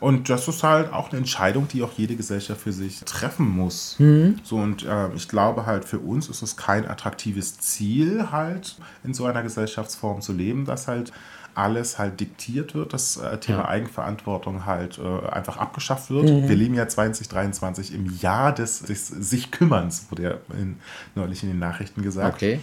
Und 0.00 0.30
das 0.30 0.48
ist 0.48 0.62
halt 0.62 0.90
auch 0.94 1.10
eine 1.10 1.18
Entscheidung, 1.18 1.68
die 1.68 1.82
auch 1.82 1.92
jede 1.94 2.16
Gesellschaft 2.16 2.62
für 2.62 2.72
sich 2.72 3.00
treffen 3.04 3.46
muss. 3.46 3.96
Mhm. 3.98 4.36
So 4.42 4.56
und 4.56 4.82
äh, 4.86 5.12
ich 5.14 5.28
glaube 5.28 5.66
halt 5.66 5.84
für 5.84 5.98
uns 5.98 6.28
ist 6.30 6.40
es 6.40 6.56
kein 6.56 6.88
attraktives 6.88 7.58
Ziel 7.58 8.28
halt 8.32 8.76
in 9.04 9.12
so 9.12 9.26
einer 9.26 9.42
Gesellschaftsform 9.42 10.22
zu 10.22 10.32
leben, 10.32 10.64
dass 10.64 10.88
halt 10.88 11.12
alles 11.54 11.98
halt 11.98 12.18
diktiert 12.20 12.74
wird, 12.74 12.94
das 12.94 13.18
äh, 13.18 13.36
Thema 13.38 13.58
Ja. 13.58 13.64
Mhm. 13.64 13.70
Eigenverantwortung 13.70 14.64
halt 14.64 14.98
äh, 14.98 15.28
einfach 15.28 15.58
abgeschafft 15.58 16.08
wird. 16.08 16.28
Wir 16.48 16.56
leben 16.56 16.74
ja 16.74 16.88
2023 16.88 17.92
im 17.92 18.06
Jahr 18.20 18.54
des, 18.54 18.80
des 18.82 19.08
sich 19.08 19.50
Kümmerns, 19.50 20.06
wurde 20.10 20.22
ja 20.22 20.30
in, 20.58 20.76
neulich 21.14 21.42
in 21.42 21.50
den 21.50 21.58
Nachrichten 21.58 22.00
gesagt. 22.00 22.36
Okay. 22.36 22.60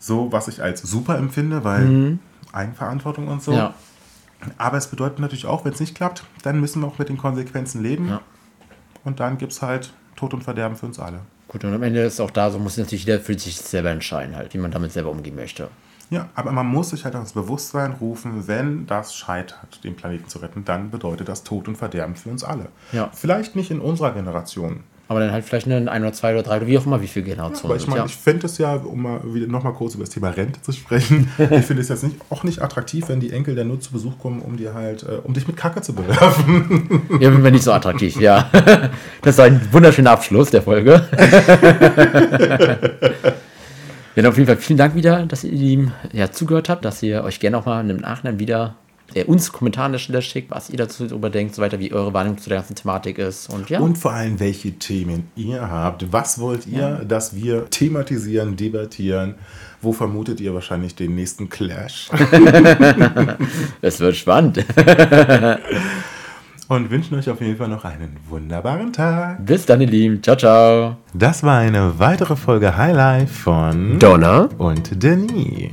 So, 0.00 0.32
was 0.32 0.48
ich 0.48 0.62
als 0.62 0.82
super 0.82 1.16
empfinde, 1.18 1.62
weil 1.62 2.18
Eigenverantwortung 2.52 3.28
und 3.28 3.42
so. 3.42 3.52
Ja. 3.52 3.74
Aber 4.56 4.78
es 4.78 4.86
bedeutet 4.86 5.18
natürlich 5.18 5.46
auch, 5.46 5.64
wenn 5.64 5.72
es 5.72 5.80
nicht 5.80 5.94
klappt, 5.94 6.24
dann 6.42 6.60
müssen 6.60 6.80
wir 6.80 6.88
auch 6.88 6.98
mit 6.98 7.08
den 7.08 7.18
Konsequenzen 7.18 7.82
leben. 7.82 8.08
Ja. 8.08 8.20
Und 9.04 9.20
dann 9.20 9.38
gibt 9.38 9.52
es 9.52 9.62
halt 9.62 9.92
Tod 10.16 10.34
und 10.34 10.42
Verderben 10.42 10.76
für 10.76 10.86
uns 10.86 10.98
alle. 10.98 11.20
Gut, 11.48 11.64
und 11.64 11.74
am 11.74 11.82
Ende 11.82 12.00
ist 12.02 12.20
auch 12.20 12.30
da, 12.30 12.50
so 12.50 12.58
muss 12.58 12.76
natürlich 12.76 13.04
jeder 13.04 13.20
für 13.20 13.38
sich 13.38 13.58
selber 13.58 13.90
entscheiden, 13.90 14.36
halt, 14.36 14.54
wie 14.54 14.58
man 14.58 14.70
damit 14.70 14.92
selber 14.92 15.10
umgehen 15.10 15.34
möchte. 15.34 15.68
Ja, 16.10 16.28
aber 16.34 16.52
man 16.52 16.66
muss 16.66 16.90
sich 16.90 17.04
halt 17.04 17.14
ans 17.14 17.32
Bewusstsein 17.32 17.92
rufen, 17.92 18.48
wenn 18.48 18.86
das 18.86 19.14
scheitert, 19.14 19.82
den 19.84 19.96
Planeten 19.96 20.28
zu 20.28 20.38
retten, 20.38 20.64
dann 20.64 20.90
bedeutet 20.90 21.28
das 21.28 21.44
Tod 21.44 21.68
und 21.68 21.76
Verderben 21.76 22.16
für 22.16 22.30
uns 22.30 22.42
alle. 22.42 22.68
Ja. 22.92 23.10
Vielleicht 23.12 23.56
nicht 23.56 23.70
in 23.70 23.80
unserer 23.80 24.12
Generation. 24.12 24.84
Aber 25.10 25.18
dann 25.18 25.32
halt 25.32 25.44
vielleicht 25.44 25.66
eine 25.66 25.90
ein 25.90 26.02
oder 26.02 26.12
zwei 26.12 26.34
oder 26.34 26.44
drei 26.44 26.58
oder 26.58 26.68
wie 26.68 26.78
auch 26.78 26.86
immer, 26.86 27.02
wie 27.02 27.08
viele 27.08 27.24
Generationen 27.24 27.72
Aber 27.72 27.82
ich 27.82 27.88
meine, 27.88 28.02
ja. 28.02 28.06
ich 28.06 28.14
fände 28.14 28.46
es 28.46 28.58
ja, 28.58 28.76
um 28.76 29.02
mal 29.02 29.20
wieder 29.24 29.48
nochmal 29.48 29.72
kurz 29.72 29.96
über 29.96 30.04
das 30.04 30.14
Thema 30.14 30.28
Rente 30.28 30.62
zu 30.62 30.70
sprechen, 30.70 31.28
ich 31.38 31.64
finde 31.64 31.82
es 31.82 31.88
jetzt 31.88 32.04
nicht, 32.04 32.14
auch 32.30 32.44
nicht 32.44 32.62
attraktiv, 32.62 33.08
wenn 33.08 33.18
die 33.18 33.32
Enkel 33.32 33.56
dann 33.56 33.66
nur 33.66 33.80
zu 33.80 33.90
Besuch 33.90 34.20
kommen, 34.20 34.40
um 34.40 34.56
dir 34.56 34.72
halt, 34.72 35.02
äh, 35.02 35.18
um 35.24 35.34
dich 35.34 35.48
mit 35.48 35.56
Kacke 35.56 35.82
zu 35.82 35.94
bewerfen. 35.94 37.02
Ja, 37.18 37.30
bin 37.30 37.42
mir 37.42 37.50
nicht 37.50 37.64
so 37.64 37.72
attraktiv, 37.72 38.20
ja. 38.20 38.50
Das 39.22 39.36
war 39.36 39.46
ein 39.46 39.60
wunderschöner 39.72 40.12
Abschluss 40.12 40.50
der 40.50 40.62
Folge. 40.62 41.04
Ja, 44.16 44.28
auf 44.28 44.36
jeden 44.36 44.48
Fall 44.48 44.56
vielen 44.56 44.76
Dank 44.76 44.96
wieder, 44.96 45.24
dass 45.24 45.44
ihr 45.44 45.52
ihm 45.52 45.92
ja, 46.12 46.32
zugehört 46.32 46.68
habt, 46.68 46.84
dass 46.84 47.00
ihr 47.02 47.22
euch 47.22 47.38
gerne 47.38 47.56
auch 47.56 47.64
mal 47.64 47.88
im 47.88 47.98
Nachhinein 47.98 48.40
wieder 48.40 48.74
äh, 49.14 49.24
uns 49.24 49.52
Kommentare 49.52 49.86
an 49.86 49.92
der 49.92 49.98
Stelle 49.98 50.22
schickt, 50.22 50.50
was 50.50 50.70
ihr 50.70 50.76
dazu 50.76 51.06
darüber 51.06 51.30
denkt, 51.30 51.54
so 51.54 51.62
weiter, 51.62 51.78
wie 51.78 51.92
eure 51.92 52.12
Wahrnehmung 52.14 52.38
zu 52.38 52.48
der 52.48 52.58
ganzen 52.58 52.74
Thematik 52.74 53.18
ist. 53.18 53.48
Und 53.52 53.70
ja, 53.70 53.80
Und 53.80 53.98
vor 53.98 54.12
allem, 54.12 54.40
welche 54.40 54.72
Themen 54.72 55.28
ihr 55.36 55.68
habt. 55.70 56.12
Was 56.12 56.38
wollt 56.38 56.66
ihr, 56.66 57.04
dass 57.06 57.34
wir 57.34 57.68
thematisieren, 57.70 58.56
debattieren? 58.56 59.34
Wo 59.82 59.92
vermutet 59.92 60.40
ihr 60.40 60.52
wahrscheinlich 60.54 60.94
den 60.94 61.14
nächsten 61.14 61.48
Clash? 61.48 62.10
es 63.80 63.98
wird 64.00 64.16
spannend. 64.16 64.64
Und 66.68 66.88
wünschen 66.88 67.18
euch 67.18 67.28
auf 67.28 67.40
jeden 67.40 67.56
Fall 67.56 67.66
noch 67.66 67.84
einen 67.84 68.16
wunderbaren 68.28 68.92
Tag. 68.92 69.44
Bis 69.44 69.66
dann, 69.66 69.80
ihr 69.80 69.88
Lieben. 69.88 70.22
Ciao, 70.22 70.36
ciao. 70.36 70.96
Das 71.12 71.42
war 71.42 71.58
eine 71.58 71.98
weitere 71.98 72.36
Folge 72.36 72.76
Highlife 72.76 73.34
von 73.34 73.98
Donner. 73.98 74.48
und 74.56 75.02
Denis. 75.02 75.72